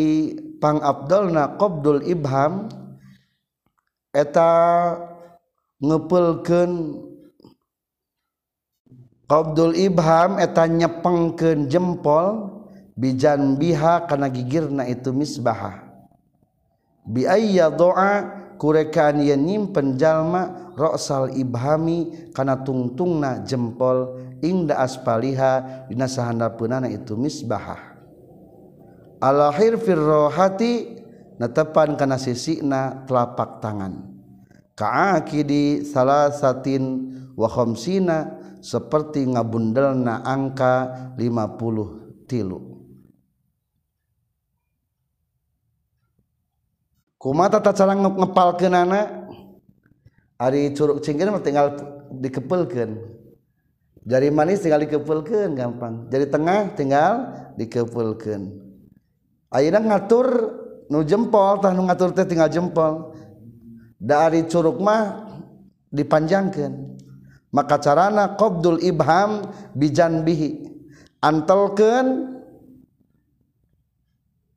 pang 0.61 0.81
afdalna 0.81 1.57
qabdul 1.57 2.05
ibham. 2.05 2.69
Eta 4.09 4.97
ngepeulkeun 5.77 6.71
qabdul 9.29 9.77
ibham 9.77 10.41
eta 10.41 10.65
nyepengkeun 10.65 11.69
jempol 11.69 12.57
bijan 12.97 13.61
biha 13.61 14.09
kana 14.09 14.27
gigirna 14.27 14.89
itu 14.89 15.13
misbahah. 15.13 15.85
Biaya 17.05 17.69
doa 17.69 18.25
kurekaan 18.59 19.21
yen 19.23 19.45
nyimpen 19.45 19.95
jalma 19.95 20.73
roksal 20.73 21.31
ibhami 21.37 22.33
kana 22.33 22.59
tungtungna 22.59 23.45
jempol 23.45 24.19
inda 24.41 24.81
aspaliha 24.81 25.85
dina 25.87 26.09
sahandapeunana 26.09 26.89
itu 26.89 27.13
misbahah. 27.13 27.95
Alahir 29.21 29.77
firrohati 29.77 30.99
netepan 31.37 31.95
kana 31.95 32.17
sisikna 32.17 33.05
telapak 33.05 33.61
tangan. 33.61 34.09
Kaakidi 34.75 35.83
salasatin 35.83 36.83
wa 37.35 37.47
khamsina 37.51 38.38
seperti 38.59 39.25
ngabundelna 39.27 40.23
angka 40.23 41.13
50 41.15 42.27
tilu. 42.29 42.59
Kumata 47.19 47.59
tata 47.59 47.83
cara 47.83 47.93
ngepalkeun 47.99 48.75
anak 48.75 49.07
ari 50.39 50.71
curug 50.71 51.03
cingkir 51.03 51.27
tinggal 51.43 51.75
dikepelkeun 52.15 52.95
jari 54.07 54.31
manis 54.31 54.63
tinggal 54.63 54.79
dikepelkeun 54.87 55.51
gampang. 55.51 56.07
Jari 56.07 56.31
tengah 56.31 56.71
tinggal 56.79 57.13
dikepelkeun 57.59 58.69
ayeuna 59.51 59.83
ngatur 59.83 60.27
nu 60.87 61.03
jempol 61.03 61.59
tah 61.59 61.75
nu 61.75 61.83
ngatur 61.85 62.15
teh 62.15 62.23
tinggal 62.23 62.49
jempol. 62.49 63.13
Dari 63.99 64.47
curug 64.47 64.79
mah 64.79 65.27
dipanjangkan 65.91 66.98
maka 67.49 67.81
carana 67.81 68.37
qobdul 68.37 68.81
ibham 68.81 69.49
bijan 69.73 70.21
bihi 70.21 70.69
antelken 71.23 72.37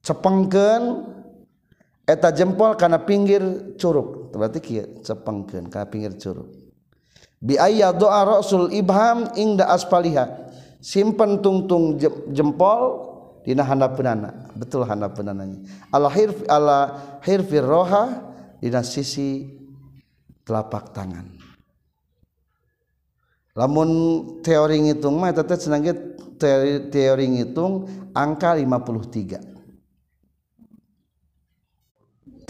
cepengken 0.03 1.07
eta 2.05 2.34
jempol 2.34 2.74
karena 2.74 3.01
pinggir 3.03 3.74
curug. 3.78 4.34
Berarti 4.34 4.59
kia 4.61 4.84
cepengken 5.01 5.70
karena 5.70 5.88
pinggir 5.88 6.12
curug. 6.18 6.51
Biaya 7.43 7.90
doa 7.90 8.38
rasul 8.38 8.70
ibham 8.70 9.30
ingda 9.34 9.70
aspaliha. 9.70 10.51
Simpen 10.82 11.38
tungtung 11.38 11.95
jempol 12.34 13.12
dina 13.47 13.62
handapeunana 13.66 14.55
betul 14.55 14.82
handapeunananya 14.82 15.62
ala 15.95 16.11
hirf 16.11 16.43
ala 16.47 16.78
hirfir 17.22 17.62
roha 17.62 18.18
dina 18.59 18.82
sisi 18.82 19.47
telapak 20.43 20.90
tangan. 20.95 21.41
lamun 23.53 23.89
teori 24.41 24.81
ngitung 24.89 25.21
mah 25.21 25.33
eta 25.33 25.57
senang 25.57 25.85
teori, 26.41 26.89
teori 26.89 27.27
ngitung 27.37 27.87
angka 28.17 28.57
53 28.57 29.53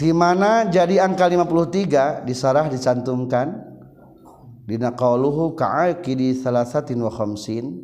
di 0.03 0.11
mana 0.11 0.67
jadi 0.67 1.05
angka 1.05 1.31
53 1.31 2.27
disarah 2.27 2.67
dicantumkan. 2.67 3.71
Dina 4.63 4.95
qauluhu 4.95 5.59
ka'aqidi 5.59 6.39
salasatin 6.39 6.99
wa 7.03 7.11
khamsin. 7.11 7.83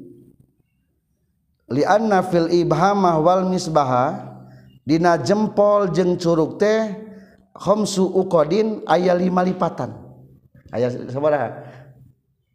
Lianna 1.72 2.24
fil 2.24 2.48
ibhamah 2.52 3.20
wal 3.20 3.48
misbaha 3.52 4.36
dina 4.88 5.20
jempol 5.20 5.92
jeung 5.92 6.16
curug 6.16 6.60
teh 6.60 6.92
khamsu 7.56 8.04
uqadin 8.04 8.84
aya 8.88 9.16
lima 9.16 9.44
lipatan. 9.44 9.92
Aya 10.72 10.92
sabaraha 11.12 11.69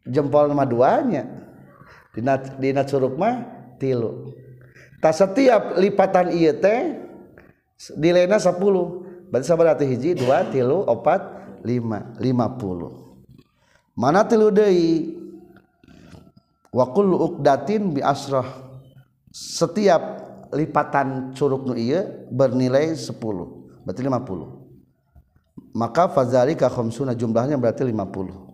jempol 0.07 0.49
nama 0.49 0.65
duanya. 0.65 1.23
Dina 2.15 2.39
dina 2.39 2.81
curug 2.87 3.19
mah 3.19 3.43
tilu. 3.81 4.31
Tak 5.03 5.13
setiap 5.13 5.75
lipatan 5.75 6.31
ieu 6.31 6.55
teh 6.55 6.97
dilena 7.99 8.39
10 8.39 8.55
berarti 9.29 9.45
sabar 9.45 9.75
hiji 9.75 10.15
dua 10.15 10.47
tilu 10.47 10.87
opat 10.87 11.21
lima 11.67 12.15
lima 12.23 12.47
puluh. 12.55 13.19
Mana 13.93 14.23
tilu 14.23 14.47
deui? 14.49 15.19
Wa 16.71 16.91
kullu 16.91 17.19
uqdatin 17.19 17.95
bi 17.95 18.01
asrah. 18.03 18.63
Setiap 19.35 20.25
lipatan 20.55 21.35
curug 21.35 21.67
nu 21.67 21.75
ieu 21.75 22.27
bernilai 22.31 22.95
10 22.95 23.11
berarti 23.83 24.01
50 24.01 25.75
maka 25.75 26.07
fazalika 26.07 26.71
khamsuna 26.71 27.11
jumlahnya 27.11 27.59
berarti 27.59 27.83
50 27.83 28.44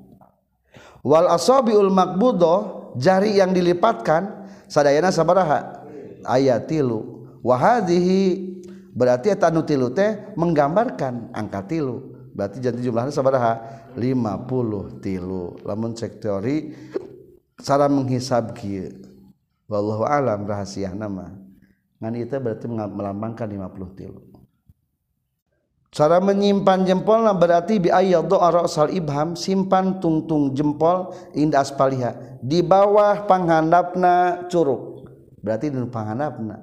wal 1.02 1.28
asabiul 1.30 1.90
maqbudo 1.94 2.94
jari 2.98 3.38
yang 3.38 3.54
dilipatkan 3.54 4.48
sadayana 4.66 5.14
sabaraha? 5.14 5.86
Ayat 6.26 6.70
tilu. 6.70 7.28
Wahadihi 7.42 8.54
berarti 8.94 9.34
eta 9.34 9.50
nu 9.50 9.66
tilu 9.66 9.90
teh 9.92 10.34
menggambarkan 10.38 11.34
angka 11.34 11.66
tilu. 11.66 12.14
Berarti 12.32 12.64
janti 12.64 12.86
jumlahnya 12.86 13.12
sabaraha? 13.12 13.54
50 13.98 15.04
tilu. 15.04 15.60
Lamun 15.68 15.92
cek 15.92 16.24
teori 16.24 16.72
cara 17.60 17.92
menghisab 17.92 18.56
kieu. 18.56 18.96
Wallahu 19.68 20.04
alam 20.04 20.48
rahasia 20.48 20.92
nama 20.92 21.32
ngan 22.02 22.18
itu 22.18 22.34
berarti 22.42 22.66
melambangkan 22.72 23.46
50 23.46 24.00
tilu. 24.00 24.31
cara 25.92 26.24
menyimpan 26.24 26.88
jempolna 26.88 27.36
berarti 27.36 27.84
bi 27.84 27.92
ayyadhu 27.92 28.40
arasal 28.40 28.88
ibham 28.96 29.36
simpan 29.36 30.00
tungtung 30.00 30.56
jempol 30.56 31.12
inda 31.36 31.60
aspaliha. 31.60 32.40
Di 32.42 32.64
bawah 32.64 33.28
panghandapna 33.28 34.48
curug. 34.48 35.06
Berarti 35.44 35.70
di 35.70 35.78
panghandapna. 35.78 36.58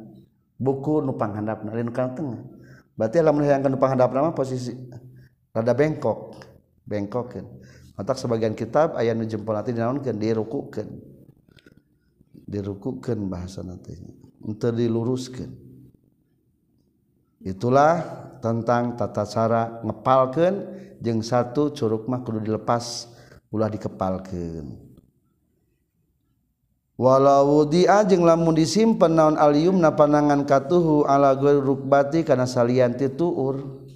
Buku 0.58 1.04
nu 1.04 1.14
panghandapna 1.14 1.70
di 1.70 1.86
tengah. 1.92 2.42
Berarti 2.98 3.22
lamun 3.22 3.46
hayangkeun 3.46 3.72
nu 3.76 3.78
panghandapna 3.78 4.18
mah 4.26 4.34
posisi 4.34 4.74
rada 5.54 5.76
bengkok. 5.76 6.48
Bengkokkeun 6.88 7.46
matak 8.00 8.16
sebagian 8.16 8.56
kitab 8.56 8.96
aya 8.96 9.12
nu 9.12 9.28
jempol 9.28 9.52
nanti 9.52 9.76
dinaonkeun 9.76 10.16
dirukukeun. 10.16 10.88
Dirukukeun 12.48 13.28
bahasa 13.28 13.60
nanti 13.60 13.92
untuk 14.40 14.72
diluruskan 14.72 15.67
itulah 17.42 18.02
tentang 18.38 18.94
tata 18.94 19.26
cara 19.26 19.82
ngepalkan 19.82 20.54
jeung 21.02 21.22
satu 21.22 21.74
curug 21.74 22.06
mah 22.10 22.22
kudu 22.22 22.42
dilepas 22.42 23.10
ulah 23.50 23.70
dikepalkan 23.70 24.88
walau 26.98 27.62
wudia 27.62 28.02
lamun 28.02 28.58
disimpen 28.58 29.14
naon 29.14 29.38
alium 29.38 29.78
na 29.78 29.94
panangan 29.94 30.42
katuhu 30.42 31.06
ala 31.06 31.38
rukbati 31.38 32.26
kana 32.26 32.44
salian 32.44 32.98
tuur. 32.98 33.86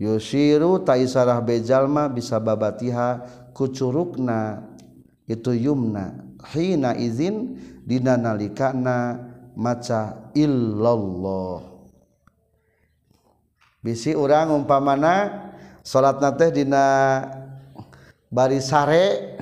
Yushiru 0.00 0.80
taisarah 0.80 1.44
bejalma 1.44 2.08
bisa 2.08 2.40
babatiha 2.40 3.20
kucurukna 3.52 4.64
itu 5.28 5.52
yumna 5.52 6.24
hina 6.56 6.96
izin 6.96 7.60
dina 7.84 8.16
nalikana 8.16 9.20
maca 9.52 10.32
illallah. 10.32 11.79
bisi 13.80 14.12
orang 14.12 14.52
umpamana 14.52 15.48
salat 15.80 16.20
na 16.20 16.30
teh 16.36 16.52
dina 16.52 16.86
bari 18.28 18.60
sare 18.60 19.36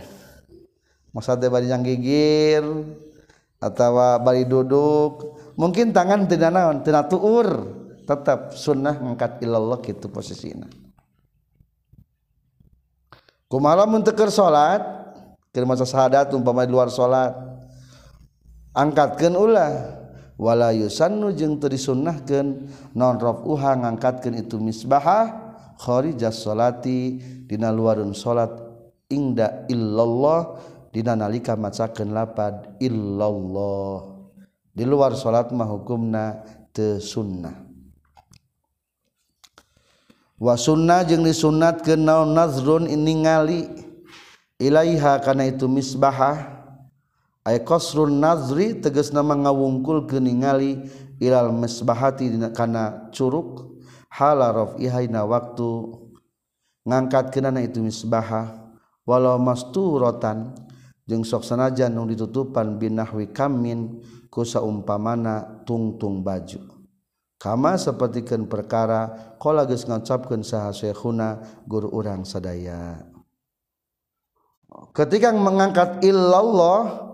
maksud 1.11 1.43
bari 1.51 1.67
gigir 1.83 2.65
atau 3.59 4.23
bari 4.23 4.47
duduk. 4.47 5.35
Mungkin 5.59 5.91
tangan 5.91 6.31
tidak 6.31 6.55
naon 6.55 6.87
tidak 6.87 7.11
tuur 7.11 7.47
tetap 8.07 8.55
sunnah 8.55 8.95
mengangkat 8.95 9.43
ilallah 9.43 9.83
gitu 9.83 10.07
posisinya 10.09 10.71
kumaha 13.49 13.89
mun 13.89 14.05
teker 14.05 14.29
salat 14.29 14.85
keur 15.51 15.65
masa 15.65 15.89
syahadat 15.89 16.31
umpama 16.37 16.69
di 16.69 16.73
luar 16.73 16.93
salat 16.93 17.33
angkatkeun 18.77 19.35
ulah. 19.35 19.73
wala 20.39 20.71
yusannu 20.71 21.35
jeung 21.35 21.59
teu 21.59 21.69
disunnahkeun 21.69 22.71
non 22.95 23.19
rafuha 23.19 23.75
ngangkatkeun 23.75 24.39
itu 24.39 24.57
misbahah? 24.63 25.51
Kharijas 25.79 26.43
salati 26.43 27.23
dina 27.47 27.71
luarun 27.71 28.11
salat 28.11 28.51
ingda 29.07 29.67
illallah 29.71 30.59
dina 30.91 31.15
nalika 31.15 31.55
macakeun 31.55 32.11
lapad 32.15 32.79
illallah. 32.83 34.19
Di 34.75 34.87
luar 34.87 35.15
salat 35.19 35.51
mah 35.55 35.67
hukumna 35.67 36.43
teu 36.75 36.99
sunnah. 37.03 37.67
Wa 40.39 40.55
sunnah 40.55 41.03
jeung 41.03 41.27
disunnatkeun 41.27 42.07
naon 42.07 42.31
nazrun 42.31 42.87
ningali 42.87 43.67
ilaiha 44.59 45.19
kana 45.23 45.51
itu 45.51 45.67
misbahah? 45.67 46.58
ay 47.49 47.65
qasrun 47.65 48.21
nazri 48.21 48.77
tegas 48.77 49.09
nama 49.09 49.33
ngawungkul 49.33 50.05
keningali 50.05 50.85
ilal 51.17 51.49
mesbahati 51.57 52.29
kana 52.53 53.09
curug. 53.09 53.81
Hala 54.13 54.53
rafihaina 54.53 55.25
waktu 55.25 55.69
ngangkat 56.85 57.33
kenana 57.33 57.65
itu 57.65 57.81
misbahah. 57.81 58.69
Walau 59.09 59.41
masturotan 59.41 60.53
jeung 61.09 61.25
sok 61.25 61.41
sanajan 61.41 61.97
nu 61.97 62.05
ditutupan 62.05 62.77
binahwi 62.77 63.33
kamin 63.33 64.05
ku 64.29 64.45
umpamana 64.45 65.65
tungtung 65.65 66.21
baju. 66.21 66.61
Kama 67.41 67.81
sapertikeun 67.81 68.45
perkara 68.45 69.33
qala 69.41 69.65
geus 69.65 69.89
ngancapkeun 69.89 70.45
saha 70.45 70.77
syekhuna 70.77 71.41
guru 71.65 71.89
urang 71.89 72.29
sadaya. 72.29 73.09
Ketika 74.93 75.33
mengangkat 75.33 76.05
illallah 76.05 77.08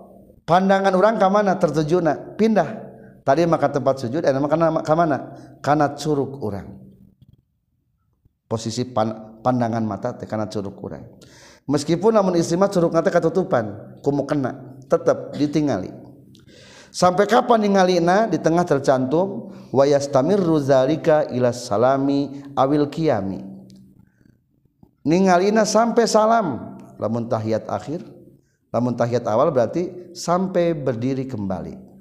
pandangan 0.45 0.93
orang 0.95 1.17
ke 1.17 1.29
mana? 1.29 1.53
Tertujuna 1.57 2.37
pindah. 2.37 2.93
Tadi 3.25 3.49
maka 3.49 3.73
tempat 3.73 4.05
sujud 4.05 4.21
eh 4.21 4.33
maka 4.37 4.85
ke 4.85 4.95
mana? 4.97 5.17
Karena 5.65 5.97
curug 5.97 6.45
orang. 6.45 6.69
Posisi 8.45 8.85
pan, 8.85 9.41
pandangan 9.41 9.81
mata 9.85 10.13
teh 10.13 10.29
karena 10.29 10.45
curug 10.45 10.77
orang. 10.85 11.05
Meskipun 11.65 12.13
namun 12.13 12.37
istimewa 12.37 12.69
curug 12.69 12.93
nanti 12.93 13.09
ketutupan 13.09 13.97
kumu 14.05 14.29
kena 14.29 14.77
tetap 14.85 15.33
ditingali 15.33 16.05
sampai 16.95 17.27
kapan 17.27 17.67
ningalina 17.67 18.31
di 18.31 18.39
tengah 18.39 18.63
tercantum 18.63 19.51
wayastamir 19.75 20.39
ruzalika 20.39 21.27
ila 21.35 21.51
salami 21.51 22.47
awil 22.55 22.87
kiami 22.87 23.43
ningalina 25.03 25.67
sampai 25.67 26.07
salam 26.07 26.79
lamun 27.03 27.27
tahiyat 27.27 27.67
akhir 27.67 28.07
lamun 28.75 28.99
tahiyat 28.99 29.23
awal 29.31 29.55
berarti 29.55 30.11
sampai 30.11 30.75
berdiri 30.75 31.31
kembali. 31.31 31.95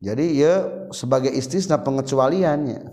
Jadi 0.00 0.26
ya 0.40 0.64
sebagai 0.96 1.28
istisna 1.28 1.76
pengecualiannya. 1.76 2.88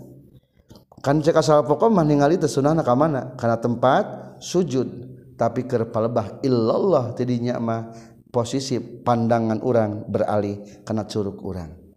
Kan 1.00 1.24
cek 1.24 1.40
asal 1.40 1.64
pokok 1.64 1.88
mah 1.88 2.04
ningali 2.04 2.36
teu 2.36 2.52
sunahna 2.52 2.84
ka 2.84 2.92
mana 2.92 3.32
kana 3.40 3.56
tempat 3.56 4.36
sujud. 4.44 5.08
Tapi 5.40 5.64
keur 5.64 5.88
palebah 5.88 6.44
illallah 6.44 7.16
tidinya 7.16 7.56
mah 7.56 7.88
posisi 8.28 8.76
pandangan 8.76 9.64
orang 9.64 10.04
beralih 10.04 10.84
karena 10.84 11.08
curug 11.08 11.40
orang 11.46 11.88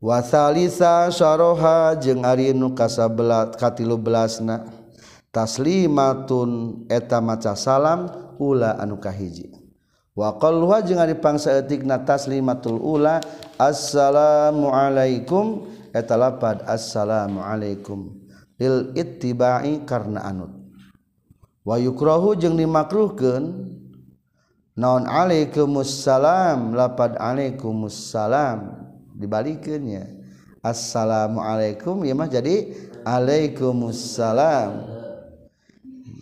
wasalisa 0.00 1.12
syaroha 1.12 1.92
jeung 2.00 2.24
ari 2.24 2.56
nu 2.56 2.72
kasabelat 2.72 3.54
katilu 3.60 4.00
belasna 4.00 4.79
taslimatun 5.30 6.84
eta 6.90 7.22
maca 7.22 7.54
salam 7.54 8.10
ula 8.38 8.78
anu 8.78 8.98
kahiji. 8.98 9.50
Wa 10.14 10.34
waqalha 10.34 10.82
jeung 10.84 10.98
ari 11.00 11.14
pangsaeutikna 11.14 12.02
taslimatul 12.02 12.82
ula 12.82 13.22
assalamu 13.56 14.70
alaikum. 14.74 15.66
Eta 15.90 16.14
lapad 16.14 16.62
assalamualaikum 16.70 18.14
lil 18.62 18.94
ittibai 18.94 19.82
karna 19.82 20.22
anut. 20.22 20.54
Wa 21.66 21.82
yukrahu 21.82 22.38
jeung 22.38 22.54
dimakruhkeun 22.54 23.74
naon 24.78 25.10
alaikumussalam? 25.10 26.78
Lapad 26.78 27.18
alaikumussalam. 27.18 28.86
Dibalikeunnya 29.18 30.14
assalamu 30.62 31.42
alaikum. 31.42 32.06
Ieu 32.06 32.14
mah 32.14 32.30
jadi 32.30 32.70
alaikumussalam. 33.02 34.99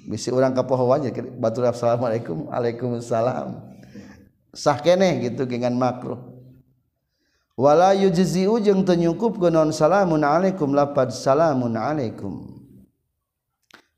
Bisi 0.09 0.32
orang 0.32 0.56
kapohowannya 0.56 1.12
batur 1.36 1.68
assalamualaikum 1.68 2.48
waalaikumsalam. 2.48 3.61
Sah 4.56 4.80
keneh 4.80 5.28
gitu 5.28 5.44
dengan 5.44 5.76
makruh. 5.76 6.16
Wala 7.52 7.92
yujzi'u 7.92 8.56
jeung 8.64 8.86
teu 8.88 8.96
nyukupkeun 8.96 9.52
non 9.52 9.70
salamun 9.74 10.24
alaikum 10.24 10.72
lapad 10.72 11.12
salamun 11.12 11.76
alaikum. 11.76 12.56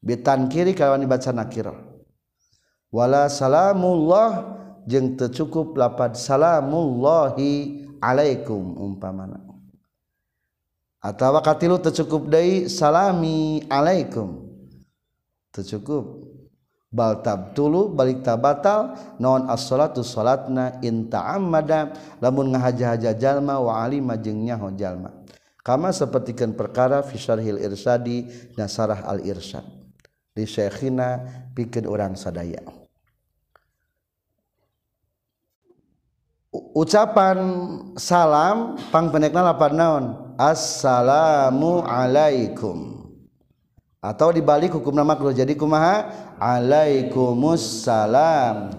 Bitan 0.03 0.51
kiri 0.51 0.75
kawan 0.75 1.05
dibaca 1.05 1.31
nakirah 1.31 1.77
wala 2.91 3.31
salamullah 3.31 4.59
jeung 4.89 5.15
teu 5.15 5.31
cukup 5.31 5.79
lapad 5.79 6.19
salamullahi 6.19 7.87
alaikum 8.03 8.75
umpamana. 8.75 9.39
Atawa 10.99 11.39
katilu 11.45 11.79
teu 11.79 11.95
cukup 11.95 12.27
deui 12.33 12.67
salami 12.67 13.63
alaikum 13.71 14.50
tercukup. 15.55 16.27
Baltab 16.91 17.55
tulu 17.55 17.95
balik 17.95 18.27
tak 18.27 18.43
batal 18.43 18.99
non 19.23 19.47
as-salatu 19.47 20.03
salatna 20.03 20.83
in 20.83 21.07
ta'ammada. 21.07 21.95
Lamun 22.19 22.51
ngahaja-haja 22.51 23.15
jalma 23.15 23.63
wa 23.63 23.79
alima 23.79 24.19
jeung 24.19 24.43
nyaho 24.43 24.75
jalma. 24.75 25.15
Kama 25.63 25.95
sapertikeun 25.95 26.59
perkara 26.59 27.05
fi 27.07 27.15
syarhil 27.15 27.63
irsadi 27.63 28.27
dan 28.59 28.67
sarah 28.67 29.07
al 29.07 29.23
irsyad 29.23 29.63
di 30.35 30.49
syekhina 30.49 31.21
pikeun 31.55 31.87
urang 31.87 32.19
sadaya. 32.19 32.59
Ucapan 36.51 37.39
salam 37.95 38.75
pangpenekna 38.91 39.47
lapan 39.47 39.73
naon? 39.79 40.05
Assalamu 40.35 41.87
alaikum 41.87 43.00
atau 44.01 44.33
dibalik 44.33 44.73
hukum 44.73 44.97
nama 44.97 45.13
makruh 45.13 45.37
jadi 45.37 45.53
kumaha? 45.53 46.09
Alaikumussalam. 46.41 48.73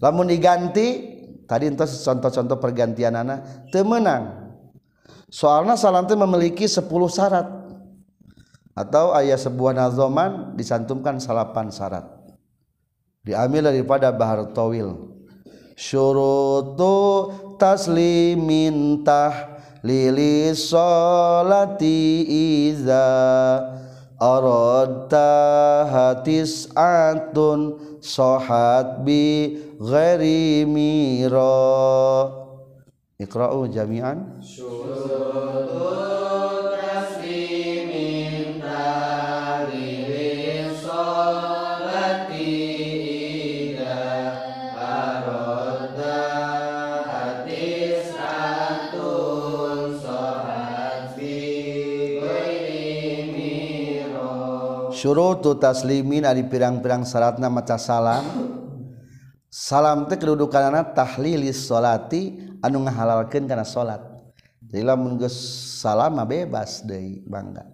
Lamun 0.00 0.26
diganti 0.26 1.12
tadi 1.44 1.68
itu 1.68 1.84
contoh-contoh 1.84 2.56
pergantian 2.56 3.12
anak 3.14 3.68
temenang 3.68 4.42
soalnya 5.32 5.80
salam 5.80 6.04
itu 6.04 6.12
memiliki 6.12 6.68
10 6.68 6.84
syarat. 7.08 7.48
Atau 8.72 9.12
ayat 9.12 9.36
sebuah 9.36 9.76
nazoman 9.76 10.56
disantumkan 10.56 11.20
salapan 11.20 11.68
syarat. 11.68 12.08
Diambil 13.20 13.68
daripada 13.68 14.08
bahar 14.08 14.48
tawil. 14.52 15.12
Syurutu 15.76 17.28
taslimin 17.60 19.04
tah 19.04 19.60
lilis 19.84 20.72
solati 20.72 22.24
iza 22.72 23.12
aradta 24.22 25.30
hatis 25.90 26.70
atun 26.78 27.74
sohat 27.98 29.02
bi 29.02 29.58
ghairi 29.82 30.62
miro 30.62 31.58
ikra'u 33.18 33.66
jami'an 33.66 34.38
Syukur. 34.38 36.11
syurutu 55.02 55.58
taslimin 55.58 56.22
ari 56.22 56.46
pirang-pirang 56.46 57.02
syaratna 57.02 57.50
maca 57.50 57.74
salam. 57.74 58.22
Salam 59.50 60.06
teh 60.06 60.14
kedudukanana 60.14 60.94
tahlilis 60.94 61.66
salati 61.66 62.38
anu 62.62 62.86
ngahalalkeun 62.86 63.50
kana 63.50 63.66
salat. 63.66 63.98
Jadi 64.62 64.86
lamun 64.86 65.18
geus 65.18 65.34
salam 65.82 66.16
mah 66.16 66.24
bebas 66.24 66.86
deui 66.86 67.26
bangga. 67.26 67.66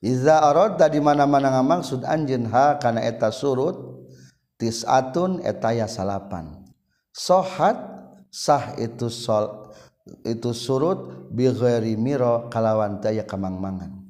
Iza 0.00 0.40
arad 0.40 0.80
di 0.88 0.98
mana-mana 1.04 1.52
ngamaksud 1.60 2.08
anjeun 2.08 2.48
ha 2.48 2.80
kana 2.80 3.04
eta 3.04 3.28
surut 3.28 4.08
tisatun 4.56 5.44
eta 5.44 5.76
ya 5.76 5.84
salapan. 5.84 6.64
Sohat 7.12 7.76
sah 8.32 8.74
itu 8.80 9.12
sol 9.12 9.70
itu 10.24 10.50
surut 10.56 11.28
bi 11.30 11.46
ghairi 11.46 11.94
miro 11.94 12.48
kalawan 12.48 12.98
daya 12.98 13.22
kamangmangan. 13.22 14.05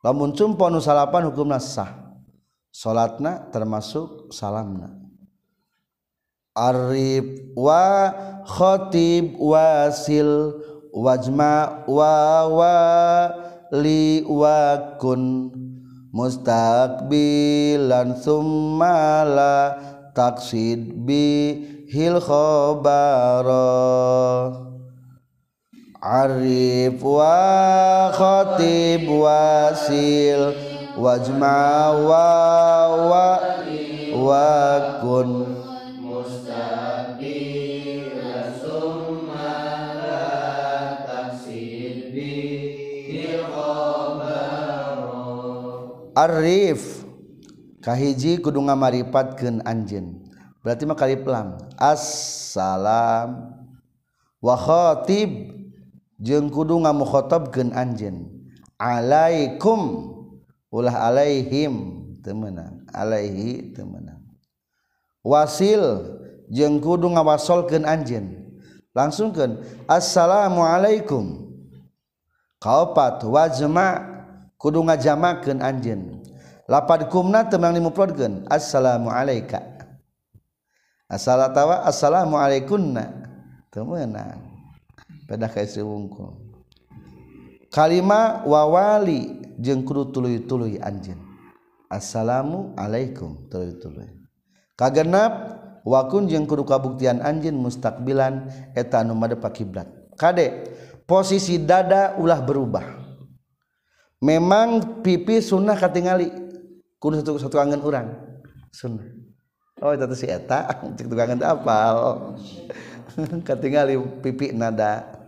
lamun 0.00 0.32
sumpah 0.32 0.72
nu 0.72 0.80
salapan 0.80 1.28
hukumna 1.28 1.60
sah. 1.60 2.00
Salatna 2.70 3.50
termasuk 3.50 4.30
salamna. 4.30 4.94
Arif 6.54 7.50
wa 7.58 8.14
khatib 8.46 9.34
wasil 9.38 10.54
wajma 10.94 11.82
wa 11.90 12.46
wa 12.46 12.78
li 13.74 14.22
wa 14.22 14.78
kun. 15.02 15.50
Mustaqbilan 16.14 18.22
thumma 18.22 19.26
la 19.26 19.74
taksid 20.14 20.94
bi 21.06 21.58
hil 21.90 22.22
khabara. 22.22 23.58
Arif 26.00 26.96
wa 27.04 28.08
khatib 28.08 29.04
wasil 29.04 30.56
wajma 30.96 31.92
wa 31.92 32.28
wa 33.04 33.28
wa 34.16 34.48
kun. 35.04 35.30
Arif 46.16 47.04
kahiji 47.84 48.40
kudu 48.40 48.64
ngamaripatkeun 48.64 49.60
anjeun. 49.68 50.16
Berarti 50.64 50.88
mah 50.88 50.96
kaliplam 50.96 51.60
assalam 51.76 53.52
wa 54.40 54.56
khatib 54.56 55.59
jeng 56.20 56.52
kudu 56.52 56.84
ngamukhotabkeun 56.84 57.72
anjeun. 57.72 58.28
Alaikum 58.80 60.12
ulah 60.72 61.10
alaihim 61.10 62.06
temenang 62.24 62.84
alaihi 62.92 63.74
temenang 63.76 64.24
wasil 65.20 66.16
jeng 66.48 66.80
kudu 66.80 67.10
ngawasolkeun 67.12 67.84
anjeun. 67.84 68.36
Langsungkeun 68.90 69.62
assalamualaikum 69.86 71.50
kaopat 72.60 73.24
wajma 73.24 73.88
kudu 74.60 74.84
ngajamakeun 74.86 75.60
anjeun. 75.64 76.20
Lapad 76.70 77.10
kumna 77.10 77.50
temang 77.50 77.74
dimuprodkeun 77.74 78.46
assalamualaika 78.46 79.58
asal 81.10 81.42
tawa 81.50 81.82
assalamualaikunna 81.82 83.26
temenang 83.74 84.49
pada 85.30 85.46
ka 85.46 85.62
istri 85.62 85.86
wungkul 85.86 86.50
kalima 87.70 88.42
wawali 88.42 89.40
jeung 89.60 89.86
kudu 89.86 90.10
tuluy-tuluy 90.10 90.80
anjeun. 90.82 91.20
Assalamu 91.86 92.72
alaikum 92.74 93.46
tuluy-tuluy. 93.52 94.08
Kagenap 94.74 95.32
wakun 95.86 96.26
jeung 96.26 96.48
kudu 96.48 96.64
kabuktian 96.66 97.20
anjeun 97.20 97.54
mustaqbilan 97.60 98.48
eta 98.72 99.04
anu 99.04 99.12
madep 99.14 99.44
kiblat. 99.52 99.86
Kade 100.16 100.72
posisi 101.04 101.60
dada 101.60 102.16
ulah 102.16 102.40
berubah. 102.42 102.98
Memang 104.20 105.00
pipi 105.00 105.40
sunnah 105.40 105.78
katingali. 105.78 106.28
Kudu 107.00 107.24
satu 107.24 107.40
satu 107.40 107.56
angan 107.56 107.80
orang 107.80 108.06
sunnah. 108.68 109.08
Oh 109.80 109.96
itu 109.96 110.04
si 110.12 110.28
eta. 110.28 110.68
Cek 110.96 111.08
tukang 111.08 111.40
apal. 111.40 112.36
Katingali 113.48 113.96
pipi 114.20 114.52
nada. 114.52 115.19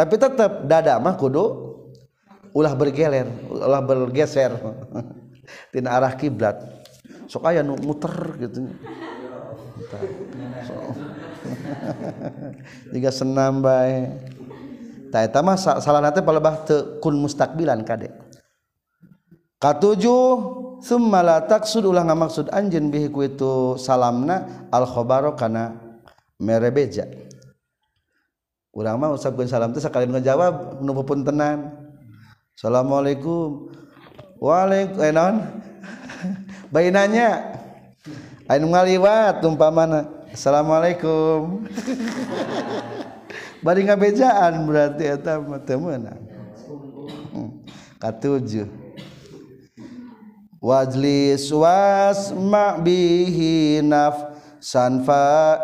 Tapi 0.00 0.16
tetap 0.16 0.64
dada 0.64 0.96
mah 0.96 1.12
kudu 1.12 1.76
ulah 2.56 2.72
bergeler 2.72 3.28
ulah 3.52 3.84
bergeser. 3.84 4.56
Tina 5.74 6.00
arah 6.00 6.16
kiblat. 6.16 6.56
Sok 7.28 7.44
aya 7.44 7.60
nu 7.60 7.76
muter 7.76 8.40
gitu. 8.40 8.64
So. 10.60 10.76
jika 12.92 13.08
senam 13.12 13.64
bae. 13.64 14.08
Salah 15.82 16.12
kun 17.02 17.18
mustakbilan 17.18 17.82
kadek 17.82 18.14
katujuh 19.60 20.24
semmala 20.80 21.44
tak 21.44 21.68
sudah 21.68 22.00
nggak 22.00 22.20
maksud 22.24 22.46
anj 22.48 22.80
biku 22.88 23.28
itu 23.28 23.76
salamna 23.76 24.66
alkhobar 24.72 25.36
karena 25.36 25.76
merebeja 26.40 27.04
ulama 28.70 29.10
usapkan 29.14 29.46
salam 29.50 29.74
itu 29.74 29.82
sekali 29.82 30.06
ngejawab 30.06 30.82
nupupun 30.82 31.26
tenan. 31.26 31.74
Assalamualaikum. 32.54 33.72
Waalaikum 34.40 35.04
eh 35.04 35.12
non 35.12 35.36
Bainanya 36.72 37.60
Ain 38.50 38.66
ngaliwat 38.66 39.46
umpamana. 39.46 40.10
Assalamualaikum. 40.34 41.62
Bari 43.64 43.86
ngabejaan 43.86 44.66
berarti 44.66 45.06
eta 45.06 45.38
teu 45.62 45.78
meunang. 45.78 46.18
Hmm, 47.30 47.62
katujuh. 48.02 48.66
Wajlis 50.58 51.46
wasma 51.54 52.82
bihi 52.82 53.86
naf 53.86 54.18
sanfa 54.58 55.62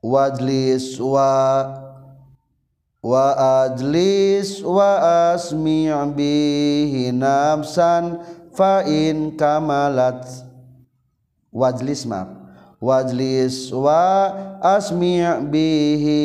wajlis 0.00 0.96
wa 0.96 1.32
wa 3.00 3.26
ajlis 3.64 4.60
wa 4.64 5.32
asmi' 5.32 5.92
bihi 6.16 7.12
nafsan 7.12 8.20
fa 8.56 8.84
in 8.84 9.36
kamalat. 9.36 10.24
Wajlis 11.52 12.04
ma 12.08 12.24
wajlis 12.80 13.72
wa 13.72 14.32
asmi' 14.64 15.48
bihi 15.52 16.24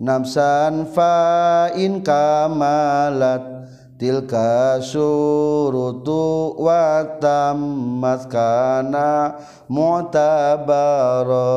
nafsan 0.00 0.88
fa 0.92 1.72
in 1.76 2.04
kamalat. 2.04 3.56
Tilka 3.96 4.76
syurutu 4.84 6.52
wa 6.60 7.00
tammat 7.16 8.28
kana 8.28 9.40
mu'tabara 9.72 11.48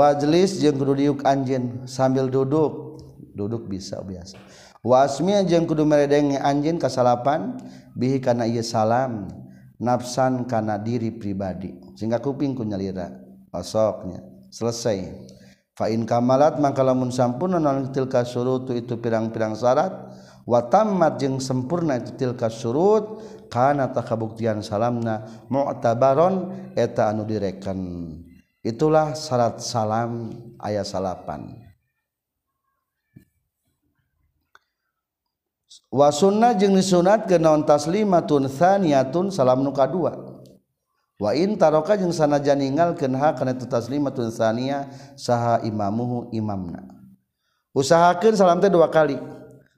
wajelis 0.00 0.56
jeung 0.58 0.80
kudu 0.80 0.96
diuk 0.96 1.20
anjeun 1.28 1.84
sambil 1.84 2.26
duduk. 2.32 2.98
Duduk 3.36 3.68
bisa 3.68 4.00
biasa. 4.02 4.40
Wasmi 4.80 5.36
jeung 5.44 5.68
kudu 5.68 5.84
meredenge 5.84 6.40
anjeun 6.40 6.80
kasalapan 6.80 7.60
bihi 7.92 8.18
kana 8.18 8.48
ieu 8.48 8.64
salam 8.64 9.28
nafsan 9.80 10.44
karena 10.44 10.76
diri 10.76 11.10
pribadi. 11.10 11.72
Sehingga 11.96 12.20
kupingku 12.20 12.62
nyalira. 12.62 13.10
Osoknya. 13.50 14.22
Selesai. 14.52 15.30
Fa 15.74 15.88
in 15.88 16.04
kamalat 16.04 16.60
maka 16.60 16.84
lamun 16.84 17.08
sampurna 17.08 17.56
non 17.56 17.88
tilka 17.88 18.20
surutu 18.20 18.76
itu 18.76 19.00
pirang-pirang 19.00 19.56
syarat 19.56 20.12
watamat 20.44 21.16
jeung 21.16 21.40
sempurna 21.40 21.96
itu 21.96 22.12
tilka 22.20 22.52
surut 22.52 23.22
kana 23.48 23.88
ta 23.88 24.04
kabuktian 24.04 24.60
salamna 24.60 25.24
mu'tabaron 25.48 26.52
eta 26.76 27.08
anu 27.08 27.24
direken. 27.24 27.80
Itulah 28.60 29.16
syarat 29.16 29.64
salam 29.64 30.36
ayat 30.60 30.84
salapan. 30.84 31.59
Wa 35.90 36.08
sunnah 36.14 36.54
jeung 36.54 36.78
disunat 36.78 37.26
ke 37.26 37.36
naon 37.36 37.66
taslimatun 37.66 38.46
tsaniyatun 38.46 39.34
salam 39.34 39.66
nu 39.66 39.74
kadua. 39.74 40.40
Wa 41.20 41.36
in 41.36 41.58
taraka 41.60 42.00
jeung 42.00 42.14
sanajan 42.14 42.62
ninggalkeun 42.62 43.12
ha 43.18 43.36
kana 43.36 43.52
itu 43.52 43.68
taslimatun 43.68 44.32
tsaniyah 44.32 44.88
saha 45.18 45.60
imamuhu 45.66 46.30
imamna. 46.32 46.80
Usahakeun 47.76 48.38
salam 48.38 48.62
teh 48.62 48.72
dua 48.72 48.88
kali. 48.88 49.18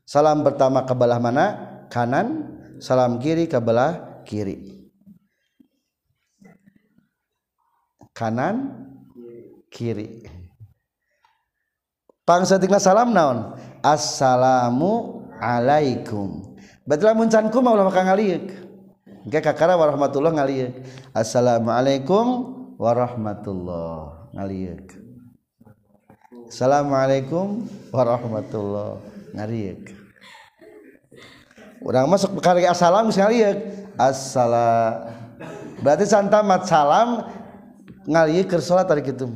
Salam 0.06 0.44
pertama 0.44 0.84
ke 0.84 0.94
belah 0.94 1.18
mana? 1.18 1.46
Kanan. 1.88 2.52
Salam 2.78 3.18
kiri 3.18 3.46
ke 3.46 3.58
belah 3.62 4.22
kiri. 4.28 4.86
Kanan 8.12 8.86
kiri. 9.72 10.26
Pangsa 12.22 12.58
tinggal 12.58 12.82
salam 12.82 13.10
naon? 13.10 13.58
Assalamu 13.82 15.21
alaikum. 15.43 16.53
Batelah 16.82 17.14
muncanku 17.14 17.62
mau 17.62 17.78
lama 17.78 17.95
kang 17.95 18.11
ngaliuk 18.11 18.51
Gak 19.30 19.55
kakara 19.55 19.78
warahmatullah 19.78 20.34
ngaliuk 20.34 20.82
Assalamualaikum 21.14 22.26
warahmatullah 22.74 24.26
ngaliuk 24.34 24.90
Assalamualaikum 26.51 27.70
warahmatullah 27.95 28.99
ngaliuk 29.30 29.95
Orang 31.86 32.11
masuk 32.11 32.34
kari 32.43 32.66
assalam 32.66 33.07
ngaliuk 33.14 33.59
Assalam. 33.95 35.07
Berarti 35.86 36.03
santamat 36.09 36.66
salam 36.66 37.30
ngaliuk 38.11 38.51
kersolat 38.51 38.90
tadi 38.90 39.07
gitu 39.07 39.30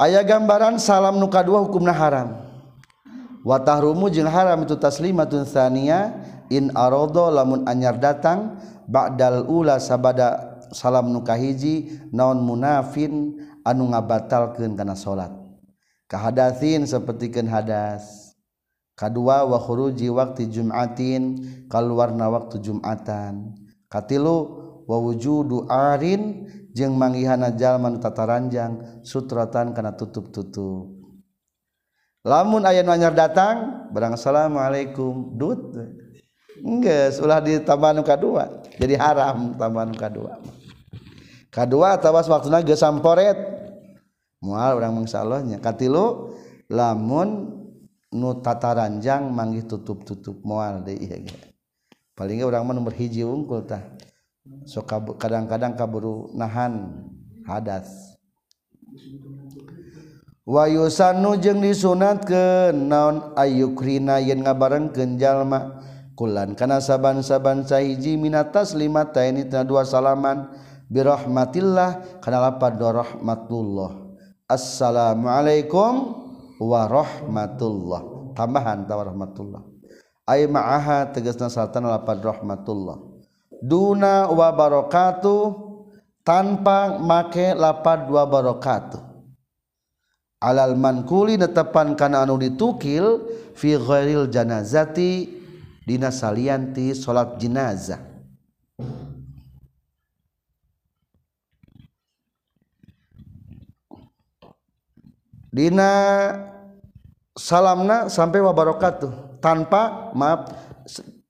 ayah 0.00 0.24
gambaran 0.24 0.80
salam 0.80 1.20
nuka 1.20 1.44
dua 1.44 1.60
hukumna 1.60 1.92
haram. 1.92 2.48
Watahrumu 3.40 4.12
jeung 4.12 4.28
haram 4.28 4.68
itu 4.68 4.76
taslimatun 4.76 5.48
thania 5.48 6.12
in 6.52 6.68
arodo 6.76 7.32
lamun 7.32 7.64
anyar 7.64 7.96
datang 7.96 8.60
ba'dal 8.84 9.48
ula 9.48 9.80
sabada 9.80 10.60
salam 10.76 11.08
nuka 11.08 11.36
hiji 11.40 11.88
naon 12.12 12.44
munafin 12.44 13.40
anu 13.64 13.88
ngabatalkeun 13.96 14.76
kana 14.76 14.92
salat 14.92 15.32
kahadatsin 16.04 16.84
sapertikeun 16.84 17.48
hadas. 17.48 18.28
Kadua 19.00 19.48
wa 19.48 19.56
khuruji 19.56 20.12
waqti 20.12 20.44
jum'atin 20.52 21.40
kaluarna 21.72 22.28
waktu 22.28 22.60
jum'atan. 22.60 23.56
Katilu 23.88 24.36
wa 24.84 24.96
wujudu 25.00 25.64
arin 25.72 26.44
jeung 26.74 26.94
manggihana 26.94 27.54
jalma 27.54 27.90
nu 27.90 27.98
tataranjang 27.98 29.02
sutratan 29.02 29.74
kana 29.74 29.94
tutup-tutup. 29.94 30.98
Lamun 32.20 32.68
aya 32.68 32.84
nu 32.84 32.92
anyar 32.92 33.16
datang 33.16 33.88
barang 33.90 34.14
assalamualaikum 34.14 35.34
dut. 35.34 35.76
Geus 36.60 37.16
ulah 37.24 37.40
ditambah 37.40 37.90
nu 37.96 38.02
kadua. 38.04 38.60
Jadi 38.76 38.94
haram 39.00 39.56
tambah 39.56 39.84
nu 39.88 39.94
kadua. 39.96 40.38
Kadua 41.48 41.96
tawas 41.98 42.28
waktuna 42.28 42.60
geus 42.60 42.84
samporet. 42.84 43.36
Moal 44.40 44.80
urang 44.80 44.96
mangsa 44.96 45.20
katilu 45.60 46.32
lamun 46.72 47.60
nu 48.08 48.30
tataranjang 48.40 49.28
manggih 49.28 49.68
tutup-tutup 49.68 50.40
moal 50.42 50.80
deui 50.80 51.28
paling 52.16 52.40
urang 52.44 52.64
mah 52.64 52.74
nomor 52.76 52.92
hiji 52.96 53.24
unggul 53.24 53.64
tah. 53.64 53.80
so 54.64 54.86
kadang-kadang 55.16 55.74
kaburu 55.74 56.30
nahan 56.36 57.04
hadas. 57.42 58.16
Wayusanu 60.46 61.38
jeung 61.38 61.62
disunat 61.62 62.26
ke 62.26 62.74
naon 62.74 63.34
ayukrina 63.38 64.18
yen 64.18 64.42
ngabareng 64.42 64.90
jalma. 65.18 65.78
Kulan 66.18 66.52
kana 66.52 66.84
saban-saban 66.84 67.64
sahiji 67.64 68.20
minatas 68.20 68.76
lima 68.76 69.08
taini 69.08 69.48
tina 69.48 69.64
dua 69.64 69.88
salaman 69.88 70.52
birahmatillah 70.92 72.20
kana 72.20 72.38
lapad 72.44 72.76
rahmatullah. 72.76 74.12
Assalamualaikum 74.44 75.92
warahmatullah. 76.60 78.34
Tambahan 78.36 78.86
tawarahmatullah 78.86 79.62
ay 80.30 80.46
ma'aha 80.46 81.10
tegasna 81.10 81.50
salatan 81.50 81.90
lapad 81.90 82.22
rahmatullah. 82.22 83.09
Duna 83.60 84.32
wa 84.32 84.48
barakatuh 84.50 85.68
tanpa 86.24 86.96
make 86.98 87.52
lapad 87.54 88.08
dua 88.08 88.24
barakatuh. 88.24 89.00
Alal 90.40 90.72
mankuli 90.72 91.36
netepan 91.36 91.92
kana 91.92 92.24
anu 92.24 92.40
ditukil 92.40 93.20
fi 93.52 93.76
ghairil 93.76 94.24
janazati 94.32 95.28
dina 95.84 96.08
salianti 96.08 96.96
salat 96.96 97.36
jenazah. 97.36 98.00
Dina 105.50 105.90
salamna 107.34 108.06
sampai 108.06 108.38
wabarakatuh 108.38 109.42
tanpa 109.42 110.14
maaf 110.14 110.46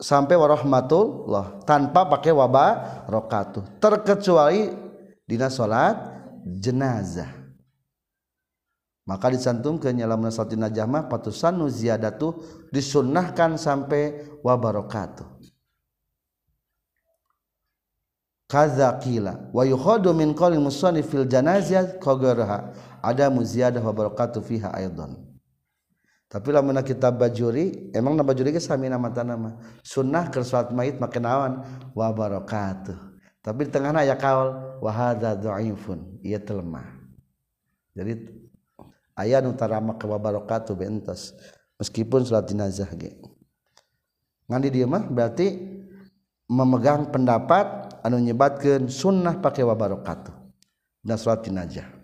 sampai 0.01 0.35
warahmatullah 0.35 1.63
tanpa 1.69 2.09
pakai 2.09 2.33
wabarakatuh 2.33 3.79
terkecuali 3.79 4.73
dina 5.29 5.53
salat 5.53 5.97
jenazah. 6.43 7.39
Maka 9.05 9.33
disantumkan 9.33 9.93
nyalam 9.97 10.23
nasati 10.23 10.55
najamah 10.55 11.11
patusan 11.11 11.61
ziyadatu 11.67 12.37
disunnahkan 12.71 13.59
sampai 13.59 14.23
wabarakatuh 14.41 15.41
kaza 18.51 18.91
qila 18.99 19.47
wa 19.55 19.63
yukhadu 19.63 20.11
min 20.11 20.35
qawli 20.35 20.59
musannif 20.59 21.07
fil 21.07 21.23
janazah 21.23 22.03
qagaraha 22.03 22.75
ada 22.99 23.31
muziyadah 23.31 23.79
wa 23.79 23.95
barakatuh 23.95 24.43
fiha 24.43 24.75
aidan 24.75 25.15
tapi 26.31 26.55
lamun 26.55 26.79
kita 26.79 27.11
bajuri 27.11 27.91
emang 27.91 28.15
na 28.15 28.23
bajuri 28.23 28.55
ge 28.55 28.63
sami 28.63 28.87
nama 28.87 29.11
tanama 29.11 29.59
sunnah 29.83 30.31
keur 30.31 30.47
salat 30.47 30.71
mayit 30.71 31.03
make 31.03 31.19
naon? 31.19 31.67
Wa 31.91 32.15
barakatuh. 32.15 32.95
Tapi 33.43 33.67
di 33.67 33.71
tengahna 33.75 34.07
aya 34.07 34.15
kaul 34.15 34.79
wa 34.79 34.91
hadza 34.95 35.35
dhaifun. 35.35 36.23
Ieu 36.23 36.39
teu 36.39 36.63
lemah. 36.63 36.87
Jadi 37.99 38.31
aya 39.19 39.43
nu 39.43 39.59
tarama 39.59 39.99
ke 39.99 40.07
wa 40.07 40.23
barakatuh 40.23 40.71
bentos 40.79 41.35
meskipun 41.83 42.23
salat 42.23 42.47
jenazah 42.47 42.95
ge. 42.95 43.19
Ngandi 44.47 44.71
dieu 44.71 44.87
mah 44.87 45.03
berarti 45.11 45.51
memegang 46.47 47.11
pendapat 47.11 47.91
anu 48.07 48.23
nyebatkeun 48.23 48.87
sunnah 48.87 49.43
pakai 49.43 49.67
wa 49.67 49.75
barakatuh. 49.75 50.31
Dan 51.03 51.19
salat 51.19 51.43
jenazah. 51.43 52.00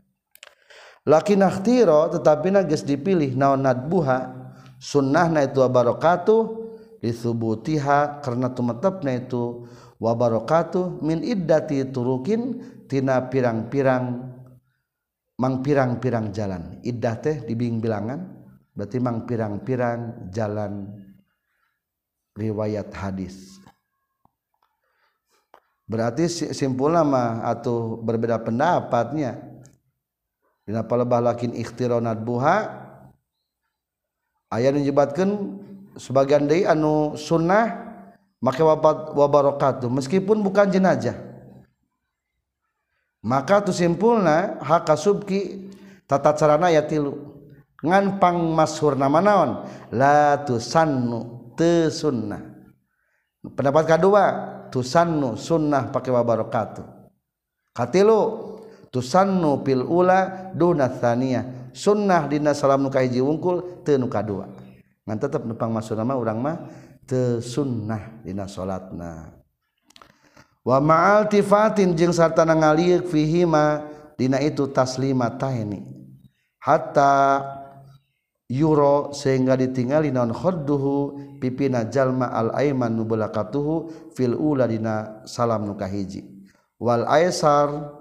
Laki 1.06 1.38
nahtiro 1.38 2.10
tetapi 2.10 2.50
nages 2.50 2.82
dipilih 2.82 3.38
naon 3.38 3.62
nadbuha 3.62 4.34
sunnah 4.82 5.30
na 5.30 5.46
itu 5.46 5.62
wabarakatuh 5.62 6.66
disubutiha 7.00 8.20
karena 8.20 8.50
tumetepna 8.50 9.14
itu 9.14 9.64
wabarakatuh 10.02 11.00
min 11.00 11.22
iddati 11.22 11.86
turukin 11.88 12.60
tina 12.90 13.22
pirang-pirang 13.30 14.34
mang 15.36 15.60
pirang-pirang 15.60 16.32
jalan. 16.32 16.80
Iddah 16.80 17.16
teh 17.20 17.36
dibing 17.44 17.80
bilangan 17.80 18.20
berarti 18.72 18.98
mang 19.00 19.24
pirang-pirang 19.24 20.32
jalan 20.32 20.90
riwayat 22.36 22.92
hadis. 22.92 23.60
Berarti 25.86 26.26
simpul 26.50 26.98
mah 26.98 27.46
atau 27.46 28.02
berbeda 28.02 28.42
pendapatnya 28.42 29.55
dina 30.66 30.82
palebah 30.82 31.22
lakin 31.22 31.54
ikhtironat 31.54 32.26
buha 32.26 32.56
aya 34.50 34.74
nu 34.74 34.82
nyebatkeun 34.82 35.62
sebagian 35.94 36.50
deui 36.50 36.66
anu 36.66 37.14
sunnah 37.14 37.86
make 38.42 38.60
wabat 38.60 39.14
wabarakatuh. 39.16 39.88
Meskipun 39.88 40.44
bukan 40.44 40.68
jenazah. 40.68 41.16
Maka 43.26 43.64
tu 43.64 43.74
simpulna 43.74 44.62
hak 44.62 44.86
subki 44.94 45.70
tata 46.06 46.30
carana 46.36 46.70
ya 46.70 46.86
tilu. 46.86 47.34
Ngan 47.82 48.22
pang 48.22 48.38
masyhur 48.54 48.94
nama 48.94 49.18
naon 49.18 49.50
la 49.90 50.40
tusannu 50.46 51.52
te 51.58 51.90
sunnah. 51.90 52.54
Pendapat 53.42 53.84
kedua 53.98 54.24
tusannu 54.70 55.34
sunnah 55.34 55.90
pakai 55.90 56.10
wabarakatuh. 56.14 56.86
Katilu 57.74 58.18
tusannu 58.90 59.62
fil 59.66 59.82
ula 59.84 60.50
duna 60.54 60.88
tsaniyah 60.88 61.70
sunnah 61.76 62.24
dina 62.30 62.56
salam 62.56 62.86
nu 62.86 62.90
kahiji 62.90 63.20
wungkul 63.20 63.84
teu 63.84 64.00
nu 64.00 64.08
kadua. 64.08 64.48
Ngan 65.06 65.18
tetep 65.22 65.46
nu 65.46 65.54
pangmaksudna 65.54 66.02
mah 66.02 66.16
urang 66.18 66.40
mah 66.42 66.56
teu 67.06 67.38
sunnah 67.38 68.22
dina 68.26 68.50
salatna 68.50 69.30
wa 70.66 70.82
ma'al 70.82 71.30
tifatin 71.30 71.94
jeung 71.94 72.10
sarta 72.10 72.42
ngaliuk 72.42 73.06
fihi 73.06 73.46
ma 73.46 73.86
dina 74.18 74.42
itu 74.42 74.66
taslima 74.74 75.30
tahni. 75.38 75.94
Hatta 76.58 77.46
yuro 78.50 79.14
sehingga 79.14 79.54
ditingali 79.54 80.10
naon 80.10 80.34
khadduhu 80.34 81.14
pipina 81.38 81.86
jalma 81.86 82.34
al 82.34 82.50
aiman 82.58 82.90
nu 82.90 83.06
fil 84.10 84.34
ula 84.34 84.66
dina 84.66 85.22
salam 85.22 85.70
nu 85.70 85.78
kahiji. 85.78 86.26
Wal 86.82 87.06
aisar 87.06 87.94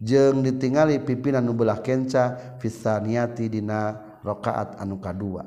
jeng 0.00 0.44
ditingali 0.44 1.00
pimpinan 1.00 1.44
nubelah 1.44 1.80
kenca 1.80 2.56
fisaniati 2.60 3.48
dina 3.48 3.96
rakaat 4.20 4.76
anu 4.80 5.00
kadua. 5.00 5.44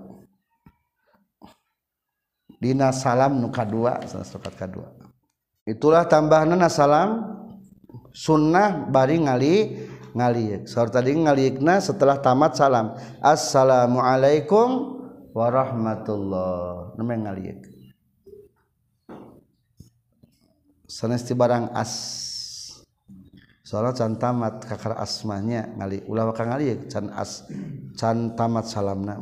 Dina 2.59 2.91
salam 2.91 3.39
nu 3.39 3.47
kadua 3.53 4.03
rakaat 4.03 4.55
kadua. 4.57 4.91
Itulah 5.63 6.03
tambahanna 6.09 6.67
salam 6.67 7.23
sunnah 8.11 8.89
bari 8.89 9.21
ngali 9.21 9.55
ngaliek. 10.11 10.67
Saur 10.67 10.91
tadi 10.91 11.15
ngaliekna 11.15 11.79
setelah 11.79 12.19
tamat 12.19 12.57
salam. 12.57 12.97
Assalamualaikum 13.23 14.99
warahmatullah. 15.31 16.97
Nama 16.97 17.31
ngaliek. 17.31 17.63
Sanesti 20.89 21.37
barang 21.37 21.69
as. 21.71 22.28
soalnya 23.69 23.93
can 23.93 24.17
tamat 24.17 24.65
kakar 24.65 24.97
asmahnya 24.97 25.77
ngali 25.77 26.01
ulah 26.09 26.33
kang 26.33 26.49
ngali 26.49 26.89
can 26.89 27.13
as 27.13 27.45
can 27.93 28.33
tamat 28.33 28.65
salamna 28.65 29.21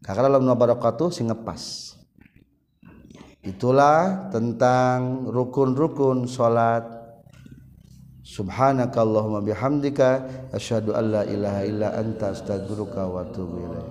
kakar 0.00 0.24
lamun 0.32 0.56
barakatuh 0.56 1.12
sing 1.12 1.28
ngepas. 1.28 1.92
Itulah 3.40 4.28
tentang 4.28 5.28
rukun-rukun 5.28 6.28
salat 6.28 6.84
subhanakallahumma 8.20 9.40
bihamdika 9.40 10.08
asyhadu 10.52 10.92
alla 10.92 11.24
ilaha 11.24 11.60
illa 11.64 11.88
anta 11.96 12.36
astaghfiruka 12.36 13.00
wa 13.08 13.24
atubu 13.24 13.56
ilaik. 13.64 13.88